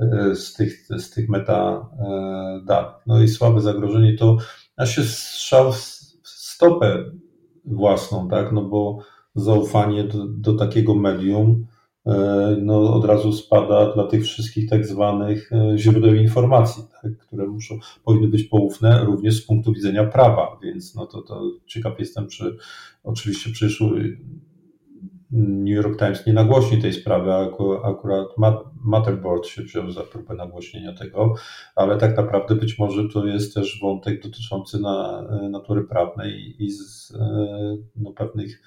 e, 0.00 0.34
z, 0.34 0.54
tych, 0.54 0.86
z 0.98 1.10
tych 1.10 1.28
metadanych. 1.28 3.02
No 3.06 3.22
i 3.22 3.28
słabe 3.28 3.60
zagrożenie 3.60 4.16
to 4.16 4.36
ja 4.78 4.86
się 4.86 5.02
strzał 5.02 5.72
w 5.72 5.78
stopę 6.24 7.04
własną, 7.64 8.28
tak, 8.28 8.52
no 8.52 8.62
bo 8.62 8.98
zaufanie 9.34 10.04
do, 10.04 10.26
do 10.26 10.54
takiego 10.54 10.94
medium 10.94 11.66
E, 12.06 12.56
no, 12.62 12.94
od 12.94 13.04
razu 13.04 13.32
spada 13.32 13.92
dla 13.94 14.06
tych 14.06 14.24
wszystkich 14.24 14.70
tak 14.70 14.86
zwanych 14.86 15.52
e, 15.52 15.78
źródeł 15.78 16.14
informacji, 16.14 16.82
tak, 17.02 17.18
które 17.18 17.46
muszą, 17.46 17.78
powinny 18.04 18.28
być 18.28 18.44
poufne 18.44 19.04
również 19.04 19.42
z 19.42 19.46
punktu 19.46 19.72
widzenia 19.72 20.04
prawa, 20.04 20.58
więc 20.62 20.94
no 20.94 21.06
to, 21.06 21.22
to 21.22 21.42
ciekaw 21.66 21.98
jestem, 21.98 22.28
czy 22.28 22.56
oczywiście 23.04 23.50
przyszły 23.50 24.18
New 25.34 25.74
York 25.74 25.98
Times 25.98 26.26
nie 26.26 26.32
nagłośni 26.32 26.82
tej 26.82 26.92
sprawy, 26.92 27.32
akurat 27.84 28.28
Matterboard 28.84 29.46
się 29.46 29.62
wziął 29.62 29.90
za 29.90 30.02
próbę 30.02 30.34
nagłośnienia 30.34 30.92
tego, 30.92 31.34
ale 31.76 31.98
tak 31.98 32.16
naprawdę 32.16 32.54
być 32.54 32.78
może 32.78 33.08
to 33.08 33.26
jest 33.26 33.54
też 33.54 33.80
wątek 33.82 34.22
dotyczący 34.22 34.80
na, 34.80 35.26
e, 35.30 35.48
natury 35.48 35.84
prawnej 35.84 36.62
i 36.64 36.70
z 36.70 37.12
no, 37.96 38.12
pewnych 38.12 38.62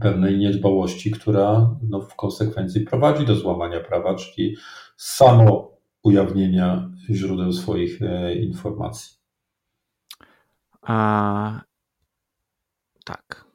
pewnej 0.00 0.38
niedbałości, 0.38 1.10
która 1.10 1.76
no, 1.82 2.00
w 2.00 2.16
konsekwencji 2.16 2.80
prowadzi 2.80 3.26
do 3.26 3.34
złamania 3.34 3.80
prawa, 3.80 4.14
czyli 4.14 4.56
samo 4.96 5.70
ujawnienia 6.02 6.90
źródeł 7.10 7.52
swoich 7.52 8.02
e, 8.02 8.34
informacji. 8.34 9.16
A, 10.82 11.60
tak. 13.04 13.47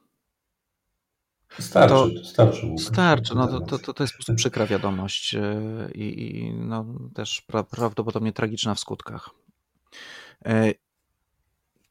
Starczy, 1.58 1.94
to, 1.94 2.24
starczy. 2.24 2.74
Starczy, 2.78 3.34
no 3.34 3.60
to, 3.60 3.78
to, 3.78 3.94
to 3.94 4.02
jest 4.02 4.12
po 4.12 4.18
prostu 4.18 4.34
przykra 4.34 4.66
wiadomość 4.66 5.34
e, 5.34 5.90
i, 5.94 6.36
i 6.36 6.54
no, 6.54 6.86
też 7.14 7.42
pra, 7.46 7.62
prawdopodobnie 7.62 8.32
tragiczna 8.32 8.74
w 8.74 8.80
skutkach. 8.80 9.30
E, 10.44 10.72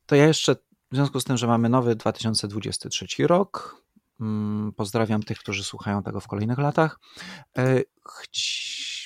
to 0.05 0.16
ja 0.16 0.28
jeszcze 0.28 0.55
w 0.91 0.95
związku 0.95 1.20
z 1.20 1.24
tym, 1.24 1.38
że 1.38 1.47
mamy 1.47 1.70
nowy 1.70 1.95
2023 1.95 3.28
rok, 3.28 3.84
Mm, 4.20 4.74
pozdrawiam 4.74 5.24
tych, 5.24 5.39
którzy 5.39 5.64
słuchają 5.64 6.03
tego 6.03 6.20
w 6.20 6.28
kolejnych 6.28 6.57
latach. 6.57 6.99
E, 7.57 7.82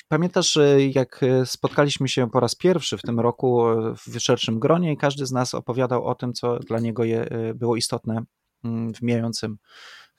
pamiętasz, 0.08 0.58
jak 0.90 1.20
spotkaliśmy 1.44 2.08
się 2.08 2.30
po 2.30 2.40
raz 2.40 2.54
pierwszy 2.54 2.98
w 2.98 3.02
tym 3.02 3.20
roku 3.20 3.64
w 4.06 4.20
szerszym 4.20 4.58
gronie 4.58 4.92
i 4.92 4.96
każdy 4.96 5.26
z 5.26 5.32
nas 5.32 5.54
opowiadał 5.54 6.06
o 6.06 6.14
tym, 6.14 6.32
co 6.32 6.58
dla 6.58 6.78
niego 6.78 7.06
e, 7.06 7.54
było 7.54 7.76
istotne 7.76 8.22
mm, 8.64 8.94
w 8.94 9.02
mijającym 9.02 9.58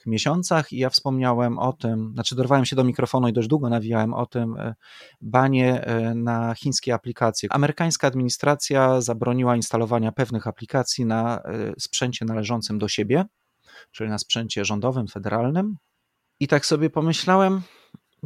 miesiącach 0.09 0.71
i 0.71 0.77
ja 0.77 0.89
wspomniałem 0.89 1.59
o 1.59 1.73
tym, 1.73 2.11
znaczy 2.13 2.35
dorwałem 2.35 2.65
się 2.65 2.75
do 2.75 2.83
mikrofonu 2.83 3.27
i 3.27 3.33
dość 3.33 3.47
długo 3.47 3.69
nawijałem 3.69 4.13
o 4.13 4.25
tym 4.25 4.57
e, 4.57 4.75
banie 5.21 5.85
na 6.15 6.55
chińskie 6.55 6.93
aplikacje. 6.93 7.49
Amerykańska 7.51 8.07
administracja 8.07 9.01
zabroniła 9.01 9.55
instalowania 9.55 10.11
pewnych 10.11 10.47
aplikacji 10.47 11.05
na 11.05 11.41
sprzęcie 11.79 12.25
należącym 12.25 12.79
do 12.79 12.87
siebie 12.87 13.25
czyli 13.91 14.09
na 14.09 14.17
sprzęcie 14.17 14.65
rządowym, 14.65 15.07
federalnym. 15.07 15.77
I 16.39 16.47
tak 16.47 16.65
sobie 16.65 16.89
pomyślałem, 16.89 17.61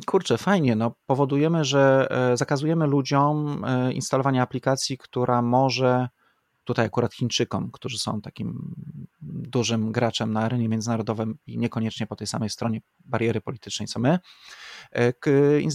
kurczę, 0.06 0.38
fajnie, 0.38 0.76
no 0.76 0.96
powodujemy, 1.06 1.66
że 1.66 2.08
e, 2.12 2.38
zakazujemy 2.38 2.88
ludziom 2.88 3.66
e, 3.66 3.94
instalowania 3.94 4.44
aplikacji, 4.44 4.98
która 4.98 5.42
może 5.42 6.10
tutaj 6.64 6.86
akurat 6.86 7.14
Chińczykom, 7.14 7.72
którzy 7.72 8.00
są 8.00 8.22
takim 8.22 8.76
dużym 9.22 9.92
graczem 9.92 10.34
na 10.34 10.42
arenie 10.42 10.70
międzynarodowej 10.70 11.28
i 11.48 11.58
niekoniecznie 11.58 12.08
po 12.08 12.16
tej 12.16 12.28
samej 12.28 12.50
stronie 12.50 12.82
bariery 13.00 13.42
politycznej 13.42 13.88
co 13.88 14.00
my, 14.00 14.20
e, 14.92 15.14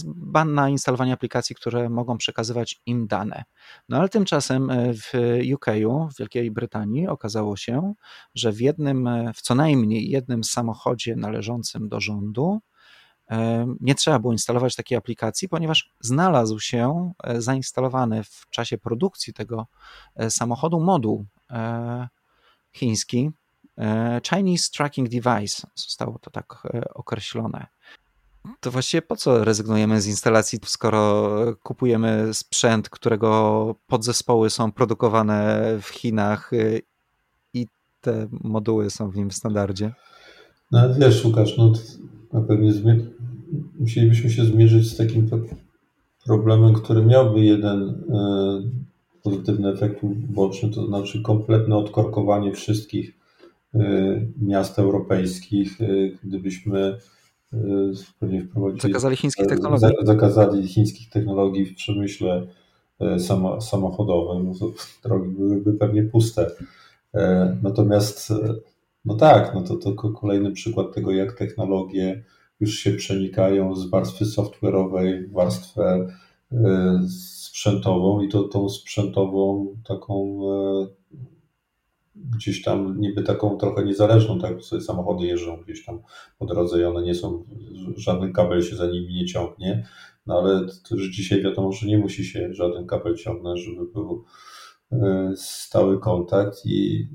ban 0.05 0.53
na 0.53 0.69
instalowanie 0.69 1.13
aplikacji, 1.13 1.55
które 1.55 1.89
mogą 1.89 2.17
przekazywać 2.17 2.81
im 2.85 3.07
dane. 3.07 3.43
No 3.89 3.97
ale 3.97 4.09
tymczasem 4.09 4.69
e, 4.69 4.93
w 4.93 5.11
UK, 5.53 5.65
w 6.13 6.17
Wielkiej 6.19 6.51
Brytanii 6.51 7.07
okazało 7.07 7.57
się, 7.57 7.93
że 8.35 8.51
w 8.51 8.61
jednym, 8.61 9.07
e, 9.07 9.33
w 9.33 9.41
co 9.41 9.55
najmniej 9.55 10.09
jednym 10.09 10.43
samochodzie 10.43 11.15
należącym 11.15 11.89
do 11.89 11.99
rządu 11.99 12.59
nie 13.79 13.95
trzeba 13.95 14.19
było 14.19 14.33
instalować 14.33 14.75
takiej 14.75 14.97
aplikacji, 14.97 15.49
ponieważ 15.49 15.89
znalazł 15.99 16.59
się 16.59 17.11
e, 17.23 17.41
zainstalowany 17.41 18.23
w 18.23 18.49
czasie 18.49 18.77
produkcji 18.77 19.33
tego 19.33 19.67
e, 20.15 20.31
samochodu 20.31 20.79
moduł 20.79 21.25
e, 21.49 22.07
chiński 22.71 23.31
Chinese 24.29 24.71
Tracking 24.71 25.09
Device, 25.09 25.67
zostało 25.75 26.19
to 26.19 26.31
tak 26.31 26.67
określone. 26.93 27.67
To 28.59 28.71
właściwie 28.71 29.01
po 29.01 29.15
co 29.15 29.43
rezygnujemy 29.43 30.01
z 30.01 30.07
instalacji, 30.07 30.59
skoro 30.65 31.29
kupujemy 31.63 32.33
sprzęt, 32.33 32.89
którego 32.89 33.75
podzespoły 33.87 34.49
są 34.49 34.71
produkowane 34.71 35.63
w 35.81 35.87
Chinach 35.87 36.51
i 37.53 37.67
te 38.01 38.27
moduły 38.31 38.89
są 38.89 39.09
w 39.09 39.15
nim 39.15 39.29
w 39.29 39.35
standardzie? 39.35 39.93
No 40.71 40.93
wiesz, 40.93 41.25
Łukasz, 41.25 41.57
no 41.57 41.73
na 42.33 42.41
pewno 42.41 42.71
musielibyśmy 43.79 44.29
się 44.29 44.45
zmierzyć 44.45 44.91
z 44.91 44.97
takim 44.97 45.29
problemem, 46.25 46.73
który 46.73 47.05
miałby 47.05 47.39
jeden 47.39 48.03
pozytywny 49.23 49.69
efekt 49.69 50.03
uboczny, 50.03 50.69
to 50.69 50.87
znaczy 50.87 51.21
kompletne 51.21 51.75
odkorkowanie 51.75 52.53
wszystkich 52.53 53.13
miast 54.41 54.79
europejskich, 54.79 55.77
gdybyśmy 56.23 56.97
pewnie 58.19 58.41
wprowadzili. 58.41 58.81
Zakazali 58.81 59.15
chińskich 59.15 59.47
technologii. 59.47 59.87
Zakazali 60.03 60.67
chińskich 60.67 61.09
technologii 61.09 61.65
w 61.65 61.75
przemyśle 61.75 62.47
samochodowym, 63.59 64.45
no 64.45 64.53
to 64.59 64.71
drogi 65.03 65.29
byłyby 65.29 65.73
pewnie 65.73 66.03
puste. 66.03 66.51
Natomiast, 67.63 68.33
no 69.05 69.15
tak, 69.15 69.51
no 69.55 69.61
to, 69.61 69.75
to 69.75 69.93
kolejny 69.93 70.51
przykład 70.51 70.93
tego, 70.95 71.11
jak 71.11 71.33
technologie 71.33 72.23
już 72.59 72.75
się 72.75 72.91
przenikają 72.91 73.75
z 73.75 73.89
warstwy 73.89 74.25
software'owej 74.25 75.27
w 75.27 75.31
warstwę 75.31 76.07
sprzętową 77.09 78.21
i 78.21 78.29
to 78.29 78.43
tą 78.43 78.69
sprzętową 78.69 79.75
taką 79.87 80.39
gdzieś 82.15 82.61
tam 82.61 82.99
niby 82.99 83.23
taką 83.23 83.57
trochę 83.57 83.85
niezależną, 83.85 84.39
tak 84.39 84.63
sobie 84.63 84.81
samochody 84.81 85.25
jeżdżą 85.25 85.57
gdzieś 85.57 85.85
tam 85.85 85.99
po 86.39 86.45
drodze 86.45 86.81
i 86.81 86.83
one 86.83 87.01
nie 87.03 87.15
są, 87.15 87.45
żaden 87.95 88.33
kabel 88.33 88.63
się 88.63 88.75
za 88.75 88.87
nimi 88.87 89.13
nie 89.13 89.25
ciągnie, 89.25 89.87
no 90.25 90.39
ale 90.39 90.67
to 90.89 90.95
już 90.95 91.09
dzisiaj 91.09 91.43
wiadomo, 91.43 91.71
że 91.71 91.87
nie 91.87 91.97
musi 91.97 92.25
się 92.25 92.53
żaden 92.53 92.87
kabel 92.87 93.15
ciągnąć, 93.15 93.59
żeby 93.59 93.85
był 93.93 94.23
e, 94.91 95.33
stały 95.35 95.99
kontakt 95.99 96.65
i 96.65 97.07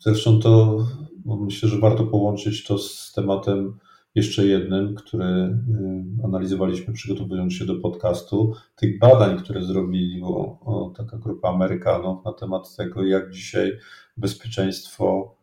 zresztą 0.00 0.40
to 0.40 0.78
myślę, 1.24 1.68
że 1.68 1.78
warto 1.78 2.06
połączyć 2.06 2.64
to 2.64 2.78
z 2.78 3.12
tematem 3.12 3.78
jeszcze 4.14 4.46
jednym, 4.46 4.94
który 4.94 5.58
analizowaliśmy 6.24 6.94
przygotowując 6.94 7.52
się 7.52 7.64
do 7.64 7.76
podcastu, 7.76 8.52
tych 8.76 8.98
badań, 8.98 9.38
które 9.38 9.64
zrobili 9.64 10.22
taka 10.96 11.18
grupa 11.18 11.48
Amerykanów 11.48 12.24
na 12.24 12.32
temat 12.32 12.76
tego, 12.76 13.04
jak 13.04 13.30
dzisiaj 13.30 13.72
bezpieczeństwo 14.16 15.34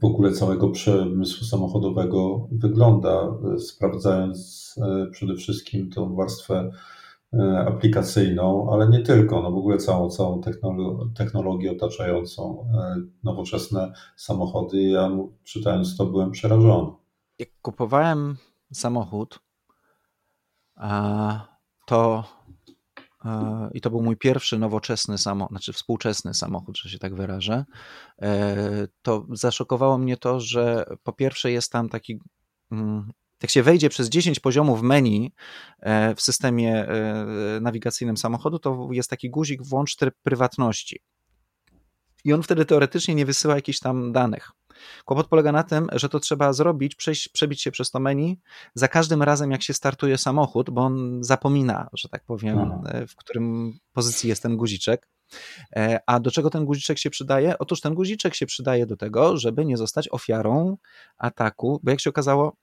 w 0.00 0.04
ogóle 0.04 0.32
całego 0.32 0.70
przemysłu 0.70 1.46
samochodowego 1.46 2.48
wygląda, 2.52 3.34
sprawdzając 3.58 4.74
y, 5.06 5.10
przede 5.10 5.34
wszystkim 5.34 5.90
tą 5.90 6.14
warstwę 6.14 6.70
y, 7.34 7.38
aplikacyjną, 7.66 8.70
ale 8.72 8.88
nie 8.88 9.00
tylko, 9.00 9.42
no 9.42 9.50
w 9.50 9.56
ogóle 9.56 9.78
całą, 9.78 10.10
całą 10.10 10.40
technologię 11.14 11.72
otaczającą 11.72 12.66
nowoczesne 13.24 13.92
samochody. 14.16 14.82
Ja 14.82 15.10
czytając 15.44 15.96
to 15.96 16.06
byłem 16.06 16.30
przerażony 16.30 17.01
jak 17.42 17.48
kupowałem 17.62 18.36
samochód, 18.72 19.40
to 21.86 22.24
i 23.74 23.80
to 23.80 23.90
był 23.90 24.02
mój 24.02 24.16
pierwszy 24.16 24.58
nowoczesny 24.58 25.18
samochód, 25.18 25.52
znaczy 25.52 25.72
współczesny 25.72 26.34
samochód, 26.34 26.78
że 26.78 26.90
się 26.90 26.98
tak 26.98 27.14
wyrażę, 27.14 27.64
e, 28.22 28.88
to 29.02 29.26
zaszokowało 29.32 29.98
mnie 29.98 30.16
to, 30.16 30.40
że 30.40 30.86
po 31.02 31.12
pierwsze 31.12 31.52
jest 31.52 31.72
tam 31.72 31.88
taki 31.88 32.20
mm, 32.72 33.12
jak 33.42 33.50
się 33.50 33.62
wejdzie 33.62 33.88
przez 33.88 34.08
10 34.08 34.40
poziomów 34.40 34.82
menu 34.82 35.32
e, 35.80 36.14
w 36.14 36.22
systemie 36.22 36.88
e, 36.88 37.60
nawigacyjnym 37.60 38.16
samochodu, 38.16 38.58
to 38.58 38.88
jest 38.92 39.10
taki 39.10 39.30
guzik 39.30 39.62
włącz 39.62 39.96
tryb 39.96 40.14
prywatności. 40.22 41.00
I 42.24 42.32
on 42.32 42.42
wtedy 42.42 42.64
teoretycznie 42.64 43.14
nie 43.14 43.26
wysyła 43.26 43.54
jakichś 43.54 43.78
tam 43.78 44.12
danych. 44.12 44.50
Kłopot 45.04 45.28
polega 45.28 45.52
na 45.52 45.62
tym, 45.62 45.88
że 45.92 46.08
to 46.08 46.20
trzeba 46.20 46.52
zrobić, 46.52 46.94
przejść, 46.94 47.28
przebić 47.28 47.62
się 47.62 47.70
przez 47.70 47.90
to 47.90 48.00
menu 48.00 48.40
za 48.74 48.88
każdym 48.88 49.22
razem, 49.22 49.50
jak 49.50 49.62
się 49.62 49.74
startuje 49.74 50.18
samochód, 50.18 50.70
bo 50.70 50.80
on 50.80 51.24
zapomina, 51.24 51.88
że 51.92 52.08
tak 52.08 52.24
powiem, 52.24 52.58
mhm. 52.58 53.08
w 53.08 53.16
którym 53.16 53.72
pozycji 53.92 54.28
jest 54.28 54.42
ten 54.42 54.56
guziczek. 54.56 55.08
E, 55.76 56.00
a 56.06 56.20
do 56.20 56.30
czego 56.30 56.50
ten 56.50 56.64
guziczek 56.64 56.98
się 56.98 57.10
przydaje? 57.10 57.58
Otóż 57.58 57.80
ten 57.80 57.94
guziczek 57.94 58.34
się 58.34 58.46
przydaje 58.46 58.86
do 58.86 58.96
tego, 58.96 59.36
żeby 59.36 59.64
nie 59.64 59.76
zostać 59.76 60.08
ofiarą 60.08 60.76
ataku, 61.18 61.80
bo 61.82 61.90
jak 61.90 62.00
się 62.00 62.10
okazało, 62.10 62.56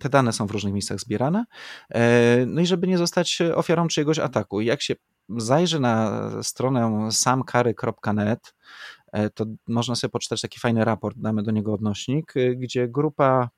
te 0.00 0.08
dane 0.08 0.32
są 0.32 0.46
w 0.46 0.50
różnych 0.50 0.72
miejscach 0.72 1.00
zbierane, 1.00 1.44
e, 1.90 2.46
no 2.46 2.60
i 2.60 2.66
żeby 2.66 2.86
nie 2.86 2.98
zostać 2.98 3.38
ofiarą 3.54 3.88
czyjegoś 3.88 4.18
ataku. 4.18 4.60
Jak 4.60 4.82
się 4.82 4.94
zajrzy 5.28 5.80
na 5.80 6.30
stronę 6.42 7.08
samkary.net, 7.12 8.40
E, 8.40 8.95
to 9.34 9.46
można 9.68 9.94
sobie 9.94 10.10
poczytać 10.10 10.40
taki 10.40 10.60
fajny 10.60 10.84
raport, 10.84 11.16
damy 11.18 11.42
do 11.42 11.50
niego 11.50 11.72
odnośnik, 11.72 12.36
e, 12.36 12.56
gdzie 12.56 12.88
grupa 12.88 13.50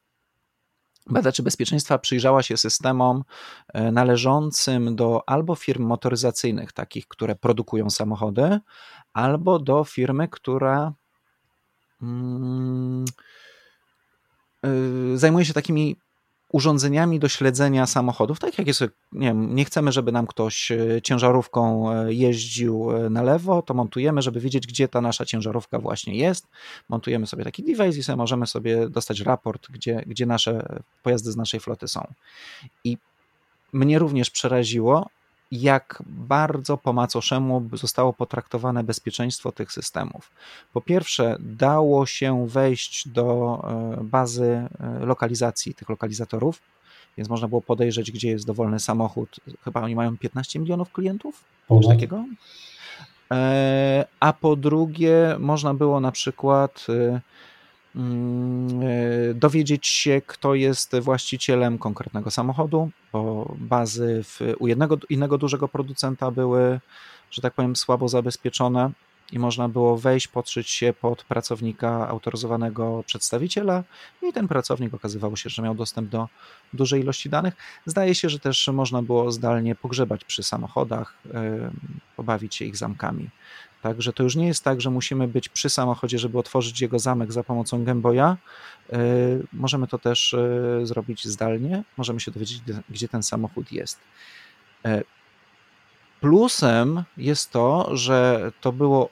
badaczy 1.10 1.42
bezpieczeństwa 1.42 1.98
przyjrzała 1.98 2.42
się 2.42 2.56
systemom 2.56 3.24
e, 3.68 3.92
należącym 3.92 4.96
do 4.96 5.22
albo 5.26 5.54
firm 5.54 5.84
motoryzacyjnych, 5.84 6.72
takich, 6.72 7.08
które 7.08 7.34
produkują 7.34 7.90
samochody, 7.90 8.58
albo 9.12 9.58
do 9.58 9.84
firmy, 9.84 10.28
która 10.28 10.92
mm, 12.02 13.04
zajmuje 15.14 15.44
się 15.44 15.52
takimi 15.52 15.96
urządzeniami 16.52 17.18
do 17.18 17.28
śledzenia 17.28 17.86
samochodów, 17.86 18.38
tak 18.38 18.58
jak 18.58 18.66
jest, 18.66 18.80
nie, 19.12 19.26
wiem, 19.26 19.54
nie 19.54 19.64
chcemy, 19.64 19.92
żeby 19.92 20.12
nam 20.12 20.26
ktoś 20.26 20.70
e, 20.70 21.02
ciężarówką 21.02 21.92
e, 21.92 22.12
jeździł 22.14 22.90
e, 22.96 23.10
na 23.10 23.22
lewo, 23.22 23.62
to 23.62 23.74
montujemy, 23.74 24.22
żeby 24.22 24.40
wiedzieć, 24.40 24.66
gdzie 24.66 24.88
ta 24.88 25.00
nasza 25.00 25.24
ciężarówka 25.24 25.78
właśnie 25.78 26.16
jest. 26.16 26.48
Montujemy 26.88 27.26
sobie 27.26 27.44
taki 27.44 27.62
device 27.64 27.98
i 27.98 28.02
sobie 28.02 28.16
możemy 28.16 28.46
sobie 28.46 28.88
dostać 28.88 29.20
raport, 29.20 29.70
gdzie, 29.70 30.02
gdzie 30.06 30.26
nasze 30.26 30.80
pojazdy 31.02 31.32
z 31.32 31.36
naszej 31.36 31.60
floty 31.60 31.88
są. 31.88 32.12
I 32.84 32.98
mnie 33.72 33.98
również 33.98 34.30
przeraziło, 34.30 35.06
jak 35.50 36.02
bardzo 36.06 36.76
po 36.76 36.92
macoszemu 36.92 37.68
zostało 37.72 38.12
potraktowane 38.12 38.84
bezpieczeństwo 38.84 39.52
tych 39.52 39.72
systemów. 39.72 40.30
Po 40.72 40.80
pierwsze, 40.80 41.36
dało 41.40 42.06
się 42.06 42.48
wejść 42.48 43.08
do 43.08 43.58
e, 44.00 44.04
bazy 44.04 44.68
e, 44.80 45.06
lokalizacji 45.06 45.74
tych 45.74 45.88
lokalizatorów, 45.88 46.60
więc 47.16 47.28
można 47.28 47.48
było 47.48 47.60
podejrzeć, 47.60 48.12
gdzie 48.12 48.28
jest 48.28 48.46
dowolny 48.46 48.80
samochód. 48.80 49.36
Chyba 49.64 49.80
oni 49.80 49.94
mają 49.94 50.18
15 50.18 50.58
milionów 50.58 50.92
klientów, 50.92 51.44
coś 51.68 51.86
takiego. 51.86 52.24
E, 53.32 54.06
a 54.20 54.32
po 54.32 54.56
drugie, 54.56 55.36
można 55.38 55.74
było 55.74 56.00
na 56.00 56.12
przykład 56.12 56.86
dowiedzieć 59.34 59.86
się, 59.86 60.22
kto 60.26 60.54
jest 60.54 60.98
właścicielem 60.98 61.78
konkretnego 61.78 62.30
samochodu, 62.30 62.90
bo 63.12 63.54
bazy 63.58 64.24
w, 64.24 64.40
u 64.58 64.66
jednego 64.66 64.98
innego 65.08 65.38
dużego 65.38 65.68
producenta 65.68 66.30
były, 66.30 66.80
że 67.30 67.42
tak 67.42 67.54
powiem, 67.54 67.76
słabo 67.76 68.08
zabezpieczone 68.08 68.90
i 69.32 69.38
można 69.38 69.68
było 69.68 69.98
wejść, 69.98 70.28
podszyć 70.28 70.70
się 70.70 70.94
pod 71.00 71.24
pracownika 71.24 72.08
autoryzowanego 72.08 73.04
przedstawiciela 73.06 73.84
i 74.22 74.32
ten 74.32 74.48
pracownik 74.48 74.94
okazywało 74.94 75.36
się, 75.36 75.50
że 75.50 75.62
miał 75.62 75.74
dostęp 75.74 76.08
do 76.08 76.28
dużej 76.72 77.00
ilości 77.00 77.30
danych. 77.30 77.54
Zdaje 77.86 78.14
się, 78.14 78.28
że 78.28 78.38
też 78.38 78.68
można 78.68 79.02
było 79.02 79.32
zdalnie 79.32 79.74
pogrzebać 79.74 80.24
przy 80.24 80.42
samochodach, 80.42 81.14
pobawić 82.16 82.54
się 82.54 82.64
ich 82.64 82.76
zamkami. 82.76 83.28
Także 83.82 84.12
to 84.12 84.22
już 84.22 84.36
nie 84.36 84.46
jest 84.46 84.64
tak, 84.64 84.80
że 84.80 84.90
musimy 84.90 85.28
być 85.28 85.48
przy 85.48 85.70
samochodzie, 85.70 86.18
żeby 86.18 86.38
otworzyć 86.38 86.80
jego 86.80 86.98
zamek 86.98 87.32
za 87.32 87.44
pomocą 87.44 87.84
Gameboya. 87.84 88.18
E, 88.20 88.36
możemy 89.52 89.86
to 89.86 89.98
też 89.98 90.34
e, 90.34 90.86
zrobić 90.86 91.24
zdalnie, 91.24 91.84
możemy 91.96 92.20
się 92.20 92.30
dowiedzieć, 92.30 92.62
gdzie 92.88 93.08
ten 93.08 93.22
samochód 93.22 93.72
jest. 93.72 94.00
E, 94.84 95.02
plusem 96.20 97.04
jest 97.16 97.50
to, 97.50 97.96
że 97.96 98.52
to 98.60 98.72
było 98.72 99.08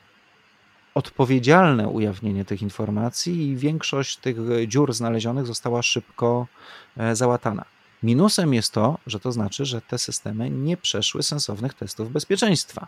odpowiedzialne 0.95 1.89
ujawnienie 1.89 2.45
tych 2.45 2.63
informacji 2.63 3.49
i 3.49 3.57
większość 3.57 4.17
tych 4.17 4.37
dziur 4.69 4.93
znalezionych 4.93 5.47
została 5.47 5.83
szybko 5.83 6.47
załatana. 7.13 7.65
Minusem 8.03 8.55
jest 8.55 8.73
to, 8.73 8.99
że 9.07 9.21
to 9.21 9.33
znaczy, 9.33 9.65
że 9.65 9.81
te 9.81 9.99
systemy 9.99 10.51
nie 10.51 10.77
przeszły 10.77 11.23
sensownych 11.23 11.75
testów 11.75 12.13
bezpieczeństwa 12.13 12.87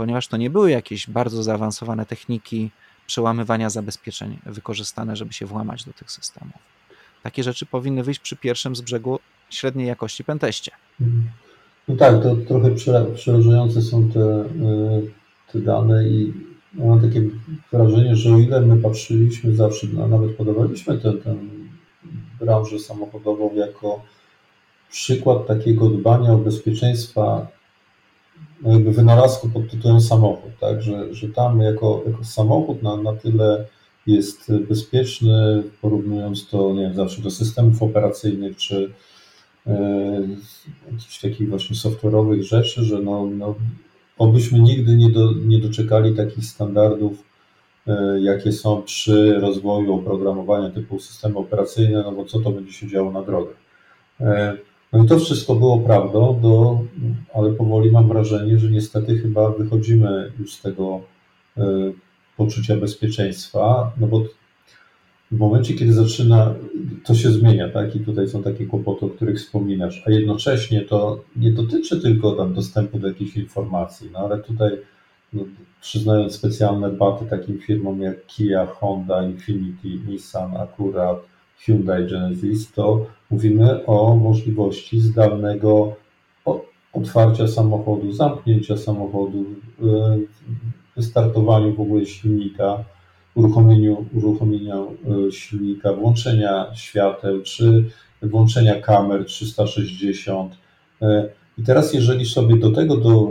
ponieważ 0.00 0.28
to 0.28 0.36
nie 0.36 0.50
były 0.50 0.70
jakieś 0.70 1.10
bardzo 1.10 1.42
zaawansowane 1.42 2.06
techniki 2.06 2.70
przełamywania 3.06 3.70
zabezpieczeń 3.70 4.38
wykorzystane, 4.46 5.16
żeby 5.16 5.32
się 5.32 5.46
włamać 5.46 5.84
do 5.84 5.92
tych 5.92 6.10
systemów. 6.10 6.58
Takie 7.22 7.42
rzeczy 7.42 7.66
powinny 7.66 8.02
wyjść 8.02 8.20
przy 8.20 8.36
pierwszym 8.36 8.76
z 8.76 8.80
brzegu 8.80 9.18
średniej 9.50 9.86
jakości 9.86 10.24
penteście. 10.24 10.72
Mhm. 11.00 11.22
No 11.88 11.96
tak, 11.96 12.22
to 12.22 12.36
trochę 12.36 12.70
przerażające 13.14 13.82
są 13.82 14.08
te, 14.08 14.20
e, 14.20 14.46
te 15.52 15.58
dane 15.58 16.08
i 16.08 16.32
mam 16.74 17.00
takie 17.00 17.22
wrażenie, 17.72 18.16
że 18.16 18.34
o 18.34 18.38
ile 18.38 18.60
my 18.60 18.76
patrzyliśmy 18.76 19.54
zawsze, 19.54 19.86
no, 19.92 20.08
nawet 20.08 20.36
podawaliśmy 20.36 20.98
tę, 20.98 21.12
branżę 22.40 22.78
samochodową 22.78 23.54
jako 23.54 24.02
przykład 24.90 25.46
takiego 25.46 25.88
dbania 25.88 26.32
o 26.32 26.38
bezpieczeństwa 26.38 27.59
wynalazku 28.90 29.48
pod 29.48 29.70
tytułem 29.70 30.00
samochód, 30.00 30.50
tak, 30.60 30.82
że, 30.82 31.14
że 31.14 31.28
tam 31.28 31.60
jako, 31.60 32.02
jako 32.06 32.24
samochód 32.24 32.82
na, 32.82 32.96
na 32.96 33.12
tyle 33.12 33.64
jest 34.06 34.52
bezpieczny, 34.68 35.62
porównując 35.82 36.48
to, 36.48 36.74
nie 36.74 36.82
wiem, 36.82 36.94
zawsze 36.94 37.22
do 37.22 37.30
systemów 37.30 37.82
operacyjnych, 37.82 38.56
czy, 38.56 38.90
takich 41.22 41.48
właśnie 41.50 41.76
software'owych 41.76 42.42
rzeczy, 42.42 42.84
że 42.84 42.98
no, 42.98 43.26
no, 43.26 43.54
obyśmy 44.18 44.58
nigdy 44.60 44.96
nie, 44.96 45.10
do, 45.10 45.32
nie 45.32 45.58
doczekali 45.58 46.16
takich 46.16 46.44
standardów, 46.44 47.24
jakie 48.20 48.52
są 48.52 48.82
przy 48.82 49.40
rozwoju 49.40 49.94
oprogramowania 49.94 50.70
typu 50.70 50.98
systemy 50.98 51.36
operacyjne, 51.38 52.02
no 52.02 52.12
bo 52.12 52.24
co 52.24 52.40
to 52.40 52.50
będzie 52.50 52.72
się 52.72 52.88
działo 52.88 53.12
na 53.12 53.22
drogę. 53.22 53.52
No 54.20 54.34
i 54.34 54.69
to 55.08 55.18
wszystko 55.18 55.54
było 55.54 55.78
prawdą, 55.78 56.40
do, 56.42 56.80
ale 57.34 57.52
powoli 57.52 57.90
mam 57.90 58.08
wrażenie, 58.08 58.58
że 58.58 58.70
niestety 58.70 59.18
chyba 59.18 59.50
wychodzimy 59.50 60.32
już 60.38 60.54
z 60.54 60.62
tego 60.62 61.00
poczucia 62.36 62.76
bezpieczeństwa, 62.76 63.92
no 64.00 64.06
bo 64.06 64.24
w 65.30 65.38
momencie, 65.38 65.74
kiedy 65.74 65.92
zaczyna, 65.92 66.54
to 67.04 67.14
się 67.14 67.30
zmienia, 67.30 67.68
tak? 67.68 67.96
I 67.96 68.00
tutaj 68.00 68.28
są 68.28 68.42
takie 68.42 68.66
kłopoty, 68.66 69.06
o 69.06 69.08
których 69.08 69.38
wspominasz, 69.38 70.02
a 70.06 70.10
jednocześnie 70.10 70.80
to 70.80 71.24
nie 71.36 71.52
dotyczy 71.52 72.00
tylko 72.00 72.32
tam 72.32 72.54
dostępu 72.54 72.98
do 72.98 73.08
jakichś 73.08 73.36
informacji, 73.36 74.10
no 74.12 74.18
ale 74.18 74.38
tutaj 74.38 74.70
no, 75.32 75.42
przyznając 75.80 76.34
specjalne 76.34 76.90
baty 76.90 77.26
takim 77.26 77.58
firmom 77.58 78.00
jak 78.00 78.26
Kia, 78.26 78.66
Honda, 78.66 79.22
Infinity, 79.22 79.88
Nissan, 79.88 80.56
akurat 80.56 81.18
Hyundai, 81.58 82.08
Genesis, 82.08 82.72
to 82.72 83.06
mówimy 83.30 83.86
o 83.86 84.16
możliwości 84.16 85.00
zdalnego 85.00 85.96
otwarcia 86.92 87.48
samochodu, 87.48 88.12
zamknięcia 88.12 88.76
samochodu, 88.76 89.44
e, 89.82 90.18
wystartowaniu 90.96 91.74
w 91.74 91.80
ogóle 91.80 92.06
silnika, 92.06 92.84
uruchomieniu, 93.34 94.06
uruchomienia 94.14 94.74
e, 94.76 95.32
silnika, 95.32 95.92
włączenia 95.92 96.66
świateł, 96.74 97.42
czy 97.42 97.84
włączenia 98.22 98.80
kamer 98.80 99.24
360. 99.24 100.56
E, 101.02 101.28
I 101.58 101.62
teraz, 101.62 101.94
jeżeli 101.94 102.26
sobie 102.26 102.56
do 102.56 102.70
tego, 102.70 102.96
do, 102.96 103.30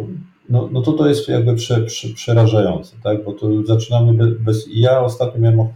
no, 0.49 0.69
no 0.71 0.81
to 0.81 0.91
to 0.91 1.09
jest 1.09 1.29
jakby 1.29 1.55
prze, 1.55 1.81
prze, 1.81 2.09
przerażające, 2.09 2.95
tak? 3.03 3.23
bo 3.23 3.33
to 3.33 3.65
zaczynamy 3.65 4.13
bez, 4.13 4.37
bez. 4.37 4.67
Ja 4.73 5.01
ostatnio 5.01 5.41
miałem 5.41 5.67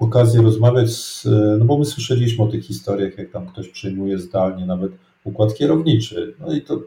okazję 0.00 0.42
rozmawiać 0.42 0.90
z, 0.90 1.26
e, 1.26 1.56
no 1.58 1.64
bo 1.64 1.78
my 1.78 1.84
słyszeliśmy 1.84 2.44
o 2.44 2.48
tych 2.48 2.64
historiach, 2.64 3.18
jak 3.18 3.30
tam 3.30 3.46
ktoś 3.46 3.68
przejmuje 3.68 4.18
zdalnie 4.18 4.66
nawet 4.66 4.92
układ 5.24 5.54
kierowniczy. 5.54 6.34
No 6.40 6.52
i 6.52 6.62
to 6.62 6.80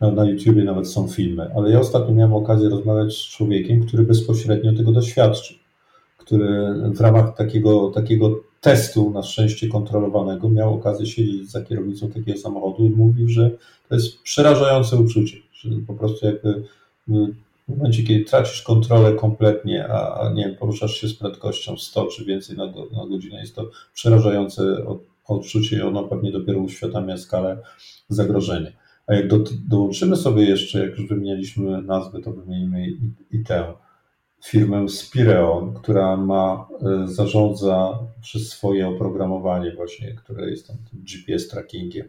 na, 0.00 0.10
na 0.10 0.24
YouTubie 0.24 0.64
nawet 0.64 0.88
są 0.88 1.08
filmy, 1.08 1.50
ale 1.56 1.70
ja 1.70 1.80
ostatnio 1.80 2.14
miałem 2.14 2.34
okazję 2.34 2.68
rozmawiać 2.68 3.12
z 3.12 3.28
człowiekiem, 3.28 3.86
który 3.86 4.02
bezpośrednio 4.02 4.72
tego 4.72 4.92
doświadczył, 4.92 5.56
który 6.16 6.74
w 6.94 7.00
ramach 7.00 7.36
takiego, 7.36 7.90
takiego 7.90 8.40
testu, 8.60 9.10
na 9.10 9.22
szczęście 9.22 9.68
kontrolowanego, 9.68 10.48
miał 10.48 10.74
okazję 10.74 11.06
siedzieć 11.06 11.50
za 11.50 11.62
kierownicą 11.62 12.08
takiego 12.08 12.38
samochodu 12.38 12.86
i 12.86 12.90
mówił, 12.90 13.28
że 13.28 13.50
to 13.88 13.94
jest 13.94 14.22
przerażające 14.22 14.96
uczucie, 14.96 15.36
że 15.52 15.70
po 15.86 15.94
prostu 15.94 16.26
jakby 16.26 16.62
w 17.68 17.76
momencie, 17.76 18.02
kiedy 18.02 18.24
tracisz 18.24 18.62
kontrolę 18.62 19.12
kompletnie, 19.12 19.88
a, 19.88 20.20
a 20.20 20.32
nie 20.32 20.44
wiem, 20.44 20.56
poruszasz 20.56 20.94
się 20.94 21.08
z 21.08 21.14
prędkością 21.14 21.76
100 21.76 22.06
czy 22.06 22.24
więcej 22.24 22.56
na, 22.56 22.66
na 22.66 23.06
godzinę, 23.10 23.40
jest 23.40 23.54
to 23.54 23.70
przerażające 23.94 24.62
odczucie 25.24 25.76
i 25.76 25.82
ono 25.82 26.04
pewnie 26.04 26.32
dopiero 26.32 26.58
uświadamia 26.58 27.16
skalę 27.16 27.62
zagrożenia. 28.08 28.70
A 29.06 29.14
jak 29.14 29.28
do, 29.28 29.38
dołączymy 29.68 30.16
sobie 30.16 30.44
jeszcze, 30.44 30.86
jak 30.86 30.98
już 30.98 31.08
wymienialiśmy 31.08 31.82
nazwy, 31.82 32.20
to 32.20 32.32
wymienimy 32.32 32.88
i, 32.88 33.12
i 33.30 33.44
tę 33.44 33.74
firmę 34.44 34.88
Spireon, 34.88 35.74
która 35.74 36.16
ma, 36.16 36.68
e, 36.82 37.08
zarządza 37.08 37.98
przez 38.20 38.48
swoje 38.48 38.88
oprogramowanie 38.88 39.72
właśnie, 39.76 40.14
które 40.14 40.50
jest 40.50 40.66
tam 40.66 40.76
GPS 40.92 41.48
trackingiem, 41.48 42.08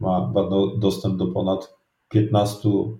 ma, 0.00 0.32
ma 0.34 0.48
dostęp 0.78 1.16
do 1.16 1.26
ponad 1.26 1.78
15,5 2.14 2.96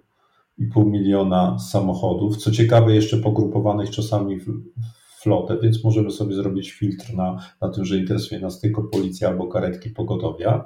miliona 0.77 1.59
samochodów, 1.59 2.37
co 2.37 2.51
ciekawe 2.51 2.95
jeszcze 2.95 3.17
pogrupowanych 3.17 3.91
czasami 3.91 4.41
w, 4.41 4.47
flotę, 5.21 5.59
więc 5.63 5.85
możemy 5.85 6.11
sobie 6.11 6.35
zrobić 6.35 6.73
filtr 6.73 7.15
na, 7.15 7.39
na 7.61 7.69
tym, 7.69 7.85
że 7.85 7.97
interesuje 7.97 8.41
nas 8.41 8.61
tylko 8.61 8.83
policja 8.83 9.29
albo 9.29 9.47
karetki 9.49 9.91
pogotowia. 9.91 10.65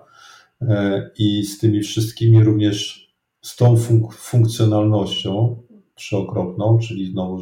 E, 0.61 1.11
i 1.19 1.45
z 1.45 1.59
tymi 1.59 1.83
wszystkimi 1.83 2.45
również 2.45 3.09
z 3.41 3.57
tą 3.57 3.77
funk 3.77 4.15
funkcjonalnością 4.15 5.63
trzyokropną, 5.95 6.79
czyli 6.79 7.07
znowu 7.11 7.39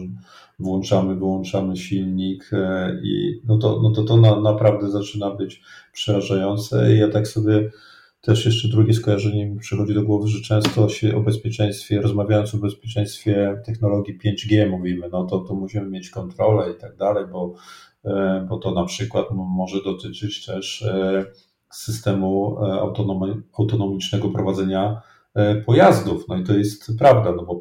włączamy, 0.58 1.14
wyłączamy 1.14 1.76
silnik 1.76 2.50
e, 2.52 2.98
i 3.04 3.40
no 3.44 3.58
to, 3.58 3.80
no 3.82 3.90
to, 3.90 4.02
to 4.02 4.16
na, 4.16 4.40
naprawdę 4.40 4.90
zaczyna 4.90 5.30
być 5.30 5.62
przerażające. 5.92 6.94
I 6.94 6.98
ja 6.98 7.08
tak 7.08 7.28
sobie 7.28 7.70
też 8.22 8.46
jeszcze 8.46 8.68
drugie 8.68 8.94
skojarzenie 8.94 9.46
mi 9.46 9.58
przychodzi 9.58 9.94
do 9.94 10.02
głowy, 10.02 10.28
że 10.28 10.40
często 10.40 10.88
się 10.88 11.16
o 11.16 11.20
bezpieczeństwie, 11.20 12.00
rozmawiając 12.00 12.54
o 12.54 12.58
bezpieczeństwie 12.58 13.62
technologii 13.66 14.18
5G 14.18 14.70
mówimy, 14.70 15.08
no 15.12 15.24
to, 15.24 15.40
to 15.40 15.54
musimy 15.54 15.88
mieć 15.88 16.10
kontrolę 16.10 16.72
i 16.72 16.80
tak 16.80 16.96
dalej, 16.96 17.24
bo, 17.32 17.54
e, 18.04 18.46
bo 18.48 18.58
to 18.58 18.70
na 18.70 18.84
przykład 18.84 19.26
może 19.30 19.82
dotyczyć 19.84 20.46
też 20.46 20.84
systemu 21.72 22.58
e, 22.60 22.80
autonomicznego 23.58 24.28
prowadzenia 24.28 25.02
e, 25.34 25.54
pojazdów. 25.54 26.28
No 26.28 26.36
i 26.36 26.44
to 26.44 26.54
jest 26.54 26.98
prawda, 26.98 27.32
no 27.36 27.44
bo 27.44 27.60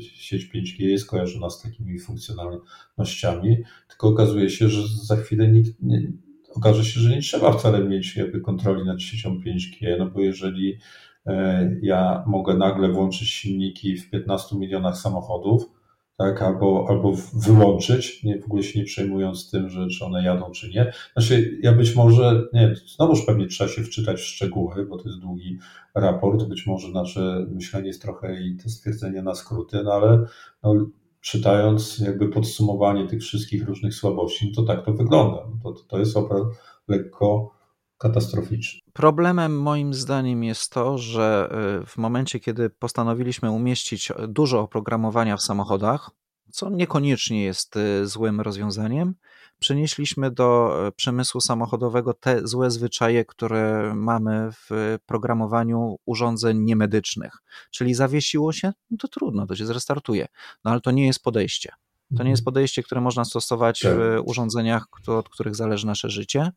sieć 0.00 0.50
5G 0.54 0.82
jest 0.84 1.06
kojarzona 1.10 1.50
z 1.50 1.62
takimi 1.62 1.98
funkcjonalnościami, 1.98 3.56
tylko 3.88 4.08
okazuje 4.08 4.50
się, 4.50 4.68
że 4.68 4.82
za 5.04 5.16
chwilę 5.16 5.48
nikt 5.48 5.82
nie, 5.82 6.12
okaże 6.54 6.84
się, 6.84 7.00
że 7.00 7.10
nie 7.10 7.20
trzeba 7.20 7.52
wcale 7.52 7.84
mieć 7.84 8.16
jakby 8.16 8.40
kontroli 8.40 8.84
nad 8.84 9.02
siecią 9.02 9.38
5G, 9.46 9.98
no 9.98 10.10
bo 10.10 10.20
jeżeli 10.20 10.78
e, 11.26 11.70
ja 11.82 12.24
mogę 12.26 12.54
nagle 12.54 12.88
włączyć 12.88 13.28
silniki 13.28 13.96
w 13.96 14.10
15 14.10 14.56
milionach 14.56 14.96
samochodów, 14.96 15.78
tak, 16.18 16.42
albo, 16.42 16.86
albo 16.88 17.12
wyłączyć, 17.34 18.22
nie, 18.24 18.40
w 18.40 18.44
ogóle 18.44 18.62
się 18.62 18.78
nie 18.78 18.84
przejmując 18.84 19.50
tym, 19.50 19.68
że 19.70 19.86
czy 19.88 20.04
one 20.04 20.24
jadą, 20.24 20.50
czy 20.50 20.68
nie. 20.68 20.92
Znaczy, 21.12 21.58
ja 21.62 21.72
być 21.72 21.96
może, 21.96 22.42
nie, 22.52 22.74
znowuż 22.96 23.26
pewnie 23.26 23.46
trzeba 23.46 23.70
się 23.70 23.82
wczytać 23.82 24.20
w 24.20 24.24
szczegóły, 24.24 24.86
bo 24.86 24.98
to 24.98 25.08
jest 25.08 25.20
długi 25.20 25.58
raport, 25.94 26.44
być 26.44 26.66
może 26.66 26.88
nasze 26.88 27.46
myślenie 27.50 27.86
jest 27.86 28.02
trochę 28.02 28.42
i 28.42 28.56
te 28.56 28.68
stwierdzenia 28.68 29.22
na 29.22 29.34
skróty, 29.34 29.82
no 29.84 29.92
ale 29.92 30.24
no, 30.62 30.86
czytając 31.30 31.98
jakby 31.98 32.28
podsumowanie 32.28 33.06
tych 33.06 33.20
wszystkich 33.20 33.66
różnych 33.66 33.94
słabości, 33.94 34.52
no 34.56 34.62
to 34.62 34.74
tak 34.74 34.84
to 34.84 34.92
wygląda. 34.92 35.36
No 35.64 35.72
to, 35.72 35.80
to 35.88 35.98
jest 35.98 36.16
obraz 36.16 36.42
lekko 36.88 37.54
katastroficzny. 37.98 38.80
Problemem 38.92 39.60
moim 39.60 39.94
zdaniem 39.94 40.44
jest 40.44 40.72
to, 40.72 40.98
że 40.98 41.48
y, 41.82 41.86
w 41.86 41.96
momencie, 41.96 42.40
kiedy 42.40 42.70
postanowiliśmy 42.70 43.50
umieścić 43.50 44.12
dużo 44.28 44.60
oprogramowania 44.60 45.36
w 45.36 45.42
samochodach, 45.42 46.10
co 46.50 46.70
niekoniecznie 46.70 47.44
jest 47.44 47.76
y, 47.76 48.06
złym 48.06 48.40
rozwiązaniem, 48.40 49.14
przenieśliśmy 49.58 50.30
do 50.30 50.78
y, 50.88 50.92
przemysłu 50.92 51.40
samochodowego 51.40 52.14
te 52.14 52.46
złe 52.46 52.70
zwyczaje, 52.70 53.24
które 53.24 53.92
mamy 53.94 54.48
w 54.52 54.98
programowaniu 55.06 55.96
urządzeń 56.06 56.58
niemedycznych. 56.58 57.32
Czyli 57.70 57.94
zawiesiło 57.94 58.52
się, 58.52 58.72
no 58.90 58.96
to 58.96 59.08
trudno, 59.08 59.46
to 59.46 59.56
się 59.56 59.66
zrestartuje. 59.66 60.26
No 60.64 60.70
ale 60.70 60.80
to 60.80 60.90
nie 60.90 61.06
jest 61.06 61.22
podejście. 61.22 61.72
To 62.16 62.22
nie 62.22 62.30
jest 62.30 62.40
mhm. 62.40 62.44
podejście, 62.44 62.82
które 62.82 63.00
można 63.00 63.24
stosować 63.24 63.80
tak. 63.80 63.92
w 63.94 64.20
urządzeniach, 64.24 64.86
od 65.06 65.28
których 65.28 65.54
zależy 65.54 65.86
nasze 65.86 66.10
życie. 66.10 66.52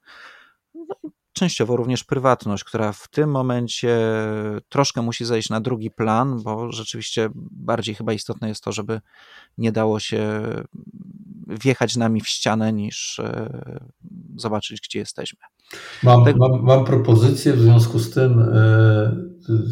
No 0.75 0.95
częściowo 1.33 1.75
również 1.75 2.03
prywatność, 2.03 2.63
która 2.63 2.91
w 2.91 3.07
tym 3.07 3.31
momencie 3.31 3.99
troszkę 4.69 5.01
musi 5.01 5.25
zejść 5.25 5.49
na 5.49 5.61
drugi 5.61 5.91
plan, 5.91 6.43
bo 6.43 6.71
rzeczywiście 6.71 7.29
bardziej 7.35 7.95
chyba 7.95 8.13
istotne 8.13 8.47
jest 8.49 8.63
to, 8.63 8.71
żeby 8.71 9.01
nie 9.57 9.71
dało 9.71 9.99
się 9.99 10.41
wjechać 11.61 11.95
nami 11.95 12.21
w 12.21 12.27
ścianę, 12.27 12.73
niż 12.73 13.19
e, 13.19 13.49
zobaczyć, 14.35 14.81
gdzie 14.81 14.99
jesteśmy. 14.99 15.39
Mam, 16.03 16.25
Tego... 16.25 16.49
mam, 16.49 16.63
mam 16.63 16.85
propozycję 16.85 17.53
w 17.53 17.61
związku 17.61 17.99
z 17.99 18.11
tym. 18.11 18.39
E, 18.39 19.31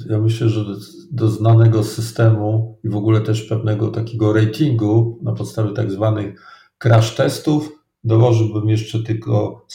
ja 0.09 0.19
myślę, 0.19 0.49
że 0.49 0.65
do 1.11 1.27
znanego 1.27 1.83
systemu 1.83 2.79
i 2.83 2.89
w 2.89 2.95
ogóle 2.95 3.21
też 3.21 3.43
pewnego 3.43 3.87
takiego 3.87 4.33
ratingu 4.33 5.19
na 5.23 5.31
podstawie 5.33 5.73
tak 5.73 5.91
zwanych 5.91 6.41
crash 6.77 7.15
testów 7.15 7.79
dołożyłbym 8.03 8.69
jeszcze 8.69 9.03
tylko 9.03 9.65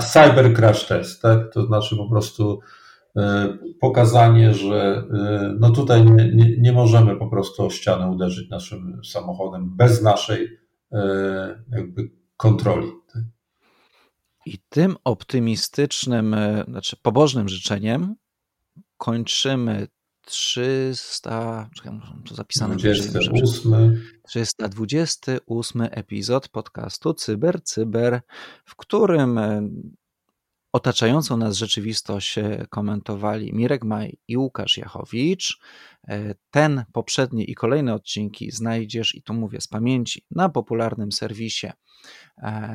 cyber 0.00 0.54
crash 0.54 0.86
test, 0.86 1.22
tak? 1.22 1.52
To 1.52 1.66
znaczy 1.66 1.96
po 1.96 2.08
prostu 2.08 2.60
e, 3.16 3.58
pokazanie, 3.80 4.54
że 4.54 5.04
no 5.60 5.70
tutaj 5.70 6.04
nie, 6.04 6.34
nie, 6.34 6.56
nie 6.58 6.72
możemy 6.72 7.16
po 7.16 7.26
prostu 7.26 7.66
o 7.66 7.70
ścianę 7.70 8.10
uderzyć 8.10 8.50
naszym 8.50 9.00
samochodem 9.04 9.76
bez 9.76 10.02
naszej 10.02 10.63
jakby 11.70 12.10
kontroli. 12.36 12.92
Tak? 13.12 13.22
I 14.46 14.58
tym 14.68 14.96
optymistycznym, 15.04 16.36
znaczy 16.68 16.96
pobożnym 17.02 17.48
życzeniem 17.48 18.14
kończymy 18.96 19.88
300, 20.24 21.70
czekaj, 21.74 22.00
to 22.28 22.34
zapisane 22.34 22.76
28. 22.76 24.02
328 24.26 25.82
epizod 25.90 26.48
podcastu 26.48 27.14
Cyber 27.14 27.62
Cyber, 27.62 28.20
w 28.64 28.76
którym 28.76 29.38
e, 29.38 29.68
otaczającą 30.74 31.36
nas 31.36 31.56
rzeczywistość 31.56 32.38
komentowali 32.68 33.52
Mirek 33.52 33.84
Maj 33.84 34.18
i 34.28 34.36
Łukasz 34.36 34.78
Jachowicz. 34.78 35.60
Ten, 36.50 36.84
poprzedni 36.92 37.50
i 37.50 37.54
kolejne 37.54 37.94
odcinki 37.94 38.50
znajdziesz, 38.50 39.14
i 39.14 39.22
tu 39.22 39.34
mówię 39.34 39.60
z 39.60 39.68
pamięci, 39.68 40.26
na 40.30 40.48
popularnym 40.48 41.12
serwisie 41.12 41.66